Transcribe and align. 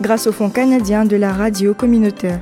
grâce 0.00 0.26
au 0.26 0.32
Fonds 0.32 0.50
canadien 0.50 1.04
de 1.04 1.16
la 1.16 1.32
radio 1.32 1.74
communautaire. 1.74 2.40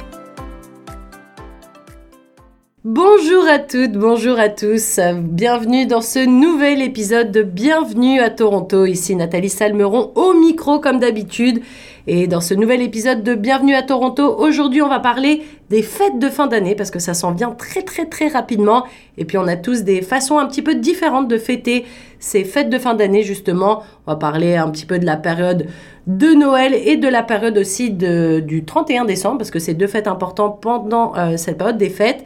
Bonjour 2.84 3.46
à 3.46 3.60
toutes, 3.60 3.92
bonjour 3.92 4.40
à 4.40 4.48
tous. 4.48 4.98
Bienvenue 5.20 5.86
dans 5.86 6.00
ce 6.00 6.18
nouvel 6.18 6.82
épisode 6.82 7.30
de 7.30 7.42
Bienvenue 7.42 8.20
à 8.20 8.28
Toronto. 8.28 8.86
Ici 8.86 9.14
Nathalie 9.14 9.48
Salmeron 9.48 10.10
au 10.16 10.34
micro 10.34 10.80
comme 10.80 10.98
d'habitude. 10.98 11.62
Et 12.09 12.27
dans 12.27 12.41
ce 12.41 12.52
nouvel 12.55 12.83
épisode 12.83 13.23
de 13.23 13.37
Bienvenue 13.37 13.77
à 13.77 13.83
Toronto, 13.83 14.34
aujourd'hui 14.37 14.83
on 14.83 14.88
va 14.88 14.98
parler 14.98 15.42
des 15.70 15.83
fêtes 15.83 16.19
de 16.19 16.28
fin 16.28 16.48
d'année 16.48 16.75
parce 16.75 16.91
que 16.91 16.98
ça 16.98 17.15
s'en 17.15 17.30
vient 17.30 17.52
très 17.52 17.83
très 17.83 18.06
très 18.06 18.27
rapidement. 18.27 18.84
Et 19.19 19.25
puis 19.25 19.38
on 19.38 19.47
a 19.47 19.55
tous 19.55 19.84
des 19.84 20.02
façons 20.02 20.38
un 20.38 20.47
petit 20.47 20.62
peu 20.62 20.75
différentes 20.75 21.28
de 21.28 21.38
fêter 21.38 21.84
ces 22.19 22.42
fêtes 22.42 22.70
de 22.70 22.78
fin 22.78 22.95
d'année 22.95 23.23
justement. 23.23 23.84
On 24.09 24.11
va 24.11 24.16
parler 24.16 24.56
un 24.56 24.69
petit 24.70 24.84
peu 24.84 24.98
de 24.98 25.06
la 25.06 25.16
période 25.16 25.69
de 26.09 26.34
Noël 26.34 26.75
et 26.75 26.97
de 26.97 27.06
la 27.06 27.23
période 27.23 27.56
aussi 27.56 27.91
du 27.91 28.64
31 28.64 29.05
décembre 29.05 29.39
parce 29.39 29.53
que 29.53 29.61
c'est 29.61 29.75
deux 29.75 29.87
fêtes 29.87 30.09
importantes 30.09 30.61
pendant 30.61 31.16
euh, 31.16 31.37
cette 31.37 31.56
période 31.56 31.78
des 31.78 31.91
fêtes. 31.91 32.25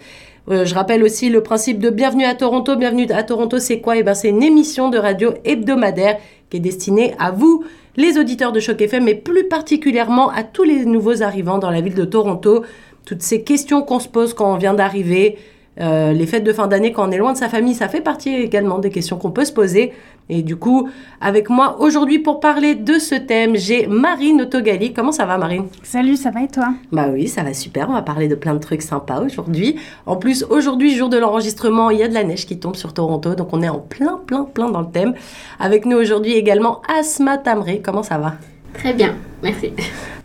Euh, 0.49 0.65
je 0.65 0.75
rappelle 0.75 1.03
aussi 1.03 1.29
le 1.29 1.43
principe 1.43 1.81
de 1.81 1.91
Bienvenue 1.91 2.25
à 2.25 2.35
Toronto. 2.35 2.77
Bienvenue 2.77 3.07
à 3.11 3.25
Toronto, 3.25 3.59
c'est 3.59 3.81
quoi? 3.81 3.97
Eh 3.97 4.03
ben, 4.03 4.15
c'est 4.15 4.29
une 4.29 4.43
émission 4.43 4.89
de 4.89 4.97
radio 4.97 5.35
hebdomadaire 5.45 6.19
qui 6.51 6.59
est 6.59 6.61
destinée 6.61 7.15
à 7.19 7.33
vous, 7.33 7.65
les 7.97 8.19
auditeurs 8.19 8.53
de 8.53 8.61
Choc 8.61 8.81
FM, 8.81 9.05
mais 9.05 9.15
plus 9.15 9.45
particulièrement 9.45 10.31
à 10.31 10.43
tous 10.43 10.65
les 10.65 10.85
nouveaux 10.85 11.23
arrivants 11.23 11.59
dans 11.59 11.71
la 11.71 11.81
ville 11.81 11.95
de 11.95 12.05
Toronto. 12.05 12.65
Toutes 13.05 13.23
ces 13.23 13.43
questions 13.43 13.83
qu'on 13.83 13.99
se 13.99 14.09
pose 14.09 14.35
quand 14.35 14.53
on 14.53 14.57
vient 14.57 14.75
d'arriver, 14.75 15.39
euh, 15.81 16.13
les 16.13 16.27
fêtes 16.27 16.45
de 16.45 16.53
fin 16.53 16.67
d'année 16.67 16.93
quand 16.93 17.09
on 17.09 17.13
est 17.13 17.19
loin 17.19 17.33
de 17.33 17.39
sa 17.39 17.49
famille, 17.49 17.75
ça 17.75 17.89
fait 17.89 18.01
partie 18.01 18.35
également 18.35 18.79
des 18.79 18.91
questions 18.91 19.17
qu'on 19.19 19.31
peut 19.31 19.45
se 19.45 19.53
poser. 19.53 19.93
Et 20.29 20.43
du 20.43 20.57
coup, 20.57 20.89
avec 21.21 21.49
moi 21.49 21.77
aujourd'hui 21.81 22.19
pour 22.19 22.41
parler 22.41 22.75
de 22.75 22.99
ce 22.99 23.15
thème, 23.15 23.55
j'ai 23.55 23.87
Marine 23.87 24.43
Autogali. 24.43 24.93
Comment 24.93 25.13
ça 25.13 25.25
va 25.25 25.39
Marine? 25.39 25.67
Salut, 25.85 26.17
ça 26.17 26.31
va 26.31 26.43
et 26.43 26.49
toi? 26.49 26.71
Bah 26.91 27.07
oui, 27.13 27.29
ça 27.29 27.45
va 27.45 27.55
super. 27.55 27.89
On 27.89 27.93
va 27.93 28.03
parler 28.03 28.27
de 28.27 28.35
plein 28.35 28.55
de 28.55 28.59
trucs 28.59 28.83
sympas 28.83 29.21
aujourd'hui. 29.21 29.77
En 30.05 30.17
plus, 30.17 30.45
aujourd'hui, 30.51 30.97
jour 30.97 31.09
de 31.09 31.17
l'enregistrement, 31.17 31.91
il 31.91 32.01
y 32.01 32.03
a 32.03 32.09
de 32.09 32.15
la 32.15 32.25
neige 32.25 32.45
qui 32.45 32.59
tombe 32.59 32.75
sur 32.75 32.93
Toronto, 32.93 33.35
donc 33.37 33.49
on 33.53 33.63
est 33.63 33.69
en 33.69 33.79
plein, 33.79 34.21
plein, 34.27 34.43
plein 34.45 34.69
dans 34.69 34.81
le 34.81 34.91
thème. 34.91 35.15
Avec 35.61 35.87
nous 35.87 35.97
aujourd'hui 35.97 36.33
également 36.33 36.83
Asma 36.99 37.39
Tamré. 37.39 37.81
Comment 37.85 38.03
ça 38.03 38.19
va? 38.19 38.35
Très 38.75 38.93
bien, 38.93 39.15
merci. 39.43 39.73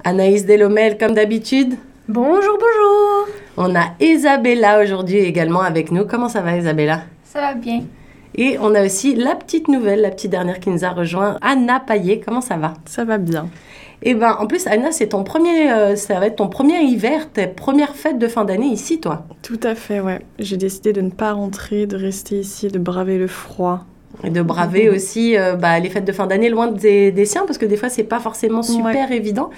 Anaïs 0.03 0.47
Delomel, 0.47 0.97
comme 0.97 1.13
d'habitude. 1.13 1.75
Bonjour, 2.07 2.57
bonjour. 2.57 3.27
On 3.55 3.75
a 3.75 3.93
Isabella 3.99 4.81
aujourd'hui 4.81 5.19
également 5.19 5.61
avec 5.61 5.91
nous. 5.91 6.05
Comment 6.05 6.27
ça 6.27 6.41
va 6.41 6.57
Isabella? 6.57 7.03
Ça 7.23 7.39
va 7.39 7.53
bien. 7.53 7.83
Et 8.35 8.57
on 8.59 8.73
a 8.75 8.85
aussi 8.85 9.15
la 9.15 9.35
petite 9.35 9.67
nouvelle, 9.67 10.01
la 10.01 10.11
petite 10.11 10.31
dernière 10.31 10.59
qui 10.59 10.69
nous 10.69 10.85
a 10.85 10.89
rejoint, 10.89 11.37
Anna 11.41 11.79
Paillet. 11.79 12.21
Comment 12.25 12.41
ça 12.41 12.57
va? 12.57 12.73
Ça 12.85 13.03
va 13.03 13.17
bien. 13.17 13.49
Et 14.03 14.15
ben 14.15 14.35
en 14.39 14.47
plus 14.47 14.65
Anna, 14.67 14.91
c'est 14.91 15.09
ton 15.09 15.23
premier, 15.23 15.71
euh, 15.71 15.95
ça 15.95 16.19
va 16.19 16.25
être 16.27 16.37
ton 16.37 16.47
premier 16.47 16.81
hiver, 16.81 17.31
tes 17.31 17.45
premières 17.45 17.95
fêtes 17.95 18.17
de 18.17 18.27
fin 18.27 18.45
d'année 18.45 18.67
ici, 18.67 18.99
toi. 18.99 19.25
Tout 19.43 19.59
à 19.61 19.75
fait, 19.75 19.99
ouais. 19.99 20.21
J'ai 20.39 20.57
décidé 20.57 20.91
de 20.91 21.01
ne 21.01 21.11
pas 21.11 21.33
rentrer, 21.33 21.85
de 21.85 21.97
rester 21.97 22.39
ici, 22.39 22.69
de 22.69 22.79
braver 22.79 23.17
le 23.17 23.27
froid. 23.27 23.85
Et 24.23 24.29
de 24.29 24.41
braver 24.41 24.89
aussi 24.89 25.37
euh, 25.37 25.55
bah, 25.55 25.79
les 25.79 25.89
fêtes 25.89 26.05
de 26.05 26.11
fin 26.11 26.27
d'année 26.27 26.49
loin 26.49 26.67
des, 26.67 27.11
des, 27.11 27.25
siens, 27.25 27.43
parce 27.45 27.57
que 27.57 27.65
des 27.65 27.77
fois, 27.77 27.89
c'est 27.89 28.03
pas 28.03 28.19
forcément 28.19 28.61
super 28.61 29.09
ouais. 29.09 29.17
évident. 29.17 29.49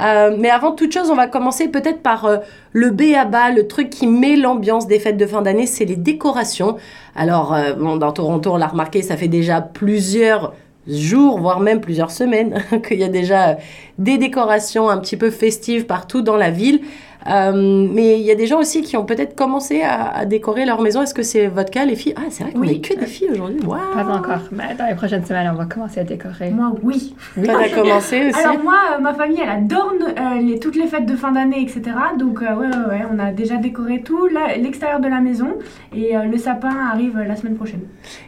Euh, 0.00 0.36
mais 0.38 0.50
avant 0.50 0.72
toute 0.72 0.92
chose, 0.92 1.10
on 1.10 1.14
va 1.14 1.28
commencer 1.28 1.68
peut-être 1.68 2.00
par 2.00 2.24
euh, 2.24 2.38
le 2.72 2.90
B 2.90 3.14
à 3.16 3.24
bas, 3.24 3.50
le 3.50 3.68
truc 3.68 3.90
qui 3.90 4.06
met 4.06 4.36
l'ambiance 4.36 4.86
des 4.86 4.98
fêtes 4.98 5.16
de 5.16 5.26
fin 5.26 5.42
d'année, 5.42 5.66
c'est 5.66 5.84
les 5.84 5.96
décorations. 5.96 6.76
Alors, 7.14 7.56
bon, 7.78 7.96
dans 7.96 8.12
Toronto, 8.12 8.52
on 8.52 8.56
l'a 8.56 8.68
remarqué, 8.68 9.02
ça 9.02 9.16
fait 9.16 9.28
déjà 9.28 9.60
plusieurs 9.60 10.52
jours, 10.88 11.38
voire 11.38 11.60
même 11.60 11.80
plusieurs 11.80 12.10
semaines, 12.10 12.62
qu'il 12.86 12.98
y 12.98 13.04
a 13.04 13.08
déjà 13.08 13.58
des 13.98 14.18
décorations 14.18 14.88
un 14.88 14.98
petit 14.98 15.16
peu 15.16 15.30
festives 15.30 15.86
partout 15.86 16.22
dans 16.22 16.36
la 16.36 16.50
ville. 16.50 16.80
Euh, 17.26 17.88
mais 17.92 18.18
il 18.20 18.24
y 18.24 18.30
a 18.30 18.34
des 18.34 18.46
gens 18.46 18.60
aussi 18.60 18.82
qui 18.82 18.96
ont 18.96 19.04
peut-être 19.04 19.34
commencé 19.34 19.82
à, 19.82 20.08
à, 20.08 20.24
décorer 20.24 20.64
leur 20.64 20.80
maison. 20.80 21.02
Est-ce 21.02 21.14
que 21.14 21.22
c'est 21.22 21.48
votre 21.48 21.70
cas, 21.70 21.84
les 21.84 21.96
filles? 21.96 22.14
Ah, 22.16 22.26
c'est 22.30 22.44
vrai 22.44 22.52
qu'on 22.52 22.60
oui. 22.60 22.80
que 22.80 22.94
des 22.98 23.06
filles 23.06 23.30
aujourd'hui. 23.32 23.60
Wow. 23.64 23.76
Pas 23.94 24.06
encore. 24.06 24.40
Mais 24.52 24.74
dans 24.78 24.86
les 24.86 24.94
prochaines 24.94 25.24
semaines, 25.24 25.50
on 25.52 25.56
va 25.56 25.66
commencer 25.66 26.00
à 26.00 26.04
décorer. 26.04 26.50
Moi, 26.50 26.72
oui. 26.82 27.14
oui. 27.36 27.44
Toi, 27.44 27.56
t'as 27.60 27.74
commencé 27.74 28.28
aussi 28.28 28.40
Alors 28.40 28.62
moi, 28.62 28.78
euh, 28.94 29.00
ma 29.00 29.14
famille, 29.14 29.40
elle 29.42 29.48
adore 29.48 29.88
euh, 30.00 30.40
les, 30.40 30.58
toutes 30.58 30.76
les 30.76 30.86
fêtes 30.86 31.06
de 31.06 31.16
fin 31.16 31.32
d'année, 31.32 31.62
etc. 31.62 31.82
Donc 32.18 32.42
euh, 32.42 32.54
ouais, 32.54 32.66
ouais, 32.66 32.88
ouais, 32.88 33.02
on 33.12 33.18
a 33.18 33.32
déjà 33.32 33.56
décoré 33.56 34.02
tout 34.02 34.26
l'extérieur 34.26 35.00
de 35.00 35.08
la 35.08 35.20
maison 35.20 35.54
et 35.94 36.16
euh, 36.16 36.24
le 36.24 36.38
sapin 36.38 36.74
arrive 36.92 37.18
la 37.18 37.36
semaine 37.36 37.56
prochaine. 37.56 37.80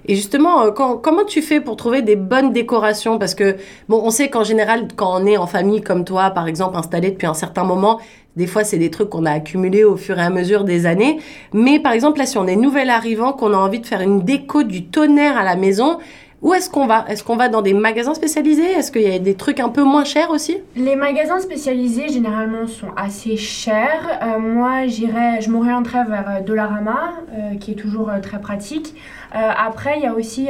Et 0.07 0.15
justement, 0.15 0.71
quand, 0.73 0.97
comment 0.97 1.25
tu 1.25 1.43
fais 1.43 1.61
pour 1.61 1.77
trouver 1.77 2.03
des 2.03 2.17
bonnes 2.17 2.53
décorations? 2.53 3.19
Parce 3.19 3.35
que 3.35 3.57
bon, 3.89 4.01
on 4.05 4.11
sait 4.11 4.29
qu'en 4.29 4.45
général, 4.45 4.89
quand 4.97 5.21
on 5.21 5.27
est 5.27 5.37
en 5.37 5.47
famille 5.47 5.81
comme 5.81 6.05
toi, 6.05 6.31
par 6.31 6.47
exemple, 6.49 6.77
installé 6.77 7.11
depuis 7.11 7.27
un 7.27 7.35
certain 7.35 7.65
moment, 7.65 8.01
des 8.37 8.47
fois, 8.47 8.65
c'est 8.65 8.79
des 8.79 8.91
trucs 8.91 9.11
qu'on 9.11 9.27
a 9.27 9.33
accumulés 9.33 9.85
au 9.85 9.97
fur 9.97 10.19
et 10.19 10.23
à 10.23 10.31
mesure 10.31 10.65
des 10.65 10.87
années. 10.87 11.19
Mais 11.53 11.81
par 11.81 11.93
exemple, 11.93 12.19
là, 12.19 12.27
si 12.27 12.39
on 12.39 12.47
est 12.47 12.57
nouvel 12.57 12.91
arrivant, 12.91 13.33
qu'on 13.33 13.53
a 13.53 13.57
envie 13.57 13.81
de 13.81 13.87
faire 13.87 14.01
une 14.01 14.23
déco 14.23 14.63
du 14.63 14.87
tonnerre 14.87 15.37
à 15.37 15.43
la 15.43 15.57
maison, 15.57 15.99
où 16.43 16.55
est-ce 16.55 16.71
qu'on 16.71 16.87
va? 16.87 17.05
Est-ce 17.09 17.23
qu'on 17.23 17.37
va 17.37 17.51
dans 17.51 17.61
des 17.61 17.75
magasins 17.75 18.15
spécialisés? 18.15 18.65
Est-ce 18.65 18.91
qu'il 18.91 19.03
y 19.03 19.15
a 19.15 19.19
des 19.19 19.35
trucs 19.35 19.61
un 19.61 19.69
peu 19.69 19.83
moins 19.83 20.05
chers 20.05 20.31
aussi? 20.31 20.57
Les 20.75 20.97
magasins 20.97 21.39
spécialisés, 21.39 22.09
généralement, 22.09 22.67
sont 22.67 22.93
assez 22.97 23.37
chers. 23.37 24.21
Euh, 24.23 24.39
moi, 24.39 24.87
j'irais, 24.87 25.43
je 25.43 25.51
m'orienterais 25.51 26.05
vers 26.05 26.43
Dollarama, 26.43 27.13
euh, 27.35 27.57
qui 27.57 27.73
est 27.73 27.75
toujours 27.75 28.09
euh, 28.09 28.21
très 28.21 28.41
pratique. 28.41 28.95
après, 29.33 29.99
il 29.99 30.03
y 30.03 30.07
a 30.07 30.15
aussi, 30.15 30.49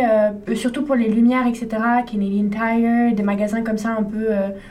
surtout 0.55 0.83
pour 0.85 0.95
les 0.95 1.09
lumières, 1.09 1.47
etc., 1.47 1.69
Canadian 2.11 2.49
Tire, 2.49 3.15
des 3.15 3.23
magasins 3.23 3.62
comme 3.62 3.77
ça, 3.77 3.91
un 3.91 4.03
peu, 4.03 4.29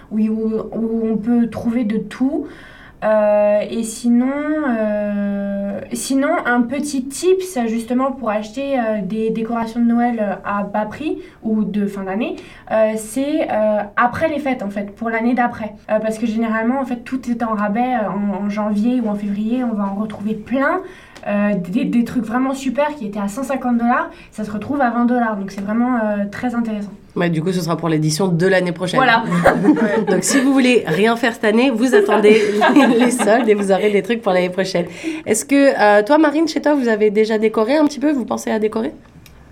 où, 0.09 0.18
où 0.20 1.12
on 1.12 1.18
peut 1.18 1.47
trouver 1.47 1.84
de 1.84 1.97
tout. 1.97 2.47
Euh, 3.03 3.61
et 3.69 3.83
sinon, 3.83 4.31
euh, 4.67 5.79
sinon, 5.93 6.29
un 6.45 6.61
petit 6.61 7.05
tips 7.05 7.57
justement 7.67 8.11
pour 8.11 8.29
acheter 8.29 8.77
euh, 8.77 9.01
des 9.01 9.29
décorations 9.29 9.79
de 9.79 9.85
Noël 9.85 10.39
à 10.43 10.63
bas 10.63 10.85
prix 10.85 11.19
ou 11.43 11.63
de 11.63 11.85
fin 11.85 12.03
d'année, 12.03 12.35
c'est 12.97 13.47
après 13.95 14.29
les 14.29 14.39
fêtes 14.39 14.63
en 14.63 14.69
fait, 14.69 14.95
pour 14.95 15.09
l'année 15.09 15.33
d'après. 15.33 15.73
parce 15.87 16.17
que 16.17 16.25
généralement, 16.25 16.79
en 16.79 16.85
fait, 16.85 17.03
tout 17.03 17.29
est 17.29 17.43
en 17.43 17.53
rabais 17.53 17.95
en, 17.95 18.45
en, 18.45 18.49
janvier 18.49 18.99
ou 19.01 19.09
en 19.09 19.16
février, 19.16 19.63
on 19.63 19.73
va 19.73 19.85
en 19.85 19.95
retrouver 19.95 20.33
plein. 20.33 20.81
Des, 21.27 21.83
des, 21.83 22.03
trucs 22.05 22.23
vraiment 22.23 22.53
super 22.53 22.95
qui 22.95 23.05
étaient 23.05 23.19
à 23.19 23.27
150 23.27 23.77
dollars, 23.77 24.09
ça 24.31 24.45
se 24.45 24.51
retrouve 24.51 24.81
à 24.81 24.89
20 24.89 25.05
dollars. 25.05 25.35
Donc 25.35 25.51
c'est 25.51 25.61
vraiment 25.61 25.99
très 26.31 26.55
intéressant. 26.55 26.91
Ouais, 27.16 27.30
du 27.30 27.42
coup, 27.42 27.52
ce 27.52 27.62
sera 27.62 27.75
pour 27.75 27.90
l'édition 27.90 28.28
de 28.28 28.47
l'année 28.47 28.72
prochaine. 28.72 29.00
Voilà. 29.00 29.24
Donc, 30.08 30.24
si 30.24 30.40
vous 30.40 30.53
voulez 30.53 30.84
rien 30.86 31.16
faire 31.16 31.34
cette 31.34 31.44
année, 31.44 31.70
vous 31.72 31.96
attendez 31.96 32.42
les 33.00 33.12
soldes 33.12 33.50
et 33.50 33.53
vous 33.53 33.72
aurez 33.72 33.90
des 33.92 34.03
trucs 34.03 34.22
pour 34.22 34.31
l'année 34.31 34.50
prochaine. 34.50 34.86
Est-ce 35.25 35.44
que 35.46 35.74
euh, 35.80 36.03
toi, 36.03 36.18
Marine, 36.18 36.47
chez 36.47 36.62
toi, 36.62 36.75
vous 36.75 36.88
avez 36.88 37.09
déjà 37.09 37.38
décoré 37.38 37.78
un 37.78 37.86
petit 37.86 38.00
peu? 38.00 38.12
Vous 38.12 38.25
pensez 38.25 38.52
à 38.52 38.59
décorer? 38.59 38.94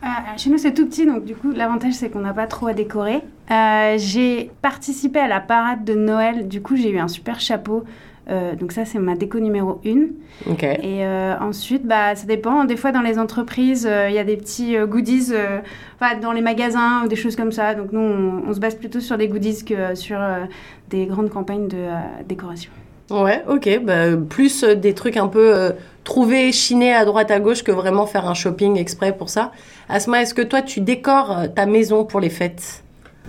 Euh, 0.03 0.07
Chez 0.38 0.50
nous, 0.50 0.57
c'est 0.57 0.73
tout 0.73 0.85
petit, 0.85 1.06
donc 1.06 1.25
du 1.25 1.35
coup, 1.35 1.51
l'avantage, 1.51 1.94
c'est 1.94 2.09
qu'on 2.09 2.19
n'a 2.19 2.34
pas 2.34 2.45
trop 2.45 2.68
à 2.68 2.73
décorer. 2.73 3.22
Euh, 3.50 3.95
j'ai 3.97 4.51
participé 4.62 5.19
à 5.19 5.28
la 5.28 5.39
parade 5.39 5.84
de 5.84 5.95
Noël. 5.95 6.47
Du 6.47 6.62
coup, 6.62 6.75
j'ai 6.75 6.89
eu 6.89 7.00
un 7.00 7.07
super 7.07 7.39
chapeau. 7.39 7.83
Euh, 8.29 8.56
donc 8.56 8.71
ça, 8.71 8.85
c'est 8.85 9.00
ma 9.00 9.15
déco 9.15 9.39
numéro 9.39 9.79
1. 9.85 10.51
Okay. 10.51 10.77
Et 10.83 11.06
euh, 11.06 11.35
ensuite, 11.39 11.85
bah, 11.85 12.15
ça 12.15 12.25
dépend. 12.25 12.65
Des 12.65 12.75
fois, 12.75 12.91
dans 12.91 13.01
les 13.01 13.19
entreprises, 13.19 13.83
il 13.83 13.89
euh, 13.89 14.09
y 14.09 14.19
a 14.19 14.24
des 14.24 14.38
petits 14.38 14.75
goodies, 14.88 15.33
dans 16.21 16.31
les 16.31 16.41
magasins 16.41 17.03
ou 17.06 17.07
des 17.07 17.15
choses 17.15 17.35
comme 17.35 17.51
ça. 17.51 17.74
Donc 17.74 17.91
nous, 17.91 18.00
on, 18.00 18.44
on, 18.47 18.53
se 18.53 18.59
base 18.59 18.75
plutôt 18.75 19.00
sur 19.00 19.18
des 19.18 19.27
goodies 19.27 19.63
que 19.63 19.95
sur 19.95 20.19
des 20.89 21.06
grandes 21.06 21.29
campagnes 21.29 21.68
de 21.68 21.85
décoration. 22.27 22.71
Ouais, 23.09 23.44
ok. 23.47 23.81
Bah, 23.83 24.18
plus 24.29 24.63
des 24.63 24.94
trucs 24.94 25.18
un 25.18 25.27
peu 25.27 25.71
trouvés, 26.03 26.51
chinés 26.51 26.94
à 26.94 27.06
droite 27.06 27.31
à 27.31 27.39
gauche 27.39 27.63
que 27.63 27.71
vraiment 27.71 28.06
faire 28.06 28.27
un 28.27 28.33
shopping 28.33 28.77
exprès 28.77 29.15
pour 29.15 29.29
ça. 29.29 29.51
Asma, 29.89 30.21
est-ce 30.21 30.33
que 30.33 30.41
toi, 30.41 30.62
tu 30.62 30.81
décores 30.81 31.53
ta 31.56 31.65
maison 31.65 32.03
pour 32.03 32.19
les 32.19 32.29
fêtes? 32.29 32.83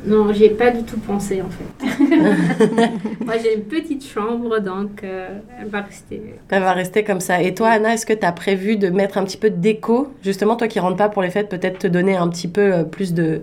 Non, 0.06 0.33
j'y 0.33 0.45
ai 0.45 0.50
pas 0.50 0.71
du 0.71 0.83
tout 0.85 0.99
pensé 0.99 1.43
en 1.43 1.49
fait. 1.50 1.87
Moi 3.25 3.35
j'ai 3.43 3.55
une 3.56 3.65
petite 3.65 4.05
chambre 4.06 4.61
donc 4.61 5.03
euh, 5.05 5.39
elle 5.61 5.69
va 5.69 5.83
rester. 5.83 6.23
Elle 6.50 6.62
va 6.62 6.73
rester 6.73 7.05
comme 7.05 7.21
ça. 7.21 7.43
Et 7.43 7.55
toi 7.55 7.69
Anna, 7.69 7.95
est-ce 7.95 8.06
que 8.06 8.12
tu 8.12 8.25
as 8.25 8.33
prévu 8.33 8.77
de 8.77 8.89
mettre 8.91 9.19
un 9.19 9.25
petit 9.25 9.37
peu 9.37 9.50
de 9.50 9.56
déco? 9.56 10.09
Justement, 10.23 10.56
toi 10.56 10.69
qui 10.69 10.81
rentres 10.81 10.97
pas 10.97 11.09
pour 11.09 11.23
les 11.23 11.31
fêtes, 11.31 11.49
peut-être 11.49 11.79
te 11.79 11.87
donner 11.87 12.17
un 12.17 12.29
petit 12.29 12.49
peu 12.49 12.73
euh, 12.73 12.85
plus 12.85 13.12
de 13.12 13.43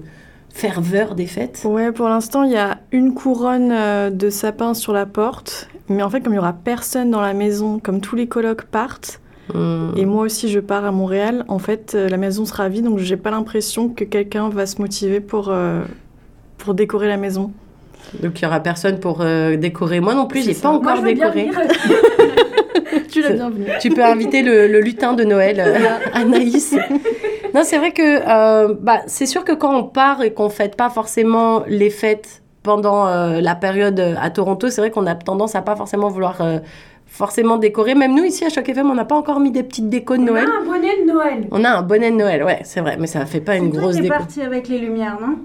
ferveur 0.54 1.16
des 1.16 1.28
fêtes? 1.28 1.64
Ouais, 1.66 1.92
pour 1.92 2.08
l'instant 2.08 2.44
il 2.44 2.52
y 2.54 2.58
a 2.58 2.80
une 2.92 3.14
couronne 3.14 3.72
euh, 3.72 4.10
de 4.10 4.30
sapin 4.30 4.74
sur 4.74 4.94
la 4.94 5.06
porte 5.06 5.68
Mais 5.90 6.04
en 6.04 6.10
fait, 6.10 6.22
comme 6.22 6.34
il 6.34 6.38
y 6.38 6.40
aura 6.40 6.54
personne 6.54 7.12
dans 7.12 7.22
la 7.22 7.34
maison, 7.34 7.80
comme 7.80 8.02
tous 8.02 8.16
les 8.16 8.28
colocs 8.28 8.64
partent, 8.64 9.20
Hmm. 9.54 9.92
et 9.96 10.06
moi 10.06 10.24
aussi 10.24 10.50
je 10.50 10.60
pars 10.60 10.86
à 10.86 10.92
Montréal, 10.92 11.46
en 11.48 11.60
fait, 11.60 11.94
euh, 11.94 12.10
la 12.10 12.18
maison 12.18 12.46
sera 12.46 12.68
vide, 12.68 12.86
donc 12.86 12.98
j'ai 12.98 13.16
pas 13.16 13.30
l'impression 13.30 13.90
que 13.90 14.04
quelqu'un 14.04 14.50
va 14.50 14.66
se 14.66 14.82
motiver 14.82 15.20
pour, 15.20 15.50
euh, 15.50 15.84
pour 16.66 16.74
décorer 16.74 17.08
la 17.08 17.18
maison. 17.18 17.52
Donc 18.22 18.40
il 18.40 18.44
y 18.44 18.48
aura 18.48 18.60
personne 18.60 19.00
pour 19.00 19.20
euh, 19.22 19.56
décorer. 19.56 20.00
Moi 20.02 20.14
non 20.16 20.26
plus, 20.28 20.44
j'ai 20.44 20.54
pas 20.54 20.70
encore 20.70 20.98
Moi, 21.02 21.14
décoré. 21.14 21.50
Tu 23.10 23.22
l'as 23.22 23.30
C'est- 23.30 23.34
bienvenue. 23.36 23.66
Tu 23.80 23.90
peux 23.90 24.04
inviter 24.04 24.42
le, 24.42 24.68
le 24.68 24.82
lutin 24.82 25.14
de 25.14 25.24
Noël, 25.24 25.60
euh, 25.66 25.78
Anaïs. 26.14 26.76
Non, 27.54 27.62
c'est 27.64 27.78
vrai 27.78 27.92
que 27.92 28.02
euh, 28.28 28.74
bah, 28.80 29.00
c'est 29.08 29.26
sûr 29.26 29.44
que 29.46 29.54
quand 29.54 29.74
on 29.78 29.84
part 29.84 30.22
et 30.22 30.34
qu'on 30.34 30.50
fête 30.50 30.76
pas 30.76 30.90
forcément 30.90 31.64
les 31.68 31.90
fêtes 31.90 32.42
pendant 32.64 33.08
euh, 33.08 33.40
la 33.42 33.56
période 33.56 34.00
à 34.22 34.30
Toronto, 34.30 34.70
c'est 34.70 34.82
vrai 34.82 34.92
qu'on 34.92 35.06
a 35.08 35.16
tendance 35.16 35.56
à 35.56 35.62
pas 35.62 35.76
forcément 35.76 36.10
vouloir 36.10 36.42
euh, 36.42 36.60
forcément 37.06 37.58
décorer. 37.58 37.96
Même 37.96 38.14
nous 38.14 38.24
ici 38.26 38.44
à 38.44 38.50
Choc 38.50 38.68
FM, 38.68 38.90
on 38.92 38.96
n'a 38.96 39.06
pas 39.06 39.16
encore 39.16 39.40
mis 39.40 39.52
des 39.52 39.64
petites 39.64 39.90
décos 39.90 40.18
de 40.18 40.22
On 40.24 40.26
Noël. 40.26 40.46
a 40.48 40.62
un 40.62 40.66
bonnet 40.66 41.02
de 41.02 41.08
Noël. 41.12 41.48
On 41.52 41.64
a 41.64 41.70
un 41.70 41.82
bonnet 41.84 42.12
de 42.12 42.18
Noël, 42.18 42.44
ouais, 42.44 42.60
c'est 42.64 42.82
vrai, 42.82 42.98
mais 43.00 43.08
ça 43.08 43.26
fait 43.26 43.40
pas 43.40 43.56
une 43.56 43.70
grosse 43.70 43.96
déco. 43.96 44.10
parti 44.10 44.42
avec 44.42 44.68
les 44.68 44.80
lumières, 44.80 45.18
non? 45.22 45.38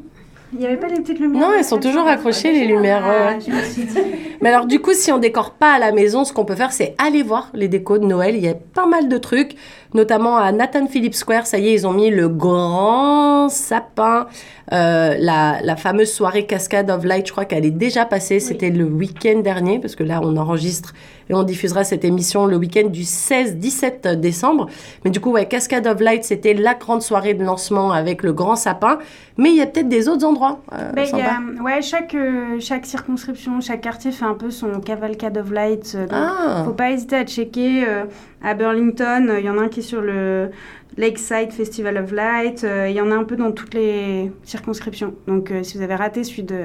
Il 0.52 0.58
n'y 0.58 0.67
avait 0.67 0.76
pas 0.76 0.88
les 0.88 0.97
petites 0.97 1.20
lumières 1.20 1.41
Non, 1.41 1.55
elles 1.56 1.64
sont 1.64 1.79
toujours 1.79 2.08
accrochées 2.08 2.50
les 2.52 2.67
lumières. 2.67 3.05
Ah, 3.05 3.32
ouais. 3.32 3.38
je 3.47 3.50
me 3.52 3.62
suis 3.62 3.85
dit. 3.85 3.99
Mais 4.41 4.49
alors 4.49 4.67
du 4.67 4.81
coup, 4.81 4.93
si 4.94 5.12
on 5.12 5.19
décore 5.19 5.52
pas 5.52 5.75
à 5.75 5.79
la 5.79 5.93
maison, 5.93 6.25
ce 6.25 6.32
qu'on 6.32 6.44
peut 6.44 6.56
faire, 6.56 6.73
c'est 6.73 6.94
aller 6.99 7.23
voir 7.23 7.50
les 7.55 7.69
décos 7.69 7.99
de 7.99 8.06
Noël. 8.06 8.35
Il 8.35 8.43
y 8.43 8.49
a 8.49 8.55
pas 8.55 8.87
mal 8.87 9.08
de 9.08 9.17
trucs, 9.17 9.55
notamment 9.94 10.37
à 10.37 10.50
Nathan 10.50 10.87
Phillips 10.88 11.14
Square. 11.14 11.47
Ça 11.47 11.58
y 11.58 11.69
est, 11.69 11.75
ils 11.75 11.87
ont 11.87 11.93
mis 11.93 12.11
le 12.11 12.29
grand 12.29 13.49
sapin, 13.49 14.26
euh, 14.73 15.14
la, 15.19 15.61
la 15.62 15.76
fameuse 15.76 16.12
soirée 16.12 16.47
Cascade 16.47 16.91
of 16.91 17.05
Light. 17.05 17.26
Je 17.26 17.32
crois 17.32 17.44
qu'elle 17.44 17.64
est 17.64 17.70
déjà 17.70 18.05
passée. 18.05 18.41
C'était 18.41 18.70
le 18.70 18.85
week-end 18.85 19.38
dernier, 19.41 19.79
parce 19.79 19.94
que 19.94 20.02
là, 20.02 20.20
on 20.23 20.37
enregistre 20.37 20.94
et 21.31 21.35
on 21.35 21.44
diffusera 21.44 21.85
cette 21.85 22.05
émission 22.05 22.44
le 22.47 22.56
week-end 22.56 22.88
du 22.88 23.03
16-17 23.05 24.17
décembre. 24.17 24.67
Mais 25.05 25.11
du 25.11 25.21
coup, 25.21 25.31
ouais, 25.31 25.47
Cascade 25.47 25.87
of 25.87 26.00
Light, 26.00 26.25
c'était 26.25 26.55
la 26.55 26.75
grande 26.75 27.03
soirée 27.03 27.35
de 27.35 27.44
lancement 27.44 27.93
avec 27.93 28.23
le 28.25 28.32
grand 28.32 28.56
sapin. 28.56 28.99
Mais 29.38 29.50
il 29.50 29.56
y 29.56 29.62
a 29.62 29.67
peut-être 29.67 29.88
des 29.88 30.09
autres 30.09 30.27
endroits. 30.27 30.61
euh, 30.73 30.93
Ben, 30.93 31.06
y 31.06 31.21
a- 31.23 31.62
ouais, 31.62 31.81
chaque, 31.82 32.15
euh, 32.15 32.59
chaque 32.61 32.85
circonscription, 32.85 33.61
chaque 33.61 33.81
quartier 33.81 34.11
fait 34.11 34.25
un 34.25 34.35
peu 34.35 34.50
son 34.50 34.81
cavalcade 34.81 35.38
of 35.38 35.50
lights. 35.53 35.93
euh, 35.94 36.06
donc 36.06 36.11
Ah, 36.12 36.62
Faut 36.67 36.73
pas 36.73 36.91
hésiter 36.91 37.17
à 37.17 37.25
checker. 37.25 37.85
euh, 37.88 38.05
à 38.43 38.55
Burlington, 38.55 39.35
il 39.38 39.44
y 39.44 39.50
en 39.50 39.56
a 39.59 39.62
un 39.62 39.69
qui 39.69 39.81
est 39.81 39.83
sur 39.85 40.00
le 40.00 40.50
Lakeside 40.97 41.53
Festival 41.53 41.97
of 41.99 42.13
Light. 42.13 42.65
euh, 42.65 42.89
Il 42.89 42.97
y 42.97 43.01
en 43.01 43.11
a 43.11 43.15
un 43.15 43.25
peu 43.25 43.37
dans 43.37 43.53
toutes 43.53 43.75
les 43.75 44.31
circonscriptions. 44.45 45.15
Donc, 45.27 45.51
euh, 45.51 45.63
si 45.63 45.77
vous 45.77 45.83
avez 45.83 45.95
raté 45.95 46.25
celui 46.25 46.43
de, 46.43 46.57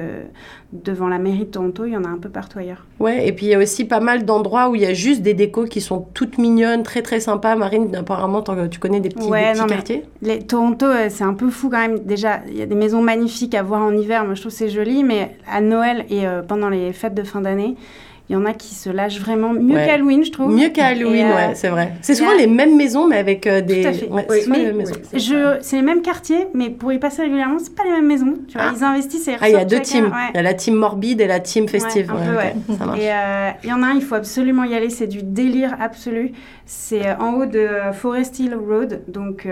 devant 0.72 1.08
la 1.08 1.18
mairie 1.18 1.40
de 1.40 1.44
Toronto, 1.44 1.84
il 1.84 1.92
y 1.92 1.96
en 1.96 2.04
a 2.04 2.08
un 2.08 2.18
peu 2.18 2.28
partout 2.28 2.58
ailleurs. 2.58 2.84
Ouais, 3.00 3.26
et 3.26 3.32
puis 3.32 3.46
il 3.46 3.48
y 3.50 3.54
a 3.54 3.58
aussi 3.58 3.84
pas 3.84 4.00
mal 4.00 4.24
d'endroits 4.24 4.68
où 4.68 4.74
il 4.74 4.82
y 4.82 4.86
a 4.86 4.94
juste 4.94 5.22
des 5.22 5.34
décos 5.34 5.66
qui 5.66 5.80
sont 5.80 6.06
toutes 6.14 6.38
mignonnes, 6.38 6.82
très 6.82 7.02
très 7.02 7.20
sympas. 7.20 7.56
Marine, 7.56 7.94
apparemment, 7.94 8.42
tu 8.70 8.78
connais 8.78 9.00
des 9.00 9.08
petits, 9.10 9.26
Ouais, 9.28 9.44
des 9.44 9.50
petits 9.52 9.60
non, 9.60 9.66
quartiers? 9.66 10.02
Les, 10.22 10.38
Toronto, 10.40 10.86
euh, 10.86 11.06
c'est 11.08 11.24
un 11.24 11.34
peu 11.34 11.48
fou 11.50 11.70
quand 11.70 11.78
même. 11.78 12.00
Déjà, 12.00 12.40
il 12.48 12.56
y 12.56 12.62
a 12.62 12.66
des 12.66 12.74
maisons 12.74 13.02
magnifiques 13.02 13.54
à 13.54 13.62
voir 13.62 13.82
en 13.82 13.92
hiver. 13.96 14.24
Moi, 14.24 14.34
je 14.34 14.40
trouve 14.40 14.52
c'est 14.52 14.68
joli. 14.68 15.04
Mais 15.04 15.36
à 15.50 15.60
Noël 15.60 16.04
et 16.10 16.26
euh, 16.26 16.42
pendant 16.42 16.68
les 16.68 16.92
fêtes 16.92 17.14
de 17.14 17.22
fin 17.22 17.40
d'année, 17.40 17.76
il 18.28 18.32
y 18.32 18.36
en 18.36 18.44
a 18.44 18.52
qui 18.54 18.74
se 18.74 18.90
lâchent 18.90 19.20
vraiment 19.20 19.52
mieux 19.52 19.76
Ouais. 19.76 19.86
qu'Halloween, 19.86 20.24
je 20.24 20.32
trouve. 20.32 20.52
Mieux 20.52 20.70
qu'à 20.70 20.86
Halloween, 20.86 21.26
Et, 21.26 21.30
euh, 21.30 21.34
ouais, 21.36 21.54
c'est 21.54 21.68
vrai. 21.68 21.92
C'est 22.02 22.14
souvent 22.16 22.32
a- 22.32 22.36
les 22.36 22.48
mêmes 22.48 22.76
maisons, 22.76 23.06
mais 23.06 23.18
avec 23.18 23.46
euh, 23.46 23.60
des. 23.60 23.82
Tout 23.82 23.88
à 23.88 23.92
fait. 23.92 24.08
Ouais, 24.08 24.26
Oui, 24.28 24.36
mais- 24.48 24.58
les 24.58 24.64
mêmes 24.66 24.76
maisons. 24.78 24.94
Je, 25.12 25.58
c'est 25.60 25.76
les 25.76 25.82
mêmes 25.82 26.02
quartiers, 26.02 26.48
mais 26.52 26.70
pour 26.70 26.92
y 26.92 26.98
passer 26.98 27.22
régulièrement, 27.22 27.58
c'est 27.60 27.74
pas 27.74 27.84
les 27.84 27.90
mêmes 27.92 28.06
maisons. 28.06 28.34
Tu 28.48 28.58
vois, 28.58 28.68
Ah. 28.70 28.74
ils 28.76 28.82
investissent 28.84 29.28
et 29.28 29.36
Ah, 29.40 29.48
il 29.48 29.52
y 29.52 29.56
a 29.56 29.64
deux 29.64 29.80
teams. 29.80 30.06
ouais. 30.06 30.10
Il 30.34 30.36
y 30.36 30.40
a 30.40 30.42
la 30.42 30.54
team 30.54 30.74
morbide 30.74 31.20
et 31.20 31.26
la 31.28 31.38
team 31.40 31.68
festive. 31.68 32.10
un 32.10 32.16
peu, 32.16 32.34
ok, 32.34 32.76
ça 32.78 32.84
marche. 32.86 32.98
Et 33.00 33.12
euh, 33.12 33.50
il 33.62 33.70
y 33.70 33.72
en 33.72 33.82
a 33.82 33.86
un, 33.86 33.94
il 33.94 34.02
faut 34.02 34.16
absolument 34.16 34.64
y 34.64 34.74
aller, 34.74 34.90
c'est 34.90 35.06
du 35.06 35.22
délire 35.22 35.76
absolu. 35.80 36.32
C'est 36.66 37.06
euh, 37.06 37.16
en 37.20 37.34
haut 37.34 37.46
de 37.46 37.68
Forest 37.92 38.40
Hill 38.40 38.56
Road, 38.56 39.02
donc 39.06 39.46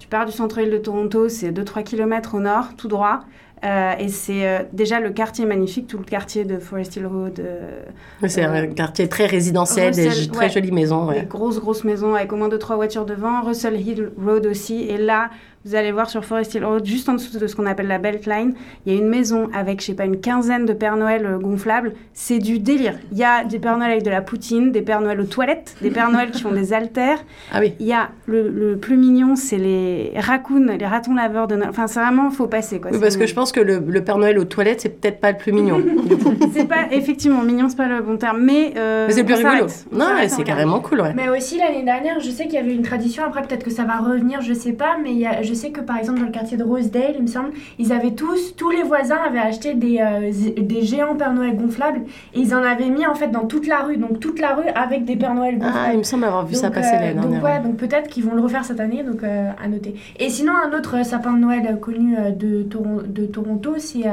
tu 0.00 0.08
pars 0.08 0.26
du 0.26 0.32
centre-ville 0.32 0.70
de 0.70 0.78
Toronto, 0.78 1.28
c'est 1.28 1.52
2-3 1.52 1.82
km 1.84 2.34
au 2.34 2.40
nord, 2.40 2.70
tout 2.76 2.88
droit. 2.88 3.20
Euh, 3.64 3.92
et 3.98 4.08
c'est 4.08 4.46
euh, 4.46 4.58
déjà 4.72 5.00
le 5.00 5.10
quartier 5.10 5.46
magnifique, 5.46 5.86
tout 5.86 5.96
le 5.96 6.04
quartier 6.04 6.44
de 6.44 6.58
Forest 6.58 6.96
Hill 6.96 7.06
Road. 7.06 7.40
euh, 7.40 7.80
c'est 8.28 8.42
un 8.42 8.66
quartier 8.66 9.08
très 9.08 9.24
résidentiel, 9.26 9.94
des 9.94 10.28
très 10.30 10.50
jolies 10.50 10.70
maisons. 10.72 11.06
Des 11.10 11.18
Ouais. 11.20 11.26
grosses, 11.26 11.58
grosses 11.60 11.84
maisons 11.84 12.14
avec 12.14 12.32
au 12.32 12.36
moins 12.36 12.48
deux, 12.48 12.58
trois 12.58 12.76
voitures 12.76 13.06
devant. 13.06 13.42
Russell 13.42 13.80
Hill 13.80 14.10
Road 14.22 14.44
aussi. 14.46 14.82
Et 14.82 14.98
là, 14.98 15.30
vous 15.64 15.74
allez 15.74 15.92
voir 15.92 16.10
sur 16.10 16.24
Forest 16.24 16.54
Hill 16.54 16.64
Road, 16.64 16.84
juste 16.84 17.08
en 17.08 17.14
dessous 17.14 17.38
de 17.38 17.46
ce 17.46 17.56
qu'on 17.56 17.66
appelle 17.66 17.86
la 17.86 17.98
Beltline, 17.98 18.54
il 18.84 18.92
y 18.92 18.96
a 18.96 18.98
une 18.98 19.08
maison 19.08 19.48
avec, 19.54 19.80
je 19.80 19.86
sais 19.86 19.94
pas, 19.94 20.04
une 20.04 20.20
quinzaine 20.20 20.66
de 20.66 20.72
Pères 20.72 20.96
Noël 20.96 21.24
euh, 21.24 21.38
gonflables. 21.38 21.94
C'est 22.12 22.38
du 22.38 22.58
délire. 22.58 22.98
Il 23.12 23.18
y 23.18 23.24
a 23.24 23.44
des 23.44 23.58
Pères 23.58 23.76
Noël 23.78 23.92
avec 23.92 24.02
de 24.04 24.10
la 24.10 24.20
poutine, 24.20 24.72
des 24.72 24.82
Pères 24.82 25.00
Noël 25.00 25.20
aux 25.20 25.24
toilettes, 25.26 25.76
des 25.80 25.90
Pères 25.90 26.10
Noël 26.10 26.30
qui 26.30 26.42
font 26.42 26.52
des 26.52 26.72
haltères. 26.72 27.18
Ah 27.52 27.58
oui. 27.60 27.74
Il 27.78 27.86
y 27.86 27.92
a 27.92 28.08
le, 28.26 28.48
le 28.48 28.76
plus 28.76 28.96
mignon, 28.96 29.36
c'est 29.36 29.58
les 29.58 30.12
raccoons, 30.16 30.66
les 30.78 30.86
ratons 30.86 31.14
laveurs 31.14 31.46
de 31.46 31.54
Noël. 31.56 31.68
Enfin, 31.70 31.86
c'est 31.86 32.00
vraiment, 32.00 32.30
faut 32.30 32.46
passer 32.46 32.80
quoi. 32.80 32.90
Oui, 32.92 32.98
parce 33.00 33.16
que 33.16 33.26
je 33.26 33.34
pense 33.34 33.52
que 33.52 33.60
le, 33.60 33.78
le 33.78 34.02
Père 34.04 34.18
Noël 34.18 34.38
aux 34.38 34.44
toilettes, 34.44 34.80
c'est 34.80 34.88
peut-être 35.00 35.20
pas 35.20 35.30
le 35.32 35.38
plus 35.38 35.52
mignon. 35.52 35.80
C'est 36.52 36.66
pas, 36.68 36.86
effectivement, 36.92 37.42
mignon, 37.42 37.68
c'est 37.68 37.76
pas 37.76 37.88
le 37.88 38.00
bon 38.00 38.16
terme, 38.16 38.40
mais. 38.42 38.74
euh, 38.76 39.06
Mais 39.08 39.12
c'est 39.12 39.20
le 39.20 39.26
plus 39.26 39.34
rigolo. 39.34 39.66
Non, 39.92 40.06
c'est 40.28 40.44
carrément 40.44 40.80
cool, 40.80 41.00
ouais. 41.00 41.12
Mais 41.14 41.28
aussi 41.28 41.58
l'année 41.58 41.82
dernière, 41.82 42.20
je 42.20 42.30
sais 42.30 42.44
qu'il 42.44 42.54
y 42.54 42.58
avait 42.58 42.74
une 42.74 42.82
tradition, 42.82 43.24
après 43.24 43.42
peut-être 43.42 43.64
que 43.64 43.70
ça 43.70 43.84
va 43.84 43.96
revenir, 43.98 44.40
je 44.40 44.52
sais 44.52 44.72
pas, 44.72 44.96
mais 45.02 45.10
il 45.12 45.18
y 45.18 45.26
a- 45.26 45.42
je 45.42 45.53
sais 45.54 45.70
que 45.70 45.80
par 45.80 45.98
exemple 45.98 46.20
dans 46.20 46.26
le 46.26 46.32
quartier 46.32 46.56
de 46.56 46.64
Rosedale, 46.64 47.14
il 47.16 47.22
me 47.22 47.26
semble, 47.26 47.50
ils 47.78 47.92
avaient 47.92 48.12
tous, 48.12 48.54
tous 48.56 48.70
les 48.70 48.82
voisins 48.82 49.18
avaient 49.26 49.38
acheté 49.38 49.74
des, 49.74 49.98
euh, 50.00 50.30
des 50.60 50.82
géants 50.82 51.14
Père 51.16 51.32
Noël 51.32 51.56
gonflables 51.56 52.02
et 52.34 52.40
ils 52.40 52.54
en 52.54 52.62
avaient 52.62 52.88
mis 52.90 53.06
en 53.06 53.14
fait 53.14 53.28
dans 53.28 53.46
toute 53.46 53.66
la 53.66 53.80
rue, 53.80 53.96
donc 53.96 54.20
toute 54.20 54.40
la 54.40 54.54
rue 54.54 54.68
avec 54.74 55.04
des 55.04 55.16
Père 55.16 55.34
Noël 55.34 55.58
gonflables. 55.58 55.78
Ah, 55.86 55.92
il 55.92 55.98
me 55.98 56.02
semble 56.02 56.24
avoir 56.24 56.46
vu 56.46 56.54
ça 56.54 56.66
Donc, 56.66 56.74
passer 56.76 56.96
euh, 56.96 57.00
l'année 57.00 57.14
donc, 57.14 57.30
dernière. 57.30 57.44
ouais, 57.44 57.60
donc 57.60 57.76
peut-être 57.76 58.08
qu'ils 58.08 58.24
vont 58.24 58.34
le 58.34 58.40
refaire 58.42 58.64
cette 58.64 58.80
année, 58.80 59.02
donc 59.02 59.22
euh, 59.22 59.50
à 59.62 59.68
noter. 59.68 59.94
Et 60.18 60.28
sinon, 60.28 60.52
un 60.56 60.76
autre 60.76 61.04
sapin 61.04 61.32
de 61.32 61.38
Noël 61.38 61.78
connu 61.80 62.16
de, 62.36 62.62
Toron- 62.62 63.02
de 63.06 63.26
Toronto, 63.26 63.74
c'est 63.78 64.04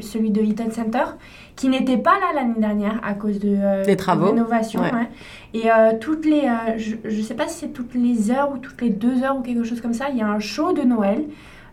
celui 0.00 0.30
de 0.30 0.40
Eaton 0.42 0.70
Center, 0.70 1.04
qui 1.56 1.68
n'était 1.68 1.98
pas 1.98 2.12
là 2.12 2.40
l'année 2.40 2.54
dernière 2.58 3.00
à 3.06 3.12
cause 3.14 3.38
de, 3.38 3.50
euh, 3.60 3.84
Des 3.84 3.96
travaux. 3.96 4.26
de 4.26 4.30
rénovation. 4.30 4.80
Ouais. 4.80 4.92
ouais. 4.92 5.08
Et 5.54 5.70
euh, 5.70 5.92
toutes 6.00 6.24
les, 6.26 6.42
euh, 6.42 6.76
je, 6.78 6.94
je 7.04 7.22
sais 7.22 7.34
pas 7.34 7.48
si 7.48 7.58
c'est 7.60 7.72
toutes 7.72 7.94
les 7.94 8.30
heures 8.30 8.50
ou 8.54 8.58
toutes 8.58 8.80
les 8.80 8.90
deux 8.90 9.22
heures 9.24 9.36
ou 9.36 9.40
quelque 9.42 9.64
chose 9.64 9.80
comme 9.80 9.94
ça, 9.94 10.06
il 10.12 10.18
y 10.18 10.22
a 10.22 10.28
un 10.28 10.38
show 10.40 10.72
de 10.72 10.82
Noël. 10.82 11.24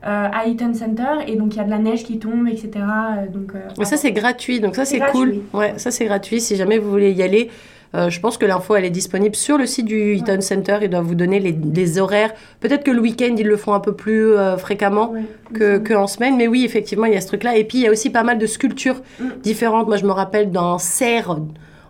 euh, 0.06 0.28
à 0.32 0.46
Eaton 0.48 0.74
Center 0.76 1.26
et 1.28 1.36
donc 1.36 1.56
il 1.56 1.58
y 1.58 1.60
a 1.60 1.64
de 1.64 1.72
la 1.72 1.80
neige 1.80 2.04
qui 2.04 2.20
tombe 2.20 2.48
etc 2.48 2.70
euh, 2.76 3.28
donc 3.34 3.54
Mais 3.80 3.86
ça, 3.86 3.98
c'est 3.98 4.12
gratuit, 4.12 4.60
donc 4.60 4.76
ça, 4.76 4.86
C'est 4.86 5.00
cool. 5.12 5.40
Ouais, 5.54 5.74
ça, 5.78 5.90
c'est 5.92 6.06
gratuit. 6.06 6.40
Si 6.40 6.56
jamais 6.56 6.78
vous 6.78 6.90
voulez 6.92 7.12
y 7.12 7.24
aller, 7.24 7.50
euh, 7.96 8.08
je 8.10 8.20
pense 8.20 8.38
que 8.38 8.46
l'info, 8.46 8.76
elle 8.76 8.86
est 8.86 8.92
disponible 8.92 9.36
sur 9.36 9.58
le 9.58 9.66
site 9.66 9.86
du 9.88 10.14
Eaton 10.16 10.40
Center. 10.42 10.78
Ils 10.84 10.90
doivent 10.90 11.04
vous 11.06 11.16
donner 11.16 11.40
les, 11.40 11.52
les 11.52 11.98
horaires. 12.00 12.34
Peut-être 12.60 12.84
que 12.84 12.92
le 12.92 13.02
week-end, 13.02 13.34
ils 13.40 13.48
le 13.48 13.58
font 13.58 13.74
un 13.74 13.80
peu 13.80 13.94
plus 13.94 14.34
euh, 14.34 14.56
fréquemment 14.58 15.12
Ouais, 15.12 15.22
que, 15.54 15.78
que 15.80 15.94
en 15.96 16.06
semaine. 16.08 16.36
Mais 16.38 16.48
oui, 16.48 16.64
effectivement, 16.64 17.06
il 17.06 17.14
y 17.14 17.18
a 17.18 17.22
ce 17.22 17.28
truc-là. 17.28 17.58
Et 17.58 17.64
puis, 17.64 17.80
il 17.80 17.84
y 17.86 17.88
a 17.88 17.92
aussi 17.92 18.10
pas 18.12 18.24
mal 18.24 18.38
de 18.38 18.46
sculptures 18.46 19.02
Mm. 19.20 19.24
différentes. 19.42 19.88
Moi, 19.88 19.98
je 19.98 20.06
me 20.06 20.12
rappelle 20.12 20.52
d'un 20.52 20.78
cerf 20.78 21.38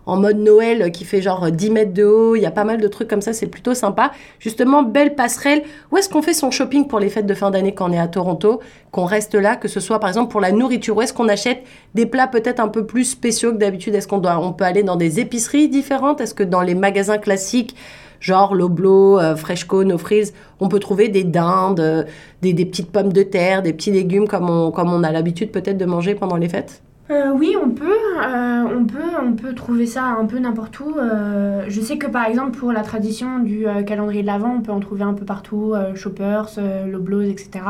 en 0.08 0.16
mode 0.16 0.38
Noël 0.38 0.82
euh, 0.82 0.88
qui 0.88 1.04
fait 1.04 1.22
genre 1.22 1.50
10 1.52 1.70
mètres 1.70 1.92
de 1.92 2.04
haut. 2.04 2.34
Il 2.34 2.42
y 2.42 2.46
a 2.46 2.50
pas 2.50 2.64
mal 2.64 2.80
de 2.80 2.88
trucs 2.88 3.08
comme 3.08 3.20
ça. 3.20 3.32
C'est 3.32 3.46
plutôt 3.46 3.74
sympa. 3.74 4.10
Justement, 4.40 4.82
belle 4.82 5.14
passerelle. 5.14 5.62
Où 5.92 5.98
est-ce 5.98 6.08
qu'on 6.08 6.22
fait 6.22 6.32
son 6.32 6.50
shopping 6.50 6.88
pour 6.88 6.98
les 6.98 7.10
fêtes 7.10 7.26
de 7.26 7.34
fin 7.34 7.50
d'année 7.50 7.74
quand 7.74 7.90
on 7.90 7.92
est 7.92 7.98
à 7.98 8.08
Toronto 8.08 8.60
Qu'on 8.90 9.04
reste 9.04 9.34
là, 9.34 9.54
que 9.54 9.68
ce 9.68 9.80
soit 9.80 10.00
par 10.00 10.08
exemple 10.08 10.32
pour 10.32 10.40
la 10.40 10.50
nourriture? 10.50 10.96
Où 10.96 11.02
est-ce 11.02 11.12
qu'on 11.12 11.28
achète 11.28 11.62
des 11.94 12.06
plats 12.06 12.26
peut-être 12.26 12.58
un 12.58 12.68
peu 12.68 12.86
plus 12.86 13.04
spéciaux 13.04 13.52
que 13.52 13.58
d'habitude? 13.58 13.94
Est-ce 13.94 14.08
qu'on 14.08 14.18
doit, 14.18 14.38
on 14.38 14.52
peut 14.52 14.64
aller 14.64 14.82
dans 14.82 14.96
des 14.96 15.20
épiceries 15.20 15.68
différentes? 15.68 16.22
Est-ce 16.22 16.34
que 16.34 16.42
dans 16.42 16.62
les 16.62 16.74
magasins 16.74 17.18
classiques 17.18 17.76
genre 18.20 18.54
Loblo, 18.54 19.20
euh, 19.20 19.36
Freshco, 19.36 19.84
No 19.84 19.96
Frills, 19.96 20.32
on 20.58 20.68
peut 20.68 20.80
trouver 20.80 21.08
des 21.08 21.22
dindes, 21.22 21.78
euh, 21.78 22.02
des, 22.42 22.52
des 22.52 22.66
petites 22.66 22.90
pommes 22.90 23.12
de 23.12 23.22
terre, 23.22 23.62
des 23.62 23.72
petits 23.72 23.92
légumes 23.92 24.26
comme 24.26 24.50
on, 24.50 24.72
comme 24.72 24.92
on 24.92 25.04
a 25.04 25.12
l'habitude 25.12 25.52
peut-être 25.52 25.78
de 25.78 25.84
manger 25.84 26.16
pendant 26.16 26.36
les 26.36 26.48
fêtes? 26.48 26.82
Euh, 27.10 27.30
oui, 27.32 27.56
on 27.56 27.70
peut, 27.70 27.86
euh, 27.86 28.64
on 28.70 28.84
peut, 28.84 29.16
on 29.22 29.32
peut 29.32 29.54
trouver 29.54 29.86
ça 29.86 30.04
un 30.04 30.26
peu 30.26 30.38
n'importe 30.38 30.78
où. 30.80 30.94
Euh, 30.98 31.64
je 31.66 31.80
sais 31.80 31.96
que 31.96 32.06
par 32.06 32.26
exemple 32.26 32.58
pour 32.58 32.70
la 32.70 32.82
tradition 32.82 33.38
du 33.38 33.66
euh, 33.66 33.82
calendrier 33.82 34.20
de 34.20 34.26
l'Avent, 34.26 34.56
on 34.56 34.60
peut 34.60 34.72
en 34.72 34.80
trouver 34.80 35.04
un 35.04 35.14
peu 35.14 35.24
partout, 35.24 35.72
euh, 35.74 35.94
Shoppers, 35.94 36.50
euh, 36.58 36.84
Loblaws, 36.84 37.22
etc. 37.22 37.60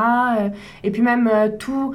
Et 0.83 0.91
puis 0.91 1.03
même 1.03 1.31
euh, 1.33 1.51
tous, 1.57 1.95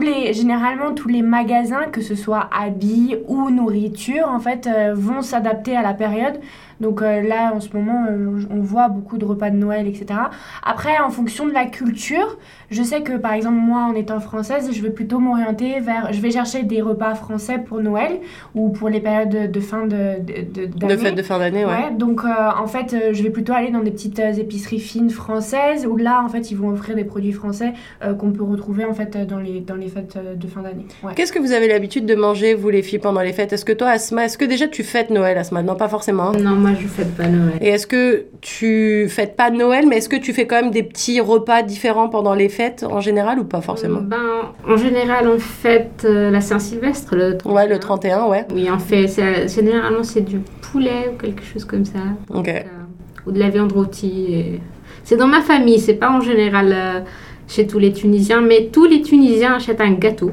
les, 0.00 0.34
généralement 0.34 0.92
tous 0.92 1.08
les 1.08 1.22
magasins, 1.22 1.84
que 1.90 2.02
ce 2.02 2.14
soit 2.14 2.50
habits 2.54 3.16
ou 3.26 3.48
nourriture, 3.48 4.28
en 4.28 4.38
fait, 4.38 4.68
vont 4.94 5.22
s'adapter 5.22 5.74
à 5.74 5.82
la 5.82 5.94
période. 5.94 6.40
Donc 6.80 7.00
là, 7.00 7.52
en 7.54 7.60
ce 7.60 7.68
moment, 7.76 8.06
on 8.50 8.60
voit 8.60 8.88
beaucoup 8.88 9.16
de 9.16 9.24
repas 9.24 9.50
de 9.50 9.56
Noël, 9.56 9.86
etc. 9.86 10.06
Après, 10.64 10.98
en 10.98 11.10
fonction 11.10 11.46
de 11.46 11.52
la 11.52 11.66
culture, 11.66 12.38
je 12.72 12.82
sais 12.82 13.02
que 13.02 13.12
par 13.16 13.32
exemple, 13.34 13.56
moi, 13.56 13.82
en 13.84 13.94
étant 13.94 14.18
française, 14.18 14.70
je 14.72 14.82
vais 14.82 14.90
plutôt 14.90 15.18
m'orienter 15.20 15.78
vers. 15.80 16.12
Je 16.12 16.20
vais 16.20 16.30
chercher 16.30 16.62
des 16.64 16.80
repas 16.82 17.14
français 17.14 17.58
pour 17.58 17.80
Noël 17.80 18.12
ou 18.54 18.70
pour 18.70 18.88
les 18.88 19.00
périodes 19.00 19.50
de, 19.52 19.60
fin 19.60 19.86
de, 19.86 20.18
de, 20.20 20.66
de- 20.66 20.86
De 20.86 20.96
fête 20.96 21.14
de 21.14 21.22
fin 21.22 21.38
d'année, 21.38 21.64
ouais. 21.64 21.70
Ouais, 21.70 21.90
donc 21.96 22.22
euh, 22.24 22.28
en 22.60 22.66
fait, 22.66 22.92
euh, 22.94 23.10
je 23.12 23.22
vais 23.22 23.30
plutôt 23.30 23.52
aller 23.52 23.70
dans 23.70 23.80
des 23.82 23.90
petites 23.90 24.18
euh, 24.18 24.32
épiceries 24.32 24.80
fines 24.80 25.10
françaises 25.10 25.86
où 25.86 25.96
là, 25.96 26.22
en 26.24 26.28
fait, 26.28 26.50
ils 26.50 26.56
vont 26.56 26.70
offrir 26.70 26.96
des 26.96 27.04
produits 27.04 27.32
français 27.32 27.72
euh, 28.02 28.14
qu'on 28.14 28.32
peut 28.32 28.42
retrouver 28.44 28.84
en 28.84 28.94
fait 28.94 29.16
dans 29.28 29.38
les, 29.38 29.60
dans 29.60 29.74
les 29.76 29.88
fêtes 29.88 30.18
de 30.36 30.46
fin 30.46 30.62
d'année. 30.62 30.86
Ouais. 31.02 31.12
Qu'est-ce 31.14 31.32
que 31.32 31.38
vous 31.38 31.52
avez 31.52 31.68
l'habitude 31.68 32.06
de 32.06 32.14
manger, 32.14 32.54
vous 32.54 32.70
les 32.70 32.82
filles, 32.82 32.98
pendant 32.98 33.20
les 33.20 33.32
fêtes? 33.32 33.52
Est-ce 33.52 33.64
que 33.64 33.72
toi, 33.72 33.88
Asma, 33.90 34.24
est-ce 34.24 34.38
que 34.38 34.44
déjà 34.44 34.66
tu 34.68 34.82
fêtes 34.82 35.10
Noël, 35.10 35.36
Asma? 35.38 35.62
Non, 35.62 35.74
pas 35.74 35.88
forcément. 35.88 36.30
hein. 36.30 36.38
Non, 36.40 36.56
moi 36.56 36.70
je 36.80 36.86
fête 36.86 37.14
pas 37.16 37.28
Noël. 37.28 37.58
Et 37.60 37.68
est-ce 37.68 37.86
que 37.86 38.26
tu 38.40 39.06
fêtes 39.08 39.36
pas 39.36 39.50
Noël, 39.50 39.84
mais 39.88 39.98
est-ce 39.98 40.08
que 40.08 40.16
tu 40.16 40.32
fais 40.32 40.46
quand 40.46 40.60
même 40.62 40.70
des 40.70 40.82
petits 40.82 41.20
repas 41.20 41.62
différents 41.62 42.08
pendant 42.08 42.34
les 42.34 42.48
fêtes? 42.48 42.61
En 42.88 43.00
général 43.00 43.38
ou 43.38 43.44
pas 43.44 43.60
forcément 43.60 44.00
Ben, 44.02 44.18
en 44.68 44.76
général, 44.76 45.28
on 45.28 45.38
fête 45.38 46.04
euh, 46.04 46.30
la 46.30 46.40
Saint-Sylvestre 46.40 47.14
le 47.16 47.36
31. 47.38 47.54
Ouais, 47.54 47.68
le 47.68 47.78
31, 47.78 48.26
ouais. 48.26 48.46
Oui, 48.54 48.68
on 48.72 48.78
fait. 48.78 49.06
c'est- 49.08 49.48
Généralement, 49.48 50.02
c'est 50.02 50.20
du 50.22 50.40
poulet 50.70 51.10
ou 51.12 51.16
quelque 51.20 51.42
chose 51.44 51.64
comme 51.64 51.84
ça. 51.84 51.98
Ok. 52.32 52.48
Euh, 52.48 52.60
ou 53.26 53.32
de 53.32 53.38
la 53.38 53.48
viande 53.50 53.72
rôtie. 53.72 54.26
et- 54.34 54.60
C'est 55.04 55.16
dans 55.16 55.26
ma 55.26 55.40
famille, 55.40 55.78
c'est 55.80 55.94
pas 55.94 56.10
en 56.10 56.20
général 56.20 56.72
euh, 56.72 57.00
chez 57.48 57.66
tous 57.66 57.78
les 57.78 57.92
Tunisiens, 57.92 58.40
mais 58.40 58.68
tous 58.72 58.86
les 58.86 59.02
Tunisiens 59.02 59.54
achètent 59.54 59.80
un 59.80 59.92
gâteau. 59.92 60.30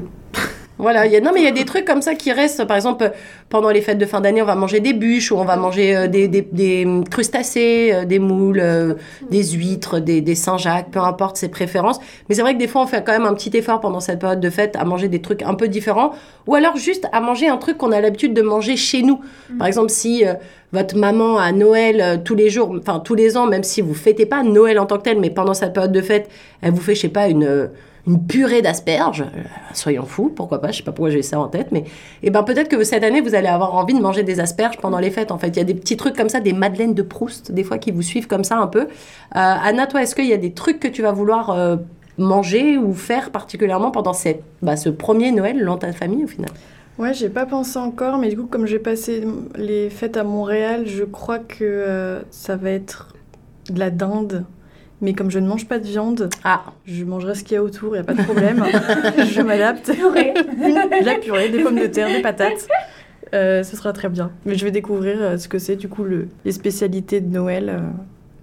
Voilà, 0.80 1.06
il 1.06 1.12
y 1.12 1.16
a, 1.16 1.20
non 1.20 1.30
mais 1.34 1.40
il 1.40 1.44
y 1.44 1.48
a 1.48 1.52
des 1.52 1.64
trucs 1.64 1.84
comme 1.84 2.02
ça 2.02 2.14
qui 2.14 2.32
restent. 2.32 2.64
Par 2.64 2.76
exemple, 2.76 3.12
pendant 3.48 3.70
les 3.70 3.82
fêtes 3.82 3.98
de 3.98 4.06
fin 4.06 4.20
d'année, 4.20 4.40
on 4.42 4.46
va 4.46 4.54
manger 4.54 4.80
des 4.80 4.92
bûches 4.92 5.30
ou 5.30 5.36
on 5.36 5.44
va 5.44 5.56
manger 5.56 5.94
euh, 5.94 6.06
des, 6.08 6.26
des, 6.26 6.40
des 6.40 6.86
crustacés, 7.10 7.90
euh, 7.92 8.04
des 8.04 8.18
moules, 8.18 8.60
euh, 8.60 8.94
des 9.30 9.44
huîtres, 9.44 10.00
des, 10.00 10.20
des 10.20 10.34
Saint-Jacques, 10.34 10.90
peu 10.90 11.00
importe 11.00 11.36
ses 11.36 11.48
préférences. 11.48 12.00
Mais 12.28 12.34
c'est 12.34 12.42
vrai 12.42 12.54
que 12.54 12.58
des 12.58 12.68
fois, 12.68 12.82
on 12.82 12.86
fait 12.86 13.04
quand 13.04 13.12
même 13.12 13.26
un 13.26 13.34
petit 13.34 13.56
effort 13.56 13.80
pendant 13.80 14.00
cette 14.00 14.18
période 14.18 14.40
de 14.40 14.50
fête 14.50 14.76
à 14.76 14.84
manger 14.84 15.08
des 15.08 15.20
trucs 15.20 15.42
un 15.42 15.54
peu 15.54 15.68
différents 15.68 16.12
ou 16.46 16.54
alors 16.54 16.76
juste 16.76 17.06
à 17.12 17.20
manger 17.20 17.48
un 17.48 17.56
truc 17.56 17.78
qu'on 17.78 17.92
a 17.92 18.00
l'habitude 18.00 18.34
de 18.34 18.42
manger 18.42 18.76
chez 18.76 19.02
nous. 19.02 19.20
Par 19.58 19.66
exemple, 19.66 19.90
si 19.90 20.26
euh, 20.26 20.34
votre 20.72 20.96
maman 20.96 21.38
à 21.38 21.52
Noël 21.52 22.00
euh, 22.00 22.16
tous 22.22 22.34
les 22.34 22.50
jours, 22.50 22.74
enfin 22.78 23.00
tous 23.00 23.14
les 23.14 23.36
ans, 23.36 23.46
même 23.46 23.62
si 23.62 23.80
vous 23.80 23.94
fêtez 23.94 24.26
pas 24.26 24.42
Noël 24.42 24.78
en 24.78 24.86
tant 24.86 24.98
que 24.98 25.02
tel, 25.02 25.20
mais 25.20 25.30
pendant 25.30 25.54
cette 25.54 25.72
période 25.72 25.92
de 25.92 26.00
fête, 26.00 26.28
elle 26.62 26.72
vous 26.72 26.80
fait, 26.80 26.94
je 26.94 27.02
sais 27.02 27.08
pas, 27.08 27.28
une, 27.28 27.44
euh, 27.44 27.66
une 28.06 28.26
purée 28.26 28.62
d'asperges, 28.62 29.24
soyons 29.74 30.04
fous, 30.04 30.32
pourquoi 30.34 30.60
pas, 30.60 30.70
je 30.70 30.78
sais 30.78 30.82
pas 30.82 30.92
pourquoi 30.92 31.10
j'ai 31.10 31.22
ça 31.22 31.38
en 31.38 31.48
tête, 31.48 31.68
mais 31.72 31.84
et 32.22 32.30
ben 32.30 32.42
peut-être 32.42 32.68
que 32.68 32.82
cette 32.84 33.04
année 33.04 33.20
vous 33.20 33.34
allez 33.34 33.48
avoir 33.48 33.74
envie 33.74 33.94
de 33.94 34.00
manger 34.00 34.22
des 34.22 34.40
asperges 34.40 34.78
pendant 34.78 34.98
les 34.98 35.10
fêtes. 35.10 35.30
En 35.30 35.38
fait, 35.38 35.48
il 35.48 35.56
y 35.56 35.60
a 35.60 35.64
des 35.64 35.74
petits 35.74 35.96
trucs 35.96 36.16
comme 36.16 36.28
ça, 36.28 36.40
des 36.40 36.52
madeleines 36.52 36.94
de 36.94 37.02
Proust, 37.02 37.52
des 37.52 37.64
fois 37.64 37.78
qui 37.78 37.90
vous 37.90 38.02
suivent 38.02 38.26
comme 38.26 38.44
ça 38.44 38.56
un 38.56 38.66
peu. 38.66 38.82
Euh, 38.82 38.86
Anna, 39.32 39.86
toi, 39.86 40.02
est-ce 40.02 40.14
qu'il 40.14 40.26
y 40.26 40.32
a 40.32 40.38
des 40.38 40.52
trucs 40.52 40.80
que 40.80 40.88
tu 40.88 41.02
vas 41.02 41.12
vouloir 41.12 41.50
euh, 41.50 41.76
manger 42.18 42.78
ou 42.78 42.94
faire 42.94 43.30
particulièrement 43.30 43.90
pendant 43.90 44.12
bah, 44.62 44.76
ce 44.76 44.88
premier 44.88 45.32
Noël 45.32 45.64
dans 45.64 45.78
ta 45.78 45.92
famille 45.92 46.24
au 46.24 46.28
final? 46.28 46.50
Ouais, 46.98 47.14
j'ai 47.14 47.30
pas 47.30 47.46
pensé 47.46 47.78
encore, 47.78 48.18
mais 48.18 48.28
du 48.28 48.36
coup, 48.36 48.46
comme 48.46 48.66
j'ai 48.66 48.78
passé 48.78 49.24
les 49.56 49.88
fêtes 49.88 50.16
à 50.16 50.24
Montréal, 50.24 50.82
je 50.86 51.04
crois 51.04 51.38
que 51.38 51.64
euh, 51.64 52.20
ça 52.30 52.56
va 52.56 52.70
être 52.70 53.14
de 53.70 53.78
la 53.78 53.90
dinde. 53.90 54.44
Mais 55.02 55.14
comme 55.14 55.30
je 55.30 55.38
ne 55.38 55.46
mange 55.48 55.66
pas 55.66 55.78
de 55.78 55.84
viande, 55.86 56.28
Ah, 56.44 56.62
je 56.86 57.04
mangerai 57.04 57.34
ce 57.34 57.42
qu'il 57.44 57.54
y 57.54 57.58
a 57.58 57.62
autour, 57.62 57.90
il 57.90 57.92
n'y 57.94 57.98
a 58.00 58.04
pas 58.04 58.14
de 58.14 58.22
problème. 58.22 58.62
je 59.32 59.40
m'adapte. 59.40 59.90
de 59.90 61.04
la 61.04 61.14
purée, 61.14 61.48
des 61.48 61.62
pommes 61.62 61.78
de 61.78 61.86
terre, 61.86 62.08
des 62.08 62.20
patates. 62.20 62.68
Euh, 63.32 63.62
ce 63.62 63.76
sera 63.76 63.92
très 63.92 64.08
bien. 64.08 64.30
Mais 64.44 64.56
je 64.56 64.64
vais 64.64 64.70
découvrir 64.72 65.16
euh, 65.20 65.36
ce 65.38 65.48
que 65.48 65.58
c'est, 65.58 65.76
du 65.76 65.88
coup, 65.88 66.02
le, 66.04 66.28
les 66.44 66.52
spécialités 66.52 67.20
de 67.20 67.32
Noël. 67.32 67.68
euh, 67.70 67.78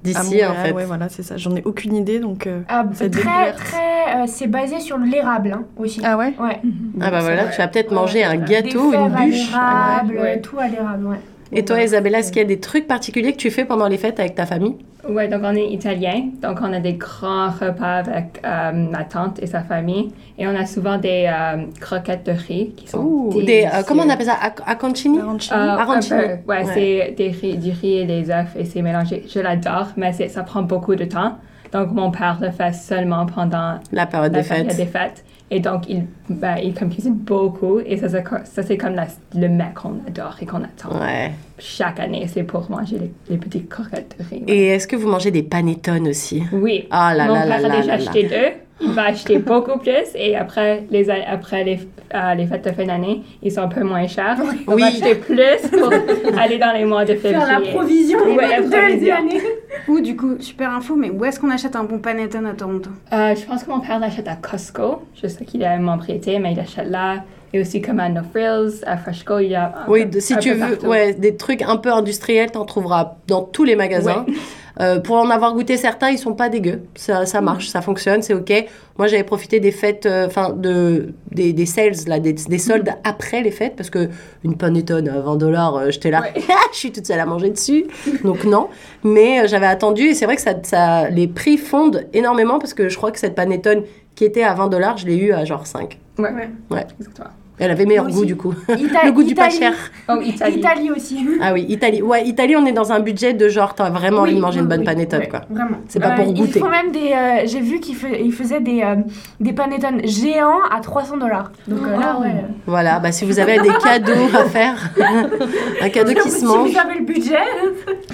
d'ici 0.03 0.43
en 0.45 0.53
fait. 0.53 0.71
Ouais, 0.71 0.85
voilà, 0.85 1.09
c'est 1.09 1.23
ça. 1.23 1.35
J'en 1.37 1.55
ai 1.55 1.61
aucune 1.65 1.95
idée, 1.95 2.19
donc. 2.19 2.47
euh, 2.47 2.61
Ah, 2.69 2.85
très, 2.93 3.09
découverte. 3.09 3.57
très, 3.57 3.77
euh, 4.15 4.23
c'est 4.27 4.47
basé 4.47 4.79
sur 4.79 4.97
l'érable 4.97 5.51
hein, 5.53 5.65
aussi. 5.77 5.99
Ah 6.03 6.17
ouais? 6.17 6.33
Ouais. 6.39 6.61
Ah 7.01 7.11
bah 7.11 7.19
voilà, 7.19 7.45
tu 7.47 7.57
vas 7.57 7.67
peut-être 7.67 7.91
manger 7.91 8.23
un 8.23 8.37
gâteau, 8.37 8.91
Des 8.91 8.97
une 8.97 9.03
fèves 9.09 9.15
à 9.15 9.25
bûche. 9.25 9.47
l'érable, 9.51 10.17
Ouais. 10.21 10.39
tout 10.41 10.57
à 10.59 10.67
l'érable, 10.69 11.05
ouais. 11.07 11.17
Et 11.51 11.65
toi, 11.65 11.81
Isabella, 11.81 12.19
est-ce 12.19 12.31
qu'il 12.31 12.41
y 12.41 12.45
a 12.45 12.47
des 12.47 12.59
trucs 12.59 12.87
particuliers 12.87 13.31
que 13.33 13.37
tu 13.37 13.51
fais 13.51 13.65
pendant 13.65 13.87
les 13.87 13.97
fêtes 13.97 14.19
avec 14.19 14.35
ta 14.35 14.45
famille? 14.45 14.75
Ouais, 15.07 15.27
donc 15.27 15.41
on 15.43 15.55
est 15.55 15.67
italien, 15.71 16.29
donc 16.41 16.57
on 16.61 16.73
a 16.73 16.79
des 16.79 16.93
grands 16.93 17.49
repas 17.49 17.99
avec 17.99 18.41
euh, 18.45 18.71
ma 18.73 19.03
tante 19.05 19.41
et 19.41 19.47
sa 19.47 19.61
famille, 19.61 20.11
et 20.37 20.45
on 20.47 20.55
a 20.55 20.65
souvent 20.65 20.97
des 20.97 21.29
euh, 21.31 21.63
croquettes 21.79 22.25
de 22.25 22.31
riz 22.33 22.73
qui 22.75 22.87
sont 22.87 22.99
Ouh, 22.99 23.41
des, 23.41 23.63
euh, 23.65 23.83
comment 23.87 24.03
on 24.05 24.09
appelle 24.09 24.25
ça? 24.25 24.33
Ac- 24.33 24.61
Acconcini 24.65 25.19
Arancini. 25.19 25.57
Euh, 26.19 26.35
ouais, 26.47 26.63
Ouais. 26.65 26.65
c'est 26.73 27.15
des 27.17 27.29
riz, 27.29 27.57
du 27.57 27.71
riz 27.71 27.99
et 27.99 28.05
des 28.05 28.29
œufs 28.29 28.53
et 28.57 28.65
c'est 28.65 28.81
mélangé. 28.81 29.23
Je 29.33 29.39
l'adore, 29.39 29.87
mais 29.95 30.11
c'est- 30.11 30.27
ça 30.27 30.43
prend 30.43 30.61
beaucoup 30.63 30.95
de 30.95 31.05
temps. 31.05 31.37
Donc 31.71 31.91
mon 31.91 32.11
père 32.11 32.37
le 32.41 32.49
fait 32.51 32.73
seulement 32.73 33.25
pendant 33.25 33.79
La 33.91 34.05
période 34.05 34.33
la 34.33 34.41
des 34.41 34.47
période 34.47 34.67
fêtes. 34.67 34.77
des 34.77 34.85
fêtes. 34.85 35.25
Et 35.49 35.61
donc 35.61 35.87
il, 35.87 36.05
ben, 36.29 36.57
il 36.61 36.73
comme 36.73 36.89
cuisine 36.89 37.13
beaucoup 37.15 37.79
et 37.79 37.95
ça, 37.97 38.09
ça 38.09 38.63
c'est 38.63 38.77
comme 38.77 38.95
la- 38.95 39.07
le 39.33 39.47
mec 39.47 39.75
qu'on 39.75 39.95
adore 40.05 40.35
et 40.41 40.45
qu'on 40.45 40.57
attend. 40.63 40.99
Ouais. 40.99 41.31
Chaque 41.57 41.99
année, 42.01 42.27
c'est 42.27 42.43
pour 42.43 42.69
manger 42.69 42.97
les, 42.99 43.11
les 43.29 43.37
petites 43.37 43.69
croquettes 43.69 44.15
de 44.19 44.23
riz. 44.25 44.43
ouais. 44.45 44.53
Et 44.53 44.65
est-ce 44.67 44.87
que 44.87 44.97
vous 44.97 45.07
mangez 45.07 45.31
des 45.31 45.43
panettone 45.43 46.09
aussi? 46.09 46.43
Oui. 46.51 46.87
Ah 46.91 47.13
là 47.15 47.27
Mon 47.27 47.33
là 47.35 47.45
là 47.45 47.55
père 47.57 47.65
a 47.65 47.69
là 47.69 47.75
déjà 47.77 47.87
là 47.87 47.97
là. 47.97 48.03
acheté 48.11 48.23
deux. 48.27 48.61
Il 48.79 48.91
va 48.91 49.05
acheter 49.05 49.39
beaucoup 49.39 49.79
plus 49.79 50.07
et 50.15 50.35
après 50.35 50.83
les, 50.91 51.09
a- 51.09 51.29
après 51.31 51.63
les, 51.63 51.79
euh, 52.13 52.33
les 52.35 52.45
fêtes 52.45 52.63
de 52.65 52.71
fin 52.71 52.85
d'année, 52.85 53.23
ils 53.41 53.51
sont 53.51 53.61
un 53.61 53.67
peu 53.67 53.81
moins 53.83 54.05
chers. 54.07 54.37
On 54.67 54.73
Oui. 54.75 54.81
va 54.81 54.87
acheter 54.87 55.15
plus 55.15 55.67
pour 55.71 55.91
aller 56.39 56.57
dans 56.59 56.73
les 56.73 56.85
mois 56.85 57.03
de 57.03 57.15
février. 57.15 57.37
Faire 57.45 57.59
la 57.59 57.67
provision 57.71 58.19
Ouais, 58.19 58.47
la 58.47 58.61
de 58.61 58.69
provision. 58.69 59.15
l'année. 59.15 59.41
Ou 59.87 59.99
du 59.99 60.15
coup, 60.15 60.35
super 60.39 60.69
info, 60.71 60.95
mais 60.95 61.09
où 61.09 61.25
est-ce 61.25 61.39
qu'on 61.39 61.49
achète 61.49 61.75
un 61.75 61.85
bon 61.85 61.99
panettone 61.99 62.45
à 62.45 62.53
Toronto? 62.53 62.89
Euh, 63.13 63.33
je 63.35 63.45
pense 63.45 63.63
que 63.63 63.69
mon 63.71 63.79
père 63.79 63.99
l'achète 63.99 64.27
à 64.27 64.35
Costco. 64.35 65.01
Je 65.21 65.27
sais 65.27 65.43
qu'il 65.45 65.61
est 65.63 65.65
un 65.67 65.79
membre 65.79 66.09
été, 66.09 66.37
mais 66.39 66.51
il 66.53 66.59
achète 66.59 66.87
là. 66.89 67.23
Et 67.53 67.61
aussi 67.61 67.81
comme 67.81 67.99
à 68.01 68.09
No 68.09 68.21
Frills, 68.31 68.83
à 68.85 68.97
Freshco, 68.97 69.39
il 69.39 69.47
y 69.51 69.55
a 69.55 69.67
un 69.87 69.89
Oui, 69.89 70.05
peu- 70.05 70.19
si 70.19 70.33
un 70.33 70.37
tu 70.37 70.49
peu 70.53 70.55
veux, 70.65 70.87
ouais, 70.87 71.13
des 71.13 71.37
trucs 71.37 71.61
un 71.61 71.77
peu 71.77 71.91
industriels, 71.93 72.51
t'en 72.51 72.65
trouveras 72.65 73.15
dans 73.27 73.41
tous 73.41 73.63
les 73.63 73.75
magasins. 73.77 74.25
Euh, 74.79 74.99
pour 74.99 75.15
en 75.15 75.29
avoir 75.29 75.53
goûté 75.53 75.75
certains, 75.77 76.09
ils 76.09 76.17
sont 76.17 76.33
pas 76.33 76.49
dégueux. 76.49 76.81
Ça, 76.95 77.25
ça 77.25 77.41
marche, 77.41 77.67
ça 77.69 77.81
fonctionne, 77.81 78.21
c'est 78.21 78.33
ok. 78.33 78.51
Moi, 78.97 79.07
j'avais 79.07 79.23
profité 79.23 79.59
des 79.59 79.71
fêtes, 79.71 80.05
euh, 80.05 80.27
enfin 80.27 80.51
de 80.51 81.13
des, 81.31 81.53
des 81.53 81.65
sales 81.65 81.93
là, 82.07 82.19
des, 82.19 82.33
des 82.33 82.57
soldes 82.57 82.89
après 83.03 83.41
les 83.41 83.51
fêtes, 83.51 83.75
parce 83.75 83.89
que 83.89 84.09
une 84.43 84.55
panettone 84.57 85.07
à 85.09 85.19
20 85.19 85.35
dollars, 85.37 85.91
j'étais 85.91 86.11
là, 86.11 86.23
je 86.73 86.77
suis 86.77 86.91
toute 86.91 87.05
seule 87.05 87.19
à 87.19 87.25
manger 87.25 87.49
dessus, 87.49 87.85
donc 88.23 88.43
non. 88.43 88.67
Mais 89.03 89.41
euh, 89.41 89.47
j'avais 89.47 89.65
attendu 89.67 90.03
et 90.03 90.13
c'est 90.13 90.25
vrai 90.25 90.35
que 90.35 90.41
ça, 90.41 90.53
ça, 90.63 91.09
les 91.09 91.27
prix 91.27 91.57
fondent 91.57 92.05
énormément 92.13 92.59
parce 92.59 92.73
que 92.73 92.89
je 92.89 92.97
crois 92.97 93.11
que 93.11 93.19
cette 93.19 93.35
panettone 93.35 93.83
qui 94.15 94.25
était 94.25 94.43
à 94.43 94.53
20 94.53 94.67
dollars, 94.67 94.97
je 94.97 95.05
l'ai 95.05 95.15
eu 95.17 95.31
à 95.31 95.45
genre 95.45 95.65
5. 95.67 95.97
Ouais, 96.17 96.31
Ouais. 96.31 96.49
Ouais. 96.71 96.85
exactement. 96.99 97.29
Elle 97.59 97.71
avait 97.71 97.85
meilleur 97.85 98.07
goût 98.07 98.23
du 98.25 98.35
coup. 98.35 98.53
Ita- 98.69 98.99
Le 99.05 99.11
goût 99.11 99.23
du 99.23 99.33
pas 99.33 99.49
cher. 99.49 99.73
Oh, 100.09 100.19
Italie. 100.23 100.57
Italie 100.59 100.91
aussi. 100.91 101.25
Ah 101.41 101.53
oui, 101.53 101.65
Italie. 101.69 102.01
Ouais, 102.03 102.23
Italie, 102.25 102.55
on 102.55 102.65
est 102.67 102.71
dans 102.71 102.91
un 102.91 102.99
budget 102.99 103.33
de 103.33 103.49
genre, 103.49 103.73
t'as 103.73 103.89
vraiment 103.89 104.21
envie 104.21 104.35
de 104.35 104.39
manger 104.39 104.57
oui, 104.59 104.63
une 104.63 104.69
bonne 104.69 104.79
oui, 104.81 104.85
panettone, 104.85 105.21
oui. 105.21 105.27
quoi. 105.27 105.41
Vraiment. 105.49 105.77
C'est 105.87 105.99
pas 105.99 106.11
pour 106.11 106.25
Euh, 106.29 106.33
goûter. 106.33 106.51
Ils 106.59 106.59
font 106.61 106.69
même 106.69 106.91
des. 106.91 107.11
euh, 107.13 107.41
J'ai 107.47 107.59
vu 107.61 107.79
qu'ils 107.79 107.95
ils 108.23 108.31
faisaient 108.31 108.61
des, 108.61 108.81
euh, 108.83 108.95
des 109.39 109.53
panettones 109.53 110.01
géants 110.07 110.59
à 110.71 110.79
300 110.81 111.17
dollars. 111.17 111.51
Donc 111.67 111.79
euh, 111.81 111.99
là, 111.99 112.19
ouais. 112.21 112.45
Voilà, 112.67 112.99
bah 112.99 113.11
si 113.11 113.25
vous 113.25 113.39
avez 113.39 113.57
des 113.59 113.71
cadeaux 113.83 114.11
à 114.39 114.45
faire, 114.45 114.91
un 115.81 115.89
cadeau 115.89 116.13
qui 116.13 116.29
se 116.29 116.39
si 116.39 116.45
mange. 116.45 116.69
vous 116.71 116.77
avez 116.77 116.99
le 116.99 117.05
budget. 117.05 117.37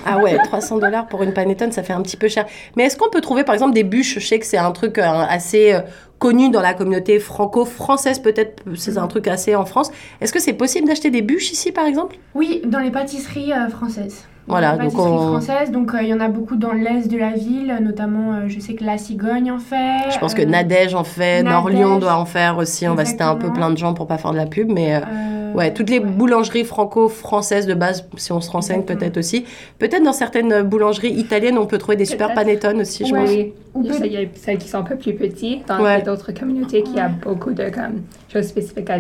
Ah 0.06 0.20
ouais, 0.20 0.38
300 0.46 0.78
dollars 0.80 1.08
pour 1.08 1.22
une 1.24 1.34
panettone, 1.34 1.72
ça 1.72 1.84
fait 1.84 1.94
un 1.94 2.02
petit 2.02 2.18
peu 2.18 2.28
cher. 2.28 2.46
Mais 2.78 2.84
est-ce 2.86 2.98
qu'on 2.98 3.10
peut 3.10 3.22
trouver 3.22 3.44
par 3.44 3.54
exemple 3.56 3.74
des 3.74 3.84
bûches? 3.84 4.20
Je 4.20 4.26
sais 4.26 4.40
que 4.40 4.46
c'est 4.46 4.58
un 4.58 4.72
truc 4.72 4.98
euh, 4.98 5.04
assez 5.04 5.74
euh, 5.74 5.80
connu 6.20 6.50
dans 6.50 6.62
la 6.62 6.74
communauté 6.74 7.20
franco-française, 7.20 8.20
peut-être, 8.20 8.64
c'est 8.76 8.98
un 8.98 9.08
truc 9.08 9.28
assez 9.28 9.56
en 9.56 9.66
France. 9.66 9.92
Est-ce 10.22 10.32
que 10.32 10.40
c'est 10.40 10.54
possible 10.54 10.88
d'acheter 10.88 11.12
des 11.12 11.22
bûches 11.22 11.52
ici 11.52 11.72
par 11.72 11.86
exemple? 11.86 12.18
Oui, 12.34 12.62
dans 12.66 12.80
les 12.80 12.92
pâtisseries 12.92 13.52
euh, 13.52 13.70
françaises. 13.70 14.26
Voilà, 14.46 14.76
donc 14.78 14.94
on- 15.00 15.18
françaises, 15.40 15.72
donc 15.72 15.94
euh, 15.94 16.02
il 16.02 16.10
y 16.10 16.14
en 16.14 16.20
a 16.20 16.28
beaucoup 16.28 16.58
dans 16.58 16.74
l'est 16.74 17.08
de 17.10 17.18
la 17.18 17.32
ville, 17.32 17.78
notamment 17.82 18.34
euh, 18.34 18.40
je 18.48 18.60
sais 18.60 18.74
que 18.74 18.84
la 18.84 18.98
cigogne 18.98 19.50
en 19.52 19.58
fait. 19.60 20.12
Je 20.12 20.20
pense 20.20 20.34
que 20.34 20.42
euh, 20.42 20.46
Nadège 20.46 20.94
en 20.96 21.06
fait, 21.06 21.44
Nadège. 21.44 21.52
Nord-Lyon 21.54 22.00
doit 22.00 22.16
en 22.18 22.26
faire 22.26 22.58
aussi. 22.58 22.88
On 22.88 22.96
va 22.96 23.06
citer 23.06 23.24
un 23.24 23.36
peu 23.36 23.52
plein 23.54 23.70
de 23.72 23.78
gens 23.78 23.94
pour 23.94 24.06
pas 24.06 24.18
faire 24.18 24.32
de 24.32 24.38
la 24.38 24.46
pub, 24.46 24.70
mais. 24.70 24.96
euh, 24.96 25.00
euh, 25.00 25.30
Ouais, 25.54 25.72
toutes 25.72 25.92
les 25.92 26.00
ouais. 26.00 26.06
boulangeries 26.06 26.64
franco-françaises 26.64 27.68
de 27.68 27.76
base, 27.76 28.08
si 28.18 28.32
on 28.32 28.42
se 28.42 28.50
renseigne 28.50 28.82
peut-être 28.82 29.18
aussi. 29.18 29.46
Peut-être 29.78 30.04
dans 30.04 30.12
certaines 30.12 30.64
boulangeries 30.64 31.12
italiennes, 31.14 31.60
on 31.60 31.68
peut 31.68 31.78
trouver 31.78 31.96
des 31.96 32.06
super 32.06 32.30
Peut-être. 32.30 32.44
panettone 32.44 32.82
aussi, 32.82 33.06
je 33.06 33.14
pense. 33.14 33.30
oui. 33.30 33.54
Ou 33.76 33.84
peut- 33.84 33.94
qu'il 33.94 34.14
y 34.14 34.18
a 34.18 34.22
celles 34.34 34.58
qui 34.58 34.68
sont 34.68 34.80
un 34.80 34.84
peu 34.84 34.96
plus 34.96 35.14
petites 35.14 35.68
dans 35.68 35.80
Ouais. 35.80 36.02
d'autres 36.02 36.32
communautés 36.32 36.82
qui 36.82 37.00
a 37.00 37.08
beaucoup 37.08 37.52
de 37.54 37.70
comme, 37.70 38.02
choses 38.34 38.48
spécifiques 38.48 38.90
à 38.90 38.98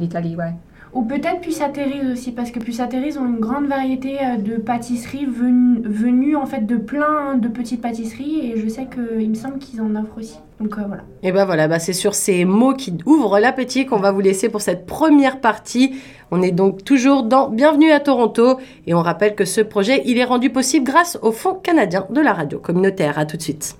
l'Italie, 0.00 0.34
ouais. 0.34 0.54
Ou 0.94 1.04
peut-être 1.04 1.40
Puce-Atterrise 1.40 2.12
aussi, 2.12 2.32
parce 2.32 2.50
que 2.50 2.58
Puce-Atterrise 2.58 3.16
ont 3.16 3.24
une 3.24 3.40
grande 3.40 3.66
variété 3.66 4.18
euh, 4.20 4.36
de 4.36 4.56
pâtisseries 4.56 5.24
venues, 5.24 5.80
venues 5.84 6.36
en 6.36 6.44
fait 6.44 6.66
de 6.66 6.76
plein 6.76 7.36
de 7.36 7.48
petites 7.48 7.80
pâtisseries 7.80 8.52
et 8.52 8.60
je 8.60 8.68
sais 8.68 8.86
qu'il 8.86 9.30
me 9.30 9.34
semble 9.34 9.58
qu'ils 9.58 9.80
en 9.80 9.96
offrent 9.96 10.18
aussi. 10.18 10.38
Donc 10.60 10.76
euh, 10.76 10.82
voilà. 10.86 11.02
Et 11.22 11.32
ben 11.32 11.46
voilà, 11.46 11.66
bah 11.66 11.78
c'est 11.78 11.94
sur 11.94 12.14
ces 12.14 12.44
mots 12.44 12.74
qui 12.74 12.92
ouvrent 13.06 13.38
l'appétit 13.38 13.86
qu'on 13.86 14.00
va 14.00 14.12
vous 14.12 14.20
laisser 14.20 14.50
pour 14.50 14.60
cette 14.60 14.84
première 14.84 15.40
partie. 15.40 15.94
On 16.30 16.42
est 16.42 16.50
donc 16.50 16.84
toujours 16.84 17.22
dans 17.22 17.48
Bienvenue 17.48 17.90
à 17.90 18.00
Toronto 18.00 18.58
et 18.86 18.92
on 18.92 19.00
rappelle 19.00 19.34
que 19.34 19.46
ce 19.46 19.62
projet, 19.62 20.02
il 20.04 20.18
est 20.18 20.24
rendu 20.24 20.50
possible 20.50 20.84
grâce 20.84 21.18
au 21.22 21.32
Fonds 21.32 21.54
canadien 21.54 22.06
de 22.10 22.20
la 22.20 22.34
radio 22.34 22.58
communautaire. 22.58 23.18
À 23.18 23.24
tout 23.24 23.38
de 23.38 23.42
suite. 23.42 23.76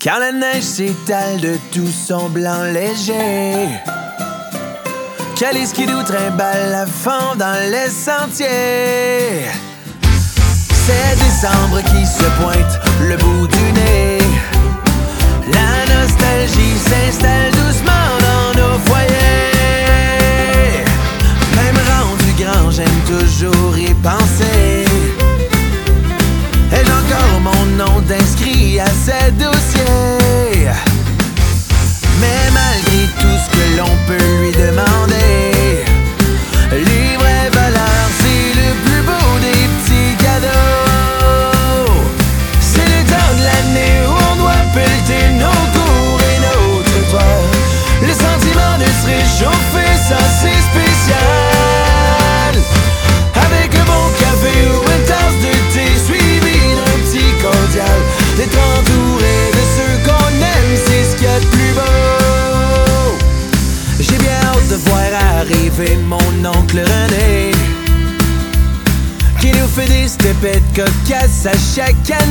Quand 0.00 0.18
la 0.18 0.32
neige 0.32 0.62
s'étale 0.62 1.40
de 1.40 1.54
tout 1.72 1.86
son 1.86 2.28
blanc 2.28 2.62
léger 2.72 3.68
que 5.36 5.52
les 5.52 5.66
skidoo 5.66 6.02
trimballent 6.04 6.74
à 6.74 6.86
fond 6.86 7.34
dans 7.36 7.58
les 7.70 7.90
sentiers. 7.90 9.46
C'est 10.86 11.16
décembre 11.16 11.80
qui 11.82 12.06
se 12.06 12.24
pointe 12.40 12.80
le 13.00 13.16
bout 13.16 13.46
du 13.48 13.72
nez. 13.72 14.18
La 15.52 15.94
nostalgie 15.94 16.78
s'installe 16.78 17.50
doucement 17.52 18.08
dans 18.26 18.60
nos 18.60 18.78
foyers. 18.86 19.14
Même 21.56 21.80
rendu 21.92 22.30
grand, 22.42 22.70
j'aime 22.70 23.00
toujours 23.06 23.76
y 23.78 23.92
penser. 23.94 24.23
Cocasses 71.74 72.12
à 72.12 72.23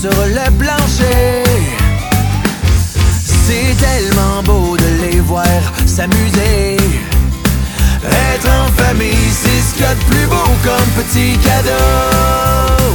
sur 0.00 0.10
le 0.10 0.50
plancher. 0.58 1.42
C'est 3.46 3.74
tellement 3.78 4.42
beau 4.42 4.76
de 4.76 4.90
les 5.02 5.20
voir 5.20 5.62
s'amuser. 5.86 6.76
Être 8.04 8.48
en 8.48 8.66
famille, 8.82 9.30
c'est 9.30 9.60
ce 9.66 9.74
qu'il 9.74 9.82
y 9.82 9.88
a 9.88 9.94
de 9.94 10.04
plus 10.10 10.26
beau 10.26 10.48
comme 10.64 10.90
petit 10.98 11.38
cadeau. 11.38 12.92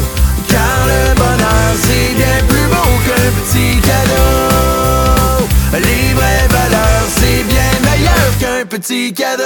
Car 0.47 0.79
le 0.91 1.15
bonheur, 1.15 1.71
c'est 1.85 2.13
bien 2.15 2.37
plus 2.47 2.67
beau 2.73 2.91
qu'un 3.05 3.29
petit 3.39 3.79
cadeau. 3.89 5.47
Les 5.73 6.13
vraies 6.13 6.47
valeurs, 6.49 7.07
c'est 7.17 7.43
bien 7.43 7.71
meilleur 7.89 8.29
qu'un 8.39 8.65
petit 8.65 9.13
cadeau. 9.13 9.43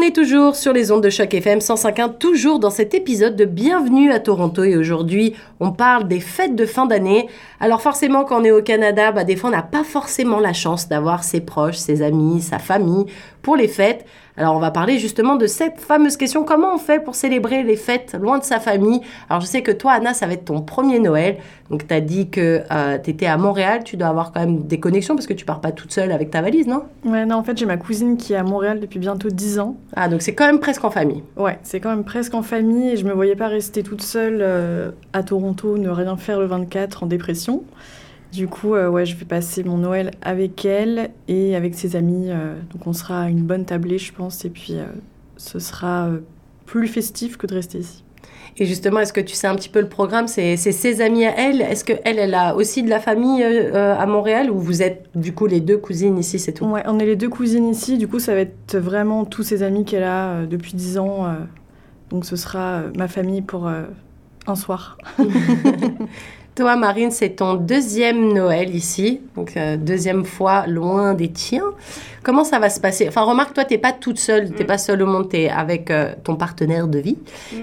On 0.00 0.02
est 0.02 0.16
toujours 0.16 0.56
sur 0.56 0.72
les 0.72 0.92
ondes 0.92 1.02
de 1.02 1.10
choc 1.10 1.34
FM 1.34 1.58
105.1, 1.58 2.16
toujours 2.16 2.58
dans 2.58 2.70
cet 2.70 2.94
épisode 2.94 3.36
de 3.36 3.44
Bienvenue 3.44 4.10
à 4.10 4.18
Toronto. 4.18 4.64
Et 4.64 4.74
aujourd'hui, 4.74 5.34
on 5.60 5.72
parle 5.72 6.08
des 6.08 6.20
fêtes 6.20 6.56
de 6.56 6.64
fin 6.64 6.86
d'année. 6.86 7.28
Alors 7.60 7.82
forcément, 7.82 8.24
quand 8.24 8.40
on 8.40 8.44
est 8.44 8.50
au 8.50 8.62
Canada, 8.62 9.12
bah, 9.12 9.24
des 9.24 9.36
fois, 9.36 9.50
on 9.50 9.52
n'a 9.52 9.62
pas 9.62 9.84
forcément 9.84 10.40
la 10.40 10.54
chance 10.54 10.88
d'avoir 10.88 11.22
ses 11.22 11.42
proches, 11.42 11.76
ses 11.76 12.00
amis, 12.00 12.40
sa 12.40 12.58
famille 12.58 13.04
pour 13.42 13.56
les 13.56 13.68
fêtes. 13.68 14.06
Alors 14.40 14.56
on 14.56 14.58
va 14.58 14.70
parler 14.70 14.98
justement 14.98 15.36
de 15.36 15.46
cette 15.46 15.80
fameuse 15.80 16.16
question, 16.16 16.44
comment 16.44 16.74
on 16.74 16.78
fait 16.78 16.98
pour 16.98 17.14
célébrer 17.14 17.62
les 17.62 17.76
fêtes 17.76 18.16
loin 18.18 18.38
de 18.38 18.42
sa 18.42 18.58
famille? 18.58 19.02
Alors 19.28 19.42
je 19.42 19.46
sais 19.46 19.60
que 19.60 19.70
toi, 19.70 19.92
Anna, 19.92 20.14
ça 20.14 20.26
va 20.26 20.32
être 20.32 20.46
ton 20.46 20.62
premier 20.62 20.98
Noël. 20.98 21.36
Donc 21.68 21.86
tu 21.86 21.92
as 21.92 22.00
dit 22.00 22.30
que 22.30 22.62
tu 23.04 23.10
étais 23.10 23.26
à 23.26 23.36
Montréal, 23.36 23.84
tu 23.84 23.98
dois 23.98 24.08
avoir 24.08 24.32
quand 24.32 24.40
même 24.40 24.62
des 24.62 24.80
connexions 24.80 25.14
parce 25.14 25.26
que 25.26 25.34
tu 25.34 25.44
pars 25.44 25.60
pas 25.60 25.72
toute 25.72 25.92
seule 25.92 26.10
avec 26.10 26.30
ta 26.30 26.40
valise, 26.40 26.66
non? 26.66 26.84
Ouais, 27.04 27.26
non, 27.26 27.36
en 27.36 27.42
fait, 27.42 27.58
j'ai 27.58 27.66
ma 27.66 27.76
cousine 27.76 28.16
qui 28.16 28.32
est 28.32 28.36
à 28.36 28.42
Montréal 28.42 28.80
depuis 28.80 28.98
bientôt 28.98 29.28
10 29.28 29.58
ans. 29.58 29.76
Ah, 29.94 30.08
donc 30.08 30.22
c'est 30.22 30.34
quand 30.34 30.46
même 30.46 30.58
presque 30.58 30.86
en 30.86 30.90
famille. 30.90 31.22
Ouais, 31.36 31.58
c'est 31.62 31.78
quand 31.78 31.90
même 31.90 32.04
presque 32.04 32.32
en 32.32 32.42
famille 32.42 32.92
et 32.92 32.96
je 32.96 33.04
me 33.04 33.12
voyais 33.12 33.36
pas 33.36 33.48
rester 33.48 33.82
toute 33.82 34.00
seule 34.00 34.38
euh, 34.40 34.90
à 35.12 35.22
Toronto, 35.22 35.76
ne 35.76 35.90
rien 35.90 36.16
faire 36.16 36.40
le 36.40 36.46
24 36.46 37.02
en 37.02 37.06
dépression. 37.06 37.62
Du 38.32 38.46
coup, 38.46 38.74
euh, 38.74 38.88
ouais, 38.88 39.06
je 39.06 39.16
vais 39.16 39.24
passer 39.24 39.64
mon 39.64 39.78
Noël 39.78 40.12
avec 40.22 40.64
elle 40.64 41.10
et 41.26 41.56
avec 41.56 41.74
ses 41.74 41.96
amis. 41.96 42.26
euh, 42.28 42.54
donc 42.72 42.86
on 42.86 42.92
sera 42.92 43.22
à 43.22 43.28
une 43.28 43.42
bonne 43.42 43.64
tablée, 43.64 43.98
je 43.98 44.12
pense, 44.12 44.44
et 44.44 44.50
puis 44.50 44.74
euh, 44.74 44.84
ce 45.36 45.58
sera 45.58 46.10
plus 46.64 46.86
festif 46.86 47.36
que 47.36 47.46
de 47.48 47.54
rester 47.54 47.78
ici. 47.78 48.04
Et 48.56 48.66
justement, 48.66 49.00
est-ce 49.00 49.12
que 49.12 49.20
tu 49.20 49.34
sais 49.34 49.46
un 49.46 49.56
petit 49.56 49.68
peu 49.68 49.80
le 49.80 49.88
programme? 49.88 50.28
C'est 50.28 50.56
ses 50.56 51.00
amis 51.00 51.24
à 51.24 51.36
elle 51.36 51.60
Est-ce 51.60 51.84
qu'elle, 51.84 52.00
elle 52.04 52.34
a 52.34 52.54
aussi 52.54 52.82
de 52.82 52.90
la 52.90 53.00
famille 53.00 53.42
à 53.42 54.06
Montréal? 54.06 54.50
Ou 54.50 54.58
vous 54.58 54.82
êtes 54.82 55.08
du 55.14 55.32
coup 55.32 55.46
les 55.46 55.60
deux 55.60 55.78
cousines 55.78 56.18
ici, 56.18 56.38
c'est 56.38 56.52
tout? 56.52 56.66
Ouais, 56.66 56.82
on 56.86 56.98
est 56.98 57.06
les 57.06 57.16
deux 57.16 57.28
cousines 57.28 57.68
ici. 57.68 57.96
Du 57.96 58.08
coup, 58.08 58.18
ça 58.18 58.34
va 58.34 58.40
être 58.40 58.76
vraiment 58.76 59.24
tous 59.24 59.44
ses 59.44 59.62
amis 59.62 59.84
qu'elle 59.84 60.02
a 60.02 60.46
depuis 60.46 60.74
10 60.74 60.98
ans. 60.98 61.26
donc 62.10 62.24
ce 62.24 62.36
sera 62.36 62.82
ma 62.96 63.08
famille 63.08 63.40
pour 63.40 63.68
un 64.46 64.56
soir. 64.56 64.98
Toi, 66.60 66.76
Marine, 66.76 67.10
c'est 67.10 67.30
ton 67.30 67.54
deuxième 67.54 68.34
Noël 68.34 68.74
ici, 68.74 69.22
donc 69.34 69.56
euh, 69.56 69.78
deuxième 69.78 70.26
fois 70.26 70.66
loin 70.66 71.14
des 71.14 71.32
tiens. 71.32 71.64
Comment 72.22 72.44
ça 72.44 72.58
va 72.58 72.68
se 72.68 72.78
passer? 72.78 73.08
Enfin, 73.08 73.22
remarque, 73.22 73.54
toi, 73.54 73.64
t'es 73.64 73.78
pas 73.78 73.92
toute 73.92 74.18
seule, 74.18 74.50
t'es 74.50 74.66
pas 74.66 74.76
seule 74.76 75.00
au 75.00 75.06
monde, 75.06 75.30
t'es 75.30 75.48
avec 75.48 75.90
euh, 75.90 76.12
ton 76.22 76.36
partenaire 76.36 76.86
de 76.86 76.98
vie. 76.98 77.16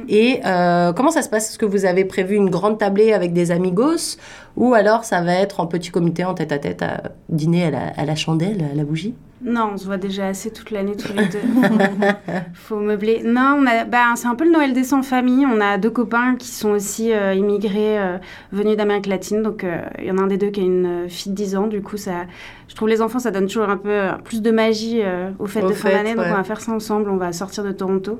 Et 0.09 0.39
euh, 0.47 0.93
comment 0.93 1.11
ça 1.11 1.21
se 1.21 1.29
passe? 1.29 1.51
Est-ce 1.51 1.59
que 1.59 1.67
vous 1.67 1.85
avez 1.85 2.05
prévu 2.05 2.37
une 2.37 2.49
grande 2.49 2.79
tablée 2.79 3.13
avec 3.13 3.33
des 3.33 3.51
amigos? 3.51 4.17
Ou 4.55 4.73
alors 4.73 5.03
ça 5.03 5.21
va 5.21 5.35
être 5.35 5.59
en 5.59 5.67
petit 5.67 5.91
comité, 5.91 6.25
en 6.25 6.33
tête 6.33 6.51
à 6.51 6.57
tête, 6.57 6.81
à 6.81 7.03
dîner 7.29 7.65
à 7.65 7.69
la, 7.69 7.87
à 7.97 8.03
la 8.03 8.15
chandelle, 8.15 8.65
à 8.71 8.75
la 8.75 8.83
bougie? 8.83 9.13
Non, 9.39 9.71
on 9.73 9.77
se 9.77 9.85
voit 9.85 9.97
déjà 9.97 10.27
assez 10.27 10.49
toute 10.51 10.71
l'année 10.71 10.95
tous 10.95 11.13
les 11.13 11.25
deux. 11.25 11.39
Faut 12.55 12.79
meubler. 12.79 13.21
Non, 13.23 13.63
bah, 13.87 14.13
c'est 14.15 14.27
un 14.27 14.33
peu 14.33 14.45
le 14.45 14.51
Noël 14.51 14.73
des 14.73 14.83
sans 14.83 15.03
famille. 15.03 15.45
On 15.45 15.61
a 15.61 15.77
deux 15.77 15.91
copains 15.91 16.35
qui 16.35 16.47
sont 16.47 16.71
aussi 16.71 17.13
euh, 17.13 17.35
immigrés 17.35 17.99
euh, 17.99 18.17
venus 18.51 18.75
d'Amérique 18.75 19.05
latine. 19.05 19.43
Donc, 19.43 19.63
euh, 19.63 19.81
il 19.99 20.05
y 20.05 20.11
en 20.11 20.17
a 20.17 20.21
un 20.21 20.27
des 20.27 20.37
deux 20.37 20.49
qui 20.49 20.61
a 20.61 20.63
une 20.63 21.07
fille 21.07 21.31
de 21.33 21.37
10 21.37 21.55
ans. 21.55 21.67
Du 21.67 21.83
coup, 21.83 21.97
ça, 21.97 22.25
je 22.67 22.73
trouve 22.73 22.89
les 22.89 22.99
enfants, 22.99 23.19
ça 23.19 23.29
donne 23.29 23.45
toujours 23.45 23.69
un 23.69 23.77
peu 23.77 24.07
plus 24.23 24.41
de 24.41 24.49
magie 24.49 25.01
aux 25.37 25.45
fêtes 25.45 25.65
Aux 25.65 25.69
de 25.69 25.73
fin 25.73 25.89
d'année. 25.89 26.15
Donc, 26.15 26.25
on 26.27 26.35
va 26.35 26.43
faire 26.43 26.59
ça 26.59 26.71
ensemble. 26.71 27.11
On 27.11 27.17
va 27.17 27.31
sortir 27.31 27.63
de 27.63 27.71
Toronto. 27.71 28.19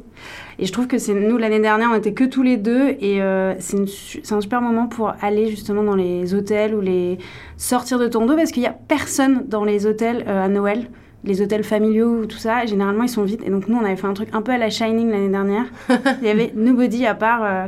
Et 0.60 0.68
je 0.68 0.72
trouve 0.72 0.86
que 0.86 1.00
c'est 1.00 1.16
nous, 1.16 1.38
l'année 1.38 1.60
dernière, 1.60 1.90
on 1.92 1.96
était 1.96 2.14
que 2.14 2.26
tous 2.26 2.44
les 2.44 2.58
deux. 2.58 2.90
Et 3.02 3.22
c'est, 3.58 4.32
un 4.32 4.42
super 4.42 4.62
moment 4.62 4.86
pour 4.86 5.14
aller 5.22 5.50
justement 5.50 5.82
dans 5.82 5.96
les 5.96 6.36
hôtels 6.36 6.76
ou 6.76 6.82
les 6.82 7.18
sortir 7.58 7.98
de 7.98 8.08
Toronto 8.08 8.36
parce 8.36 8.52
qu'il 8.52 8.62
n'y 8.62 8.70
a 8.70 8.76
personne 8.88 9.46
dans 9.48 9.64
les 9.64 9.88
hôtels 9.88 10.24
à 10.28 10.48
Noël 10.48 10.88
les 11.28 11.42
hôtels 11.42 11.64
familiaux 11.64 12.22
ou 12.22 12.26
tout 12.26 12.38
ça, 12.38 12.66
généralement 12.66 13.04
ils 13.04 13.10
sont 13.10 13.24
vides. 13.24 13.42
Et 13.46 13.50
donc 13.50 13.68
nous, 13.68 13.78
on 13.78 13.86
avait 13.86 13.96
fait 13.96 14.08
un 14.08 14.14
truc 14.14 14.30
un 14.34 14.42
peu 14.42 14.52
à 14.52 14.58
la 14.58 14.70
Shining 14.70 15.10
l'année 15.12 15.30
dernière. 15.30 15.66
Il 16.22 16.28
y 16.28 16.32
avait 16.32 16.52
nobody 16.56 17.06
à 17.06 17.14
part 17.14 17.42
euh, 17.44 17.66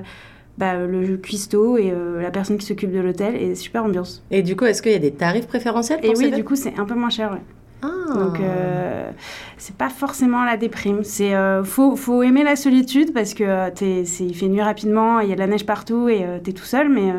bah, 0.58 0.76
le 0.76 1.17
cuistot 1.17 1.78
et 1.78 1.91
euh, 1.91 2.22
la 2.22 2.32
personne 2.32 2.58
qui 2.58 2.65
s'occupe 2.65 2.91
de 2.91 3.00
l'hôtel 3.00 3.36
et 3.36 3.56
super 3.56 3.84
ambiance. 3.84 4.24
Et 4.32 4.41
du 4.41 4.56
coup, 4.56 4.65
est-ce 4.65 4.82
qu'il 4.82 4.91
y 4.91 4.95
a 4.95 5.00
des 5.00 5.12
tarifs 5.12 5.48
préférentiels 5.48 6.00
pour 6.02 6.10
Et 6.10 6.17
oui, 6.17 6.32
du 6.32 6.43
coup, 6.43 6.56
c'est 6.56 6.78
un 6.80 6.86
peu 6.86 6.95
moins 6.95 7.10
cher. 7.10 7.32
ouais. 7.32 7.41
Ah. 7.82 7.88
Donc 8.13 8.41
euh, 8.41 9.10
c'est 9.58 9.76
pas 9.76 9.88
forcément 9.89 10.43
la 10.43 10.58
déprime. 10.58 11.04
C'est 11.04 11.34
euh, 11.34 11.63
faut, 11.63 11.95
faut 11.95 12.24
aimer 12.24 12.43
la 12.43 12.58
solitude 12.58 13.13
parce 13.13 13.34
que 13.34 13.69
t'es- 13.69 14.04
c'est- 14.04 14.26
il 14.26 14.36
fait 14.36 14.48
nuit 14.50 14.62
rapidement, 14.62 15.22
il 15.22 15.30
y 15.30 15.32
a 15.32 15.36
de 15.36 15.39
la 15.39 15.48
neige 15.48 15.65
partout 15.65 16.10
et 16.10 16.24
euh, 16.26 16.39
t'es 16.43 16.52
tout 16.52 16.65
seul, 16.65 16.89
mais 16.89 17.13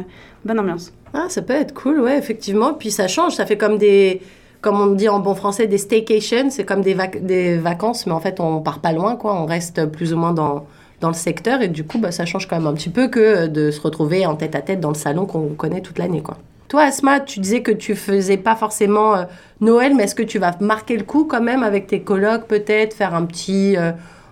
bonne 0.44 0.58
ambiance. 0.60 0.92
Ah, 1.14 1.26
ça 1.30 1.40
peut 1.40 1.54
être 1.54 1.72
cool, 1.72 2.00
ouais, 2.00 2.18
effectivement. 2.18 2.74
Puis 2.74 2.90
ça 2.90 3.08
change, 3.08 3.36
ça 3.36 3.46
fait 3.46 3.56
comme 3.56 3.78
des, 3.78 4.20
comme 4.60 4.80
on 4.80 4.86
dit 4.88 5.08
en 5.08 5.20
bon 5.20 5.34
français, 5.34 5.66
des 5.66 5.78
staycations. 5.78 6.50
C'est 6.50 6.64
comme 6.64 6.82
des, 6.82 6.94
vac- 6.94 7.24
des 7.24 7.56
vacances, 7.56 8.06
mais 8.06 8.12
en 8.12 8.20
fait, 8.20 8.40
on 8.40 8.60
part 8.60 8.80
pas 8.80 8.92
loin, 8.92 9.16
quoi. 9.16 9.34
On 9.34 9.46
reste 9.46 9.86
plus 9.86 10.12
ou 10.12 10.16
moins 10.16 10.32
dans, 10.32 10.66
dans 11.00 11.08
le 11.08 11.14
secteur. 11.14 11.62
Et 11.62 11.68
du 11.68 11.84
coup, 11.84 11.98
bah, 11.98 12.12
ça 12.12 12.26
change 12.26 12.46
quand 12.48 12.56
même 12.56 12.66
un 12.66 12.74
petit 12.74 12.90
peu 12.90 13.08
que 13.08 13.46
de 13.46 13.70
se 13.70 13.80
retrouver 13.80 14.26
en 14.26 14.36
tête 14.36 14.54
à 14.54 14.60
tête 14.60 14.80
dans 14.80 14.90
le 14.90 14.94
salon 14.94 15.26
qu'on 15.26 15.48
connaît 15.48 15.80
toute 15.80 15.98
l'année, 15.98 16.22
quoi. 16.22 16.36
Toi, 16.68 16.82
Asma, 16.82 17.18
tu 17.18 17.40
disais 17.40 17.62
que 17.62 17.72
tu 17.72 17.96
faisais 17.96 18.36
pas 18.36 18.54
forcément 18.54 19.16
euh, 19.16 19.24
Noël, 19.60 19.92
mais 19.96 20.04
est-ce 20.04 20.14
que 20.14 20.22
tu 20.22 20.38
vas 20.38 20.52
marquer 20.60 20.96
le 20.96 21.02
coup 21.02 21.24
quand 21.24 21.40
même 21.40 21.64
avec 21.64 21.88
tes 21.88 22.00
colocs, 22.02 22.44
peut-être, 22.46 22.94
faire 22.94 23.12
un 23.12 23.24
petit, 23.24 23.76
euh, 23.76 23.90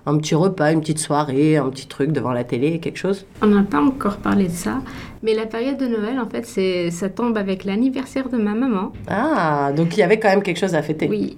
un 0.09 0.16
petit 0.18 0.35
repas, 0.35 0.73
une 0.73 0.81
petite 0.81 0.99
soirée, 0.99 1.57
un 1.57 1.68
petit 1.71 1.87
truc 1.87 2.12
devant 2.12 2.33
la 2.33 2.44
télé, 2.44 2.79
quelque 2.81 2.97
chose 2.99 3.27
On 3.42 3.47
n'a 3.47 3.62
pas 3.62 3.81
encore 3.81 4.16
parlé 4.18 4.44
de 4.49 4.53
ça, 4.53 4.81
mais 5.23 5.35
la 5.35 5.47
période 5.47 5.77
de 5.79 5.87
Noël, 5.87 6.18
en 6.18 6.27
fait, 6.29 6.47
c'est 6.47 6.90
ça 6.90 7.09
tombe 7.09 7.37
avec 7.37 7.64
l'anniversaire 7.64 8.29
de 8.29 8.37
ma 8.38 8.55
maman. 8.55 8.92
Ah, 9.09 9.71
donc 9.77 9.97
il 9.97 10.01
y 10.01 10.03
avait 10.03 10.18
quand 10.18 10.29
même 10.29 10.42
quelque 10.42 10.59
chose 10.59 10.75
à 10.75 10.83
fêter. 10.83 11.09
Oui. 11.09 11.37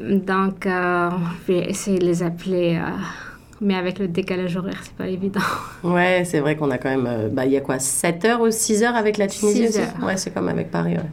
Donc, 0.00 0.66
euh, 0.66 1.10
on 1.12 1.52
va 1.52 1.58
essayer 1.68 1.98
de 1.98 2.04
les 2.04 2.22
appeler, 2.22 2.76
euh, 2.76 2.90
mais 3.60 3.74
avec 3.76 3.98
le 4.00 4.08
décalage 4.08 4.56
horaire, 4.56 4.80
c'est 4.82 4.94
pas 4.94 5.06
évident. 5.08 5.40
Ouais, 5.84 6.22
c'est 6.24 6.40
vrai 6.40 6.56
qu'on 6.56 6.70
a 6.70 6.78
quand 6.78 6.90
même. 6.90 7.06
euh, 7.08 7.28
bah, 7.30 7.46
il 7.46 7.52
y 7.52 7.56
a 7.56 7.60
quoi 7.60 7.78
7 7.78 8.24
heures 8.24 8.40
ou 8.40 8.50
6 8.50 8.82
heures 8.82 8.96
avec 8.96 9.16
la 9.18 9.26
Tunisie 9.28 9.58
Six 9.66 9.68
aussi? 9.68 9.78
heures. 9.80 10.04
Ouais, 10.06 10.16
c'est 10.16 10.32
comme 10.34 10.48
avec 10.48 10.70
Paris. 10.70 10.94
ouais. 10.94 11.10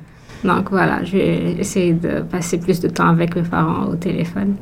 Donc 0.50 0.70
voilà, 0.70 1.04
je 1.04 1.12
vais 1.18 1.52
essayer 1.60 1.94
de 1.94 2.22
passer 2.22 2.58
plus 2.60 2.80
de 2.80 2.88
temps 2.88 3.10
avec 3.10 3.36
mes 3.36 3.42
parents 3.44 3.86
au 3.88 3.96
téléphone 3.96 4.56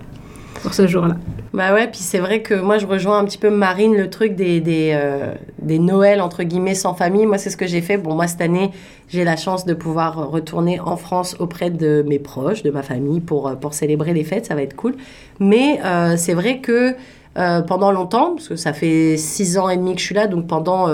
pour 0.62 0.74
ce 0.74 0.88
jour-là. 0.88 1.16
Bah 1.54 1.74
ouais, 1.74 1.88
puis 1.88 2.00
c'est 2.02 2.20
vrai 2.20 2.42
que 2.42 2.54
moi 2.54 2.78
je 2.78 2.86
rejoins 2.86 3.20
un 3.20 3.26
petit 3.26 3.38
peu 3.38 3.50
Marine 3.50 3.96
le 3.96 4.10
truc 4.10 4.36
des, 4.36 4.62
euh, 4.94 5.34
des 5.62 5.80
Noëls 5.80 6.22
entre 6.22 6.44
guillemets 6.44 6.76
sans 6.76 6.94
famille. 6.94 7.26
Moi 7.26 7.38
c'est 7.38 7.50
ce 7.50 7.58
que 7.58 7.68
j'ai 7.68 7.82
fait. 7.82 7.98
Bon, 7.98 8.16
moi 8.16 8.28
cette 8.28 8.42
année 8.42 8.72
j'ai 9.10 9.24
la 9.24 9.36
chance 9.36 9.66
de 9.66 9.74
pouvoir 9.74 10.30
retourner 10.30 10.80
en 10.80 10.98
France 10.98 11.36
auprès 11.40 11.70
de 11.70 12.04
mes 12.08 12.20
proches, 12.20 12.64
de 12.64 12.72
ma 12.72 12.84
famille 12.84 13.22
pour, 13.22 13.48
euh, 13.48 13.56
pour 13.56 13.74
célébrer 13.74 14.14
les 14.14 14.24
fêtes, 14.24 14.46
ça 14.46 14.56
va 14.56 14.62
être 14.62 14.76
cool. 14.76 14.96
Mais 15.40 15.80
euh, 15.84 16.16
c'est 16.18 16.34
vrai 16.34 16.60
que 16.60 16.96
pendant 17.68 17.92
longtemps, 17.92 18.34
parce 18.34 18.48
que 18.48 18.56
ça 18.56 18.74
fait 18.74 19.16
6 19.16 19.60
ans 19.60 19.70
et 19.70 19.78
demi 19.78 19.94
que 19.94 20.02
je 20.02 20.06
suis 20.08 20.16
là, 20.16 20.26
donc 20.26 20.48
pendant 20.48 20.88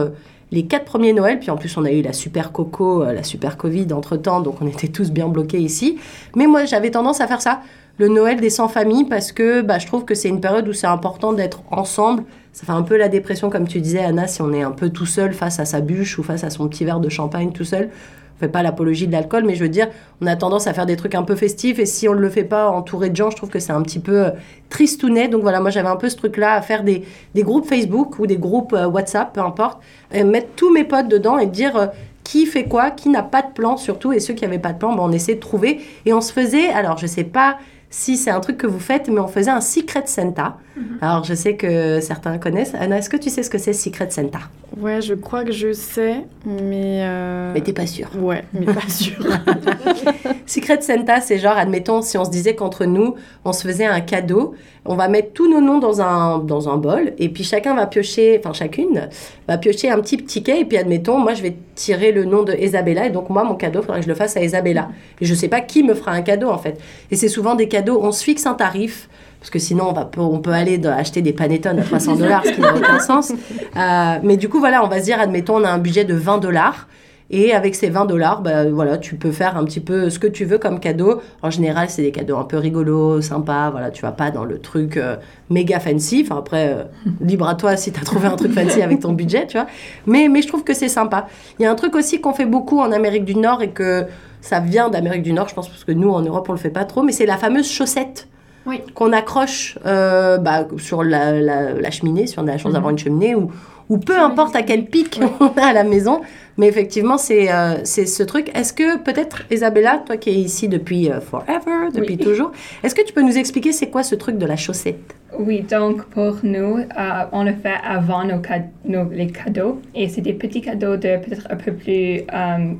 les 0.51 0.65
quatre 0.65 0.83
premiers 0.83 1.13
Noëls, 1.13 1.39
puis 1.39 1.49
en 1.51 1.55
plus 1.55 1.77
on 1.77 1.85
a 1.85 1.91
eu 1.91 2.01
la 2.01 2.11
super 2.11 2.51
coco, 2.51 3.01
la 3.05 3.23
super 3.23 3.55
Covid 3.55 3.93
entre-temps, 3.93 4.41
donc 4.41 4.61
on 4.61 4.67
était 4.67 4.89
tous 4.89 5.09
bien 5.09 5.29
bloqués 5.29 5.59
ici. 5.59 5.99
Mais 6.35 6.45
moi 6.45 6.65
j'avais 6.65 6.91
tendance 6.91 7.21
à 7.21 7.27
faire 7.27 7.41
ça 7.41 7.61
le 7.99 8.07
Noël 8.07 8.39
des 8.39 8.49
sans-famille 8.49 9.05
parce 9.05 9.31
que 9.31 9.61
bah, 9.61 9.79
je 9.79 9.87
trouve 9.87 10.05
que 10.05 10.15
c'est 10.15 10.29
une 10.29 10.41
période 10.41 10.67
où 10.67 10.73
c'est 10.73 10.87
important 10.87 11.33
d'être 11.33 11.61
ensemble. 11.69 12.23
Ça 12.51 12.65
fait 12.65 12.71
un 12.71 12.83
peu 12.83 12.97
la 12.97 13.07
dépression, 13.07 13.49
comme 13.49 13.67
tu 13.67 13.81
disais, 13.81 14.03
Anna, 14.03 14.27
si 14.27 14.41
on 14.41 14.51
est 14.53 14.63
un 14.63 14.71
peu 14.71 14.89
tout 14.89 15.05
seul 15.05 15.33
face 15.33 15.59
à 15.59 15.65
sa 15.65 15.81
bûche 15.81 16.17
ou 16.17 16.23
face 16.23 16.43
à 16.43 16.49
son 16.49 16.67
petit 16.67 16.85
verre 16.85 16.99
de 16.99 17.09
champagne 17.09 17.51
tout 17.51 17.63
seul. 17.63 17.89
On 18.35 18.39
fait 18.39 18.47
pas 18.47 18.63
l'apologie 18.63 19.05
de 19.05 19.11
l'alcool, 19.11 19.43
mais 19.45 19.53
je 19.53 19.63
veux 19.63 19.69
dire, 19.69 19.89
on 20.21 20.25
a 20.25 20.35
tendance 20.35 20.65
à 20.65 20.73
faire 20.73 20.87
des 20.87 20.95
trucs 20.95 21.13
un 21.13 21.21
peu 21.21 21.35
festifs 21.35 21.77
et 21.77 21.85
si 21.85 22.09
on 22.09 22.15
ne 22.15 22.19
le 22.19 22.29
fait 22.29 22.43
pas 22.43 22.69
entouré 22.69 23.11
de 23.11 23.15
gens, 23.15 23.29
je 23.29 23.35
trouve 23.35 23.49
que 23.49 23.59
c'est 23.59 23.71
un 23.71 23.81
petit 23.83 23.99
peu 23.99 24.25
euh, 24.25 24.31
tristounet. 24.69 25.27
Donc 25.27 25.43
voilà, 25.43 25.61
moi 25.61 25.69
j'avais 25.69 25.87
un 25.87 25.95
peu 25.95 26.09
ce 26.09 26.15
truc-là 26.15 26.53
à 26.53 26.61
faire 26.61 26.83
des, 26.83 27.03
des 27.35 27.43
groupes 27.43 27.67
Facebook 27.67 28.17
ou 28.17 28.25
des 28.25 28.37
groupes 28.37 28.73
euh, 28.73 28.87
WhatsApp, 28.87 29.33
peu 29.33 29.41
importe, 29.41 29.79
et 30.11 30.23
mettre 30.23 30.49
tous 30.55 30.73
mes 30.73 30.83
potes 30.83 31.07
dedans 31.07 31.37
et 31.37 31.45
dire 31.45 31.77
euh, 31.77 31.87
qui 32.23 32.47
fait 32.47 32.65
quoi, 32.65 32.89
qui 32.89 33.09
n'a 33.09 33.23
pas 33.23 33.43
de 33.43 33.51
plan 33.53 33.77
surtout, 33.77 34.13
et 34.13 34.19
ceux 34.19 34.33
qui 34.33 34.43
n'avaient 34.43 34.57
pas 34.59 34.73
de 34.73 34.79
plan, 34.79 34.95
ben, 34.95 35.03
on 35.03 35.11
essaie 35.11 35.35
de 35.35 35.39
trouver. 35.39 35.81
Et 36.05 36.13
on 36.13 36.21
se 36.21 36.33
faisait, 36.33 36.69
alors 36.69 36.97
je 36.97 37.05
sais 37.05 37.23
pas 37.23 37.57
si 37.93 38.17
c'est 38.17 38.31
un 38.31 38.39
truc 38.39 38.57
que 38.57 38.65
vous 38.65 38.79
faites, 38.79 39.07
mais 39.07 39.19
on 39.19 39.27
faisait 39.27 39.51
un 39.51 39.61
Secret 39.61 40.07
Santa. 40.07 40.57
Alors 41.01 41.23
je 41.23 41.33
sais 41.33 41.55
que 41.55 41.99
certains 41.99 42.37
connaissent. 42.37 42.73
Anna, 42.79 42.97
est-ce 42.97 43.09
que 43.09 43.17
tu 43.17 43.29
sais 43.29 43.43
ce 43.43 43.49
que 43.49 43.57
c'est 43.57 43.73
Secret 43.73 44.09
Santa? 44.09 44.39
Ouais, 44.79 45.01
je 45.01 45.13
crois 45.13 45.43
que 45.43 45.51
je 45.51 45.71
sais, 45.71 46.21
mais. 46.45 47.01
euh, 47.03 47.51
Mais 47.53 47.61
t'es 47.61 47.73
pas 47.73 47.85
sûre. 47.85 48.09
Ouais, 48.19 48.43
mais 48.53 48.65
pas 48.65 48.81
sûr. 48.89 49.13
Secret 50.45 50.81
Santa, 50.81 51.21
c'est 51.21 51.37
genre, 51.37 51.55
admettons, 51.57 52.01
si 52.01 52.17
on 52.17 52.25
se 52.25 52.31
disait 52.31 52.55
qu'entre 52.55 52.85
nous, 52.85 53.15
on 53.45 53.53
se 53.53 53.67
faisait 53.67 53.85
un 53.85 54.01
cadeau, 54.01 54.55
on 54.85 54.95
va 54.95 55.07
mettre 55.07 55.33
tous 55.33 55.49
nos 55.49 55.61
noms 55.61 55.79
dans 55.79 56.01
un, 56.01 56.39
dans 56.39 56.69
un 56.69 56.77
bol, 56.77 57.13
et 57.17 57.29
puis 57.29 57.43
chacun 57.43 57.75
va 57.75 57.85
piocher, 57.85 58.39
enfin 58.39 58.53
chacune, 58.53 59.09
va 59.47 59.57
piocher 59.57 59.89
un 59.89 59.99
petit 59.99 60.17
ticket, 60.17 60.59
et 60.61 60.65
puis 60.65 60.77
admettons, 60.77 61.17
moi 61.19 61.33
je 61.33 61.43
vais 61.43 61.55
tirer 61.75 62.11
le 62.11 62.25
nom 62.25 62.43
de 62.43 62.53
Isabella, 62.53 63.05
et 63.05 63.09
donc 63.09 63.29
moi, 63.29 63.43
mon 63.43 63.55
cadeau, 63.55 63.79
il 63.81 63.85
faudrait 63.85 63.99
que 63.99 64.05
je 64.05 64.09
le 64.09 64.15
fasse 64.15 64.35
à 64.37 64.43
Isabella. 64.43 64.89
Et 65.21 65.25
je 65.25 65.33
sais 65.35 65.47
pas 65.47 65.61
qui 65.61 65.83
me 65.83 65.93
fera 65.93 66.11
un 66.11 66.21
cadeau, 66.21 66.49
en 66.49 66.57
fait. 66.57 66.79
Et 67.11 67.15
c'est 67.15 67.27
souvent 67.29 67.55
des 67.55 67.67
cadeaux, 67.67 67.99
on 68.01 68.11
se 68.11 68.23
fixe 68.23 68.45
un 68.45 68.53
tarif, 68.55 69.07
parce 69.43 69.49
que 69.49 69.59
sinon, 69.59 69.89
on, 69.89 69.91
va, 69.91 70.09
on 70.19 70.39
peut 70.39 70.53
aller 70.53 70.79
acheter 70.87 71.21
des 71.21 71.33
panettone 71.33 71.77
à 71.77 71.83
300 71.83 72.15
dollars, 72.15 72.45
ce 72.45 72.51
qui 72.51 72.61
n'a 72.61 72.73
aucun 72.73 72.99
sens. 72.99 73.33
Euh, 73.75 74.19
mais 74.21 74.37
du 74.37 74.49
coup, 74.49 74.59
voilà, 74.59 74.83
on 74.85 74.87
va 74.87 74.99
se 74.99 75.05
dire, 75.05 75.19
admettons, 75.19 75.57
on 75.57 75.63
a 75.63 75.69
un 75.69 75.79
budget 75.79 76.05
de 76.05 76.13
20 76.13 76.37
dollars. 76.37 76.87
Et 77.31 77.53
avec 77.53 77.73
ces 77.73 77.89
20 77.89 78.05
dollars, 78.05 78.41
bah, 78.41 78.69
voilà, 78.69 78.99
tu 78.99 79.15
peux 79.15 79.31
faire 79.31 79.57
un 79.57 79.63
petit 79.65 79.79
peu 79.79 80.11
ce 80.11 80.19
que 80.19 80.27
tu 80.27 80.45
veux 80.45 80.59
comme 80.59 80.79
cadeau. 80.79 81.21
En 81.41 81.49
général, 81.49 81.89
c'est 81.89 82.03
des 82.03 82.11
cadeaux 82.11 82.37
un 82.37 82.43
peu 82.43 82.57
rigolos, 82.57 83.21
sympas. 83.21 83.71
Voilà, 83.71 83.89
tu 83.89 84.03
vas 84.03 84.11
pas 84.11 84.29
dans 84.29 84.45
le 84.45 84.59
truc 84.59 84.97
euh, 84.97 85.15
méga 85.49 85.79
fancy. 85.79 86.23
Enfin, 86.25 86.37
après, 86.37 86.69
euh, 86.69 86.83
libre 87.21 87.47
à 87.47 87.55
toi 87.55 87.75
si 87.75 87.91
tu 87.91 87.99
as 87.99 88.03
trouvé 88.03 88.27
un 88.27 88.35
truc 88.35 88.53
fancy 88.53 88.81
avec 88.81 88.99
ton 88.99 89.13
budget, 89.13 89.47
tu 89.47 89.57
vois. 89.57 89.67
Mais, 90.05 90.29
mais 90.29 90.43
je 90.43 90.47
trouve 90.47 90.63
que 90.63 90.75
c'est 90.75 90.89
sympa. 90.89 91.27
Il 91.59 91.63
y 91.63 91.65
a 91.65 91.71
un 91.71 91.75
truc 91.75 91.95
aussi 91.95 92.21
qu'on 92.21 92.33
fait 92.33 92.45
beaucoup 92.45 92.79
en 92.79 92.91
Amérique 92.91 93.25
du 93.25 93.35
Nord 93.35 93.63
et 93.63 93.71
que 93.71 94.05
ça 94.39 94.59
vient 94.59 94.89
d'Amérique 94.89 95.23
du 95.23 95.33
Nord, 95.33 95.49
je 95.49 95.55
pense, 95.55 95.67
parce 95.67 95.83
que 95.83 95.91
nous, 95.91 96.11
en 96.11 96.21
Europe, 96.21 96.45
on 96.47 96.53
le 96.53 96.59
fait 96.59 96.69
pas 96.69 96.85
trop. 96.85 97.01
Mais 97.01 97.11
c'est 97.11 97.25
la 97.25 97.37
fameuse 97.37 97.69
chaussette 97.69 98.27
Oui. 98.65 98.81
qu'on 98.93 99.11
accroche 99.11 99.77
euh, 99.85 100.37
bah, 100.37 100.67
sur 100.77 101.03
la, 101.03 101.33
la- 101.39 101.73
la 101.73 101.91
cheminée, 101.91 102.27
si 102.27 102.39
on 102.39 102.43
a 102.43 102.51
la 102.51 102.57
chance 102.57 102.73
d'avoir 102.73 102.91
une 102.91 102.97
cheminée, 102.97 103.35
ou, 103.35 103.51
ou 103.89 103.97
peu 103.97 104.17
importe 104.17 104.55
à 104.55 104.61
quel 104.63 104.85
pic 104.85 105.19
on 105.39 105.47
a 105.59 105.65
à 105.67 105.73
la 105.73 105.83
maison. 105.83 106.21
Mais 106.57 106.67
effectivement, 106.67 107.17
c'est 107.17 107.51
euh, 107.51 107.77
c'est 107.83 108.05
ce 108.05 108.21
truc. 108.23 108.51
Est-ce 108.55 108.71
que 108.73 108.97
peut-être, 108.99 109.41
Isabella, 109.51 110.03
toi 110.05 110.17
qui 110.17 110.29
es 110.29 110.33
ici 110.35 110.67
depuis 110.69 111.11
euh, 111.11 111.19
forever, 111.19 111.89
depuis 111.93 112.17
toujours, 112.17 112.51
est-ce 112.83 112.93
que 112.95 113.01
tu 113.03 113.11
peux 113.11 113.23
nous 113.23 113.37
expliquer 113.37 113.71
c'est 113.71 113.89
quoi 113.89 114.03
ce 114.03 114.13
truc 114.15 114.37
de 114.37 114.45
la 114.45 114.55
chaussette? 114.55 115.15
Oui, 115.39 115.61
donc 115.61 116.03
pour 116.05 116.37
nous, 116.43 116.77
euh, 116.77 117.23
on 117.31 117.43
le 117.43 117.53
fait 117.53 117.73
avant 117.83 118.23
nos, 118.23 118.39
nos- 118.85 119.09
les 119.09 119.27
cadeaux. 119.27 119.81
Et 119.95 120.07
c'est 120.07 120.21
des 120.21 120.33
petits 120.33 120.61
cadeaux 120.61 120.95
de 120.95 121.17
peut-être 121.17 121.47
un 121.49 121.55
peu 121.55 121.73
plus 121.73 122.21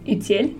utiles, 0.08 0.52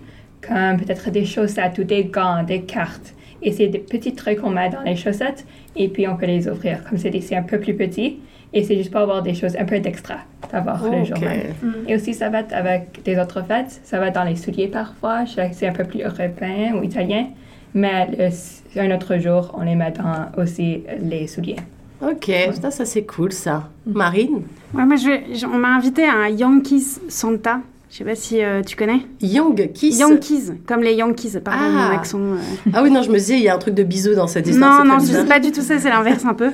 comme 0.46 0.76
peut-être 0.78 1.10
des 1.10 1.24
chaussettes 1.24 1.78
ou 1.78 1.84
des 1.84 2.04
gants, 2.04 2.42
des 2.42 2.62
cartes. 2.62 3.13
Et 3.44 3.52
c'est 3.52 3.68
des 3.68 3.78
petits 3.78 4.14
trucs 4.14 4.40
qu'on 4.40 4.50
met 4.50 4.70
dans 4.70 4.80
les 4.82 4.96
chaussettes 4.96 5.44
et 5.76 5.88
puis 5.88 6.08
on 6.08 6.16
peut 6.16 6.26
les 6.26 6.48
ouvrir. 6.48 6.82
Comme 6.88 6.98
c'est 6.98 7.10
des- 7.10 7.20
c'est 7.20 7.36
un 7.36 7.42
peu 7.42 7.58
plus 7.60 7.74
petit. 7.74 8.18
Et 8.56 8.62
c'est 8.62 8.76
juste 8.76 8.90
pour 8.92 9.00
avoir 9.00 9.22
des 9.22 9.34
choses 9.34 9.56
un 9.58 9.64
peu 9.64 9.78
d'extra 9.80 10.14
d'avoir 10.52 10.82
le 11.00 11.04
jour 11.04 11.18
même. 11.18 11.40
Et 11.88 11.96
aussi, 11.96 12.14
ça 12.14 12.28
va 12.30 12.40
être 12.40 12.52
avec 12.54 13.02
des 13.04 13.18
autres 13.18 13.42
fêtes. 13.44 13.80
Ça 13.84 13.98
va 13.98 14.08
être 14.08 14.14
dans 14.14 14.22
les 14.24 14.36
souliers 14.36 14.68
parfois. 14.68 15.24
Je 15.24 15.32
sais 15.32 15.50
que 15.50 15.54
C'est 15.56 15.66
un 15.66 15.72
peu 15.72 15.84
plus 15.84 16.02
européen 16.02 16.74
ou 16.76 16.82
italien. 16.84 17.26
Mais 17.74 18.06
le- 18.16 18.80
un 18.80 18.94
autre 18.94 19.18
jour, 19.18 19.52
on 19.58 19.64
les 19.64 19.74
met 19.74 19.90
dans 19.92 20.40
aussi 20.40 20.84
les 21.02 21.26
souliers. 21.26 21.56
Ok, 22.00 22.30
ça, 22.60 22.70
ça 22.70 22.84
c'est 22.84 23.02
cool 23.04 23.32
ça. 23.32 23.68
Marine? 23.86 24.42
Ouais, 24.72 24.84
moi, 24.84 24.96
je- 24.96 25.46
on 25.46 25.58
m'a 25.58 25.74
invité 25.76 26.04
à 26.04 26.14
un 26.14 26.28
Yankees 26.28 26.98
Santa. 27.08 27.60
Je 27.94 27.98
sais 27.98 28.04
pas 28.04 28.16
si 28.16 28.42
euh, 28.42 28.60
tu 28.62 28.74
connais. 28.74 29.02
Young 29.22 29.70
Kiss. 29.72 30.00
Yankees, 30.00 30.50
comme 30.66 30.82
les 30.82 30.94
Yankees, 30.94 31.38
pardon, 31.44 31.62
Ah. 31.64 31.70
mon 31.90 31.96
accent. 31.96 32.18
euh. 32.18 32.36
Ah 32.72 32.82
oui, 32.82 32.90
non, 32.90 33.02
je 33.04 33.08
me 33.08 33.14
disais, 33.18 33.34
il 33.36 33.42
y 33.44 33.48
a 33.48 33.54
un 33.54 33.58
truc 33.58 33.72
de 33.74 33.84
bisous 33.84 34.16
dans 34.16 34.26
cette 34.26 34.48
histoire. 34.48 34.84
Non, 34.84 34.94
non, 34.94 34.98
c'est 34.98 35.28
pas 35.28 35.38
du 35.38 35.52
tout 35.52 35.60
ça, 35.60 35.78
c'est 35.78 35.90
l'inverse 35.90 36.24
un 36.24 36.34
peu. 36.34 36.50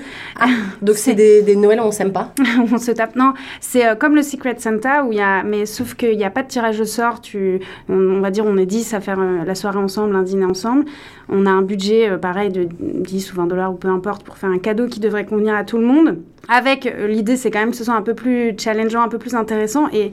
Donc 0.82 0.96
c'est 0.96 1.14
des, 1.14 1.40
des 1.40 1.56
Noëls, 1.56 1.80
on 1.80 1.92
s'aime 1.92 2.12
pas 2.12 2.34
on 2.70 2.76
se 2.76 2.90
tape. 2.90 3.16
Non, 3.16 3.32
c'est 3.58 3.86
euh, 3.86 3.94
comme 3.94 4.16
le 4.16 4.22
Secret 4.22 4.56
Santa, 4.58 5.02
où 5.06 5.12
il 5.12 5.18
y 5.18 5.22
a, 5.22 5.42
mais 5.42 5.64
sauf 5.64 5.94
qu'il 5.94 6.14
n'y 6.18 6.24
a 6.24 6.30
pas 6.30 6.42
de 6.42 6.48
tirage 6.48 6.78
au 6.78 6.84
sort. 6.84 7.22
Tu, 7.22 7.60
on, 7.88 7.94
on 7.96 8.20
va 8.20 8.30
dire, 8.30 8.44
on 8.44 8.58
est 8.58 8.66
10 8.66 8.92
à 8.92 9.00
faire 9.00 9.18
euh, 9.18 9.42
la 9.42 9.54
soirée 9.54 9.78
ensemble, 9.78 10.14
un 10.16 10.22
dîner 10.22 10.44
ensemble. 10.44 10.84
On 11.30 11.46
a 11.46 11.50
un 11.50 11.62
budget, 11.62 12.18
pareil, 12.20 12.50
de 12.50 12.68
10 12.70 13.32
ou 13.32 13.36
20 13.36 13.46
dollars 13.46 13.72
ou 13.72 13.76
peu 13.76 13.88
importe, 13.88 14.24
pour 14.24 14.36
faire 14.36 14.50
un 14.50 14.58
cadeau 14.58 14.88
qui 14.88 15.00
devrait 15.00 15.24
convenir 15.24 15.54
à 15.54 15.64
tout 15.64 15.78
le 15.78 15.86
monde. 15.86 16.18
Avec 16.48 16.92
l'idée, 17.08 17.36
c'est 17.36 17.50
quand 17.50 17.60
même 17.60 17.70
que 17.70 17.76
ce 17.76 17.84
soit 17.84 17.94
un 17.94 18.02
peu 18.02 18.12
plus 18.12 18.52
challengeant, 18.58 19.00
un 19.00 19.08
peu 19.08 19.18
plus 19.18 19.34
intéressant. 19.34 19.88
Et 19.94 20.12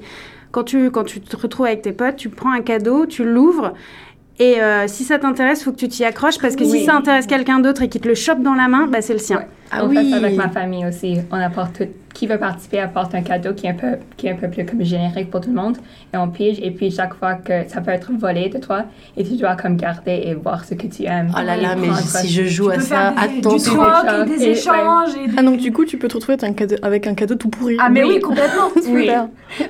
quand 0.52 0.64
tu, 0.64 0.92
quand 0.92 1.04
tu 1.04 1.22
te 1.22 1.36
retrouves 1.36 1.66
avec 1.66 1.82
tes 1.82 1.92
potes, 1.92 2.16
tu 2.16 2.30
prends 2.30 2.52
un 2.52 2.62
cadeau, 2.62 3.06
tu 3.06 3.24
l'ouvres. 3.24 3.74
Et 4.40 4.62
euh, 4.62 4.88
si 4.88 5.04
ça 5.04 5.18
t'intéresse, 5.18 5.64
faut 5.64 5.72
que 5.72 5.78
tu 5.78 5.88
t'y 5.88 6.06
accroches 6.06 6.38
parce 6.40 6.56
que 6.56 6.64
si 6.64 6.86
ça 6.86 6.96
intéresse 6.96 7.26
quelqu'un 7.26 7.60
d'autre 7.60 7.82
et 7.82 7.90
qu'il 7.90 8.02
te 8.02 8.08
le 8.08 8.14
chope 8.14 8.42
dans 8.42 8.54
la 8.54 8.68
main, 8.68 8.86
bah, 8.86 9.02
c'est 9.02 9.14
le 9.14 9.20
sien. 9.20 9.38
Ouais. 9.38 9.48
Ah 9.72 9.84
on 9.84 9.90
oui. 9.90 9.98
fait 9.98 10.10
ça 10.10 10.16
avec 10.18 10.36
ma 10.36 10.50
famille 10.50 10.86
aussi. 10.86 11.18
On 11.32 11.38
apporte 11.38 11.78
tout. 11.78 11.86
Qui 12.14 12.26
veut 12.26 12.40
participer 12.40 12.80
apporte 12.80 13.14
un 13.14 13.22
cadeau 13.22 13.54
qui 13.54 13.68
est 13.68 13.70
un 13.70 13.74
peu, 13.76 13.98
qui 14.16 14.26
est 14.26 14.32
un 14.32 14.36
peu 14.36 14.48
plus 14.50 14.66
comme 14.66 14.84
générique 14.84 15.30
pour 15.30 15.40
tout 15.40 15.50
le 15.52 15.56
monde. 15.56 15.78
Et 16.12 16.18
on 16.18 16.28
pige. 16.30 16.58
Et 16.64 16.72
puis 16.72 16.90
chaque 16.90 17.14
fois 17.14 17.36
que 17.36 17.68
ça 17.68 17.80
peut 17.80 17.92
être 17.92 18.12
volé 18.12 18.50
de 18.50 18.58
toi, 18.58 18.86
et 19.16 19.24
tu 19.24 19.36
dois 19.36 19.56
comme 19.56 19.76
garder 19.78 20.24
et 20.26 20.34
voir 20.34 20.66
ce 20.66 20.74
que 20.74 20.88
tu 20.88 21.04
aimes. 21.04 21.32
Oh 21.38 21.42
là 21.46 21.56
là, 21.56 21.76
mais 21.76 21.90
si 21.94 22.28
je 22.30 22.46
joue 22.46 22.70
à 22.70 22.74
Tu 22.74 22.80
peux 22.80 22.86
ça, 22.86 23.14
des, 23.28 23.42
troc 23.42 23.60
et 23.60 24.22
Et- 24.22 24.26
des 24.26 24.38
ouais. 24.46 24.50
échanges. 24.50 25.10
Et 25.24 25.28
des- 25.28 25.34
Ah 25.38 25.44
donc 25.44 25.58
du 25.58 25.72
coup 25.72 25.86
tu 25.86 25.98
peux 26.00 26.08
te 26.08 26.16
retrouver 26.16 26.34
avec 26.42 26.44
un 26.50 26.54
cadeau, 26.54 26.76
avec 26.82 27.06
un 27.06 27.14
cadeau 27.14 27.36
tout 27.36 27.50
pourri. 27.50 27.78
Ah 27.80 27.90
mais 27.90 28.04
oui, 28.04 28.14
Oui. 28.16 28.20
complètement. 28.20 28.70
Oui. 28.90 29.10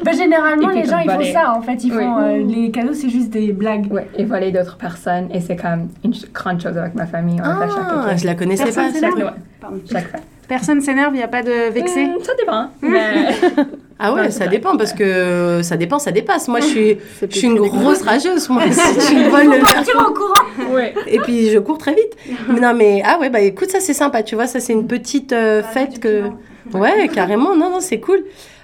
Bah, 0.06 0.12
généralement, 0.12 0.70
les 0.70 0.86
gens, 0.86 1.00
ils 1.00 1.10
font 1.12 1.34
ça. 1.34 1.54
En 1.56 1.62
fait, 1.62 1.84
ils 1.84 1.92
Oui. 1.92 2.04
font 2.04 2.18
euh, 2.20 2.38
les 2.48 2.72
cadeaux, 2.72 2.94
c'est 2.94 3.10
juste 3.10 3.30
des 3.30 3.52
blagues. 3.52 3.92
Ouais, 3.92 4.08
et 4.16 4.24
voler 4.24 4.52
d'autres 4.52 4.78
personnes. 4.78 5.28
Et 5.34 5.42
c'est 5.42 5.56
comme 5.56 5.90
une 6.04 6.14
grande 6.34 6.62
chose 6.62 6.78
avec 6.78 6.96
ma 6.96 7.06
famille. 7.06 7.40
On 7.44 7.48
le 7.50 7.68
fait 7.68 7.76
chaque 7.76 7.88
Ah, 7.90 8.16
je 8.16 8.26
la 8.26 8.36
connaissais 8.36 8.64
Personne 8.64 8.92
pas. 9.20 9.36
Pardon. 9.70 9.82
chaque 9.92 10.10
fois. 10.12 10.20
Personne 10.48 10.80
s'énerve, 10.80 11.14
il 11.14 11.18
n'y 11.18 11.24
a 11.24 11.28
pas 11.28 11.44
de 11.44 11.70
vexé. 11.72 12.04
Hum, 12.06 12.24
ça 12.24 12.34
dépend. 12.38 12.70
Mais... 12.82 13.28
Ah 14.00 14.14
ouais, 14.14 14.22
Ouais, 14.22 14.32
ça 14.32 14.46
dépend 14.46 14.78
parce 14.78 14.94
que 14.94 15.62
ça 15.64 15.76
dépend, 15.76 15.98
ça 15.98 16.12
dépasse. 16.12 16.48
Moi, 16.48 16.60
je 16.60 16.66
suis, 16.68 16.98
je 17.28 17.36
suis 17.36 17.48
une 17.48 17.58
grosse 17.58 18.04
rageuse. 18.04 18.48
Moi, 18.48 18.62
si 18.72 19.08
tu 19.08 19.16
me 19.16 19.30
voles 19.30 19.48
le 19.50 19.60
Partir 19.60 19.98
en 20.00 20.14
courant. 20.14 20.72
ouais. 20.76 20.94
Et 21.08 21.18
puis 21.18 21.50
je 21.50 21.58
cours 21.58 21.80
très 21.80 21.96
vite. 21.96 22.16
Mais 22.48 22.60
non, 22.60 22.76
mais 22.76 23.02
ah 23.04 23.18
ouais, 23.20 23.32
bah 23.32 23.40
écoute, 23.42 23.72
ça 23.72 23.80
c'est 23.80 23.96
sympa, 23.96 24.22
tu 24.22 24.36
vois, 24.36 24.46
ça 24.46 24.60
c'est 24.60 24.74
une 24.74 24.86
petite 24.86 25.34
euh, 25.34 25.64
fête 25.64 26.00
que. 26.00 26.26
Ouais, 26.74 27.08
carrément, 27.12 27.56
non, 27.56 27.72
non, 27.72 27.80
c'est 27.80 28.00
cool. 28.00 28.24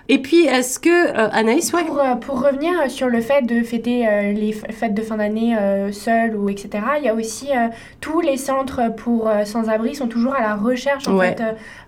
Et 0.10 0.18
puis, 0.22 0.46
est-ce 0.46 0.80
que 0.80 0.90
euh, 0.90 1.30
Anaïs, 1.32 1.72
ouais. 1.72 1.86
Pour, 1.86 2.00
euh, 2.00 2.16
pour 2.16 2.42
revenir 2.44 2.74
sur 2.90 3.08
le 3.08 3.22
fait 3.22 3.42
de 3.44 3.64
fêter 3.64 4.06
euh, 4.06 4.34
les 4.34 4.52
fêtes 4.52 4.94
de 4.94 5.02
fin 5.02 5.16
d'année 5.16 5.56
euh, 5.58 5.94
seul 5.94 6.36
ou 6.36 6.50
etc., 6.50 6.70
il 7.00 7.06
y 7.06 7.08
a 7.10 7.14
aussi 7.14 7.48
tous 8.02 8.20
les 8.20 8.36
centres 8.36 8.94
pour 8.98 9.30
sans-abri 9.46 9.96
sont 9.96 10.08
toujours 10.08 10.36
à 10.36 10.42
la 10.42 10.56
recherche 10.56 11.08
en 11.08 11.16
Ouais. 11.18 11.36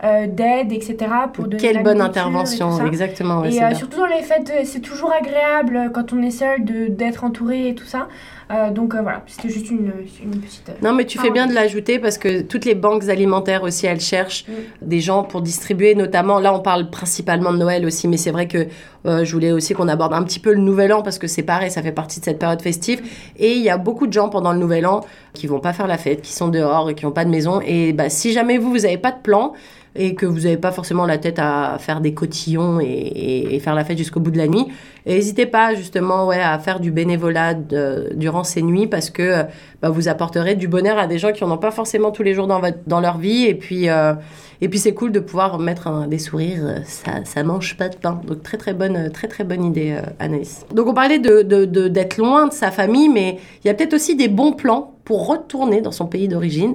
fait, 0.02 0.28
d'aide, 0.28 0.72
etc. 0.72 0.96
pour 1.34 1.46
donner 1.48 1.62
Quelle 1.62 1.84
bonne 1.84 1.98
et 1.98 2.02
intervention, 2.02 2.86
exactement. 2.86 3.42
ouais, 3.42 3.50
Et 3.54 3.76
surtout 3.76 3.98
dans 4.00 4.06
les 4.06 4.22
fêtes, 4.24 4.52
c'est 4.64 4.80
toujours 4.80 5.12
agréable 5.12 5.92
quand 5.94 6.14
on 6.14 6.22
est 6.22 6.32
seul 6.32 6.64
de- 6.64 6.88
d'être 6.88 7.24
entouré 7.26 7.70
et 7.70 7.76
tout 7.76 7.86
ça. 7.86 8.08
Euh, 8.52 8.70
donc 8.70 8.94
euh, 8.94 9.02
voilà, 9.02 9.24
c'était 9.26 9.50
juste 9.50 9.72
une, 9.72 9.92
une 10.24 10.40
petite. 10.40 10.70
euh, 10.70 10.74
Non, 10.84 10.94
mais 10.94 11.06
tu 11.06 11.18
fais 11.18 11.32
bien 11.32 11.48
de 11.48 11.54
l'ajouter 11.54 11.98
parce 11.98 12.18
que 12.20 12.42
toutes 12.42 12.66
les 12.66 12.76
banques 12.76 13.10
alimentaires 13.10 13.64
aussi, 13.64 13.88
elles 13.88 14.00
cherchent 14.00 14.46
Mm. 14.48 14.52
des 14.88 15.00
gens 15.00 15.24
pour 15.24 15.42
distribuer, 15.42 15.96
notamment, 15.96 16.40
là 16.40 16.54
on 16.54 16.60
parle 16.60 16.90
principalement 16.92 17.52
de 17.52 17.58
Noël 17.58 17.86
aussi, 17.86 18.08
mais 18.08 18.18
c'est 18.18 18.30
vrai 18.32 18.48
que 18.48 18.68
euh, 19.08 19.26
je 19.26 19.32
voulais 19.34 19.52
aussi 19.52 19.74
qu'on 19.74 19.88
aborde 19.88 20.14
un 20.14 20.24
petit 20.24 20.40
peu 20.40 20.52
le 20.54 20.60
Nouvel 20.60 20.94
An 20.94 21.02
parce 21.02 21.18
que 21.18 21.28
c'est 21.28 21.44
pareil, 21.44 21.72
ça 21.72 21.82
fait 21.82 21.92
partie 21.92 22.20
de 22.20 22.26
cette 22.26 22.38
période 22.40 22.62
festive. 22.62 23.02
Et 23.38 23.54
il 23.54 23.64
y 23.64 23.70
a 23.70 23.78
beaucoup 23.78 24.06
de 24.08 24.14
gens 24.14 24.30
pendant 24.30 24.52
le 24.54 24.60
Nouvel 24.60 24.86
An 24.86 25.02
qui 25.34 25.48
vont 25.48 25.60
pas 25.60 25.74
faire 25.74 25.88
la 25.88 25.98
fête, 25.98 26.22
qui 26.22 26.34
sont 26.34 26.48
dehors 26.50 26.90
et 26.90 26.96
qui 26.96 27.06
n'ont 27.06 27.12
pas 27.12 27.26
de 27.26 27.30
maison. 27.32 27.62
Et 27.66 27.94
bah, 27.94 28.10
si 28.10 28.32
jamais 28.32 28.58
vous, 28.60 28.70
vous 28.70 28.80
n'avez 28.80 28.98
pas 28.98 29.12
de 29.12 29.20
plan, 29.22 29.54
et 29.96 30.14
que 30.14 30.26
vous 30.26 30.42
n'avez 30.42 30.58
pas 30.58 30.72
forcément 30.72 31.06
la 31.06 31.18
tête 31.18 31.40
à 31.40 31.78
faire 31.80 32.02
des 32.02 32.14
cotillons 32.14 32.80
et, 32.82 33.60
faire 33.64 33.76
la 33.76 33.86
fête 33.86 33.98
jusqu'au 33.98 34.20
bout 34.20 34.32
de 34.32 34.38
la 34.38 34.48
nuit, 34.48 34.68
n'hésitez 35.06 35.46
pas 35.46 35.74
justement 35.74 36.28
ouais, 36.28 36.42
à 36.42 36.60
faire 36.60 36.80
du 36.80 36.92
bénévolat 36.92 37.54
durant 37.54 38.44
ces 38.44 38.62
nuits 38.62 38.88
parce 38.88 39.10
que 39.10 39.44
bah, 39.82 39.90
vous 39.90 40.08
apporterez 40.08 40.56
du 40.56 40.68
bonheur 40.68 40.98
à 40.98 41.08
des 41.08 41.18
gens 41.18 41.32
qui 41.32 41.44
n'en 41.44 41.52
ont 41.52 41.58
pas 41.58 41.72
forcément 41.72 42.12
tous 42.12 42.24
les 42.24 42.34
jours 42.34 42.48
dans, 42.48 43.00
leur 43.00 43.18
vie. 43.18 43.46
Et 43.46 43.56
puis, 43.56 43.90
euh, 43.90 44.14
puis 44.60 44.80
c'est 44.80 44.94
cool 44.94 45.12
de 45.12 45.20
pouvoir 45.20 45.60
mettre 45.60 45.88
un- 45.88 46.08
des 46.08 46.20
sourires, 46.20 46.82
ça, 46.86 47.24
ça 47.24 47.44
mange 47.44 47.78
pas 47.78 47.90
de 47.90 47.96
pain. 47.96 48.20
Donc 48.28 48.44
très 48.44 48.58
très 48.58 48.74
bonne, 48.74 49.10
très, 49.12 49.28
très 49.28 49.44
bonne 49.44 49.64
idée, 49.64 49.92
euh, 49.98 50.02
Anaïs. 50.20 50.66
Donc 50.74 50.88
on 50.88 50.94
parlait 50.94 51.20
de, 51.20 51.42
de- 51.42 51.66
de- 51.66 51.88
d'être 51.88 52.18
loin 52.18 52.48
de 52.48 52.54
sa 52.54 52.72
famille, 52.72 53.10
mais 53.10 53.38
il 53.64 53.68
y 53.68 53.70
a 53.70 53.74
peut-être 53.74 53.94
aussi 53.94 54.16
des 54.16 54.28
bons 54.28 54.54
plans 54.54 54.96
pour 55.06 55.28
retourner 55.28 55.82
dans 55.82 55.92
son 55.92 56.08
pays 56.08 56.28
d'origine 56.28 56.74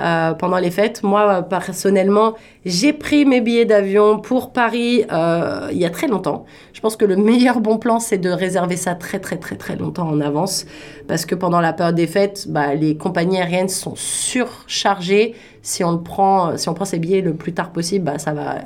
euh, 0.00 0.32
pendant 0.34 0.58
les 0.58 0.70
fêtes. 0.70 1.02
Moi, 1.02 1.20
euh, 1.28 1.42
personnellement, 1.42 2.34
j'ai 2.64 2.92
pris 2.92 3.24
mes 3.24 3.40
billets 3.40 3.64
d'avion 3.64 4.18
pour 4.18 4.52
Paris 4.52 5.04
euh, 5.12 5.68
il 5.72 5.78
y 5.78 5.84
a 5.84 5.90
très 5.90 6.08
longtemps. 6.08 6.44
Je 6.72 6.80
pense 6.80 6.96
que 6.96 7.04
le 7.04 7.16
meilleur 7.30 7.60
bon 7.60 7.78
plan, 7.78 8.00
c'est 8.00 8.18
de 8.18 8.30
réserver 8.30 8.76
ça 8.76 8.94
très 8.94 9.18
très 9.18 9.36
très 9.36 9.56
très 9.56 9.76
longtemps 9.76 10.08
en 10.08 10.20
avance, 10.20 10.66
parce 11.08 11.26
que 11.26 11.34
pendant 11.34 11.60
la 11.60 11.72
période 11.72 11.94
des 11.94 12.06
fêtes, 12.06 12.46
bah, 12.48 12.74
les 12.74 12.96
compagnies 12.96 13.38
aériennes 13.38 13.68
sont 13.68 13.94
surchargées. 13.96 15.34
Si 15.62 15.84
on 15.84 15.98
prend, 15.98 16.56
si 16.56 16.68
on 16.68 16.74
prend 16.74 16.84
ses 16.84 16.98
billets 16.98 17.20
le 17.20 17.34
plus 17.34 17.52
tard 17.52 17.70
possible, 17.70 18.04
bah, 18.04 18.18
ça 18.18 18.32
va 18.32 18.56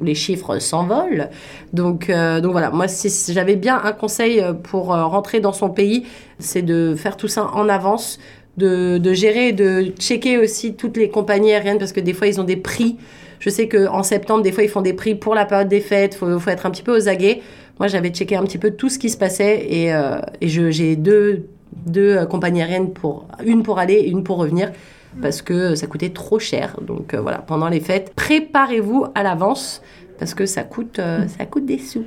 les 0.00 0.14
chiffres 0.14 0.58
s'envolent. 0.58 1.28
Donc, 1.72 2.08
euh, 2.08 2.40
donc 2.40 2.52
voilà, 2.52 2.70
moi, 2.70 2.88
si 2.88 3.32
j'avais 3.32 3.56
bien 3.56 3.80
un 3.82 3.92
conseil 3.92 4.40
euh, 4.40 4.52
pour 4.52 4.94
euh, 4.94 5.04
rentrer 5.04 5.40
dans 5.40 5.52
son 5.52 5.70
pays, 5.70 6.06
c'est 6.38 6.62
de 6.62 6.94
faire 6.96 7.16
tout 7.16 7.28
ça 7.28 7.50
en 7.52 7.68
avance, 7.68 8.18
de, 8.56 8.98
de 8.98 9.12
gérer, 9.12 9.52
de 9.52 9.92
checker 9.98 10.38
aussi 10.38 10.74
toutes 10.74 10.96
les 10.96 11.08
compagnies 11.08 11.52
aériennes, 11.52 11.78
parce 11.78 11.92
que 11.92 12.00
des 12.00 12.12
fois, 12.12 12.26
ils 12.26 12.40
ont 12.40 12.44
des 12.44 12.56
prix. 12.56 12.96
Je 13.40 13.50
sais 13.50 13.68
qu'en 13.68 14.02
septembre, 14.02 14.42
des 14.42 14.52
fois, 14.52 14.62
ils 14.62 14.68
font 14.68 14.82
des 14.82 14.92
prix 14.92 15.14
pour 15.14 15.34
la 15.34 15.44
période 15.44 15.68
des 15.68 15.80
fêtes, 15.80 16.14
il 16.14 16.18
faut, 16.18 16.38
faut 16.38 16.50
être 16.50 16.66
un 16.66 16.70
petit 16.70 16.82
peu 16.82 16.96
aux 16.96 17.08
aguets. 17.08 17.42
Moi, 17.78 17.88
j'avais 17.88 18.10
checké 18.10 18.36
un 18.36 18.44
petit 18.44 18.58
peu 18.58 18.70
tout 18.70 18.88
ce 18.88 18.98
qui 18.98 19.10
se 19.10 19.16
passait 19.16 19.66
et, 19.68 19.92
euh, 19.92 20.20
j'ai 20.40 20.96
deux, 20.96 21.46
deux 21.86 22.16
euh, 22.16 22.26
compagnies 22.26 22.62
aériennes, 22.62 22.92
pour, 22.92 23.26
une 23.44 23.62
pour 23.62 23.78
aller 23.78 23.94
et 23.94 24.08
une 24.08 24.22
pour 24.22 24.36
revenir 24.36 24.70
parce 25.20 25.42
que 25.42 25.74
ça 25.74 25.86
coûtait 25.86 26.10
trop 26.10 26.38
cher. 26.38 26.76
Donc 26.80 27.14
euh, 27.14 27.20
voilà, 27.20 27.38
pendant 27.38 27.68
les 27.68 27.80
fêtes, 27.80 28.12
préparez-vous 28.14 29.06
à 29.14 29.22
l'avance 29.22 29.82
parce 30.18 30.34
que 30.34 30.46
ça 30.46 30.62
coûte, 30.62 30.98
euh, 30.98 31.26
ça 31.26 31.44
coûte 31.44 31.66
des 31.66 31.78
sous. 31.78 32.04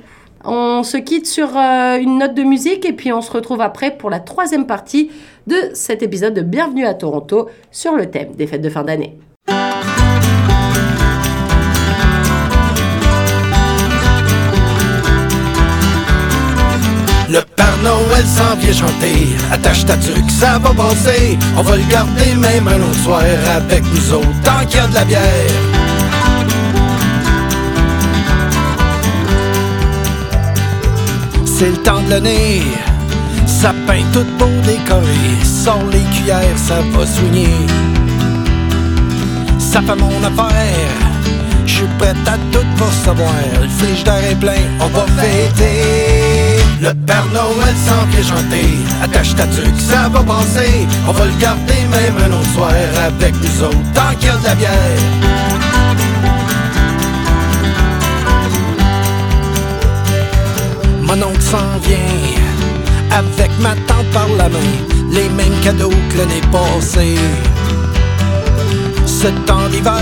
On 0.48 0.84
se 0.84 0.96
quitte 0.96 1.26
sur 1.26 1.48
euh, 1.56 1.98
une 1.98 2.18
note 2.18 2.34
de 2.34 2.44
musique 2.44 2.84
et 2.84 2.92
puis 2.92 3.12
on 3.12 3.20
se 3.20 3.32
retrouve 3.32 3.60
après 3.60 3.90
pour 3.90 4.10
la 4.10 4.20
troisième 4.20 4.66
partie 4.66 5.10
de 5.48 5.56
cet 5.74 6.04
épisode 6.04 6.34
de 6.34 6.42
Bienvenue 6.42 6.86
à 6.86 6.94
Toronto 6.94 7.48
sur 7.72 7.96
le 7.96 8.08
thème 8.08 8.32
des 8.36 8.46
fêtes 8.46 8.62
de 8.62 8.70
fin 8.70 8.84
d'année. 8.84 9.18
Le 17.28 17.40
Père 17.56 17.76
Noël 17.82 18.24
s'en 18.24 18.54
vient 18.54 18.72
chanter. 18.72 19.26
Attache 19.50 19.84
ta 19.84 19.96
tuque, 19.96 20.30
ça 20.30 20.60
va 20.60 20.70
passer. 20.72 21.36
On 21.58 21.62
va 21.62 21.76
le 21.76 21.90
garder 21.90 22.36
même 22.36 22.68
un 22.68 22.80
autre 22.80 23.00
soir 23.00 23.22
avec 23.56 23.82
nous 23.92 24.14
autres, 24.14 24.42
tant 24.44 24.64
qu'il 24.64 24.78
y 24.78 24.80
a 24.80 24.86
de 24.86 24.94
la 24.94 25.04
bière. 25.04 25.75
C'est 31.58 31.70
le 31.70 31.78
temps 31.78 32.02
de 32.02 32.10
l'année. 32.10 32.60
Sapin 33.46 34.02
tout 34.12 34.26
beau 34.38 34.44
décoré. 34.66 35.24
Sans 35.42 35.80
les 35.90 36.04
cuillères, 36.14 36.58
ça 36.58 36.82
va 36.92 37.06
soigner. 37.06 37.48
Ça 39.58 39.80
fait 39.80 39.96
mon 39.96 40.22
affaire. 40.22 40.92
Je 41.64 41.72
suis 41.72 41.86
prête 41.98 42.14
à 42.26 42.36
tout 42.52 42.66
pour 42.76 42.92
savoir. 42.92 43.32
Le 43.62 43.68
frigidaire 43.68 44.22
est 44.30 44.38
plein, 44.38 44.64
on 44.80 44.88
va 44.88 45.06
fêter. 45.16 46.62
Le 46.82 46.92
Père 46.92 47.24
Noël 47.32 47.74
s'en 47.86 48.04
vient 48.10 48.36
chanter. 48.36 48.76
Attache 49.02 49.34
ta 49.34 49.46
tuque, 49.46 49.80
ça 49.80 50.10
va 50.10 50.22
passer. 50.22 50.86
On 51.08 51.12
va 51.12 51.24
le 51.24 51.40
garder 51.40 51.80
même 51.90 52.16
un 52.22 52.36
autre 52.36 52.52
soir 52.52 52.70
avec 53.06 53.34
nous 53.34 53.64
autres, 53.64 53.92
tant 53.94 54.14
qu'il 54.18 54.28
y 54.28 54.30
a 54.30 54.36
de 54.36 54.44
la 54.44 54.54
bière. 54.56 55.55
Mon 61.16 61.28
oncle 61.28 61.40
s'en 61.40 61.78
vient 61.82 61.96
avec 63.10 63.50
ma 63.60 63.74
tante 63.86 64.06
par 64.12 64.28
la 64.36 64.48
main, 64.48 64.58
les 65.10 65.28
mêmes 65.30 65.60
cadeaux 65.62 65.92
que 66.10 66.18
l'année 66.18 66.40
passée. 66.52 67.16
Ce 69.06 69.28
temps 69.46 69.68
d'hiver, 69.70 69.92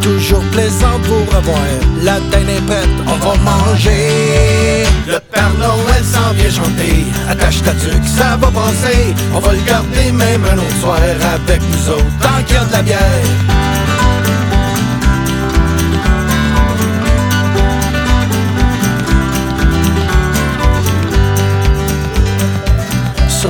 toujours 0.00 0.42
plaisant 0.52 0.98
pour 1.04 1.36
avoir. 1.36 1.58
La 2.02 2.18
dinde 2.18 2.48
est 2.48 2.66
prête, 2.66 2.88
on 3.06 3.16
va 3.24 3.36
manger. 3.38 4.84
Le 5.06 5.18
Père 5.30 5.52
Noël 5.58 6.04
s'en 6.04 6.32
vient 6.32 6.50
chanter. 6.50 7.04
Attache 7.28 7.62
ta 7.62 7.72
tuque, 7.72 8.06
ça 8.06 8.36
va 8.36 8.48
passer. 8.48 9.14
On 9.34 9.38
va 9.38 9.52
le 9.52 9.60
garder 9.60 10.12
même 10.12 10.44
un 10.44 10.58
autre 10.58 10.80
soir 10.80 10.98
avec 10.98 11.60
nous 11.70 11.90
autres, 11.90 12.04
tant 12.20 12.42
qu'il 12.46 12.56
y 12.56 12.58
a 12.58 12.64
de 12.64 12.72
la 12.72 12.82
bière. 12.82 13.63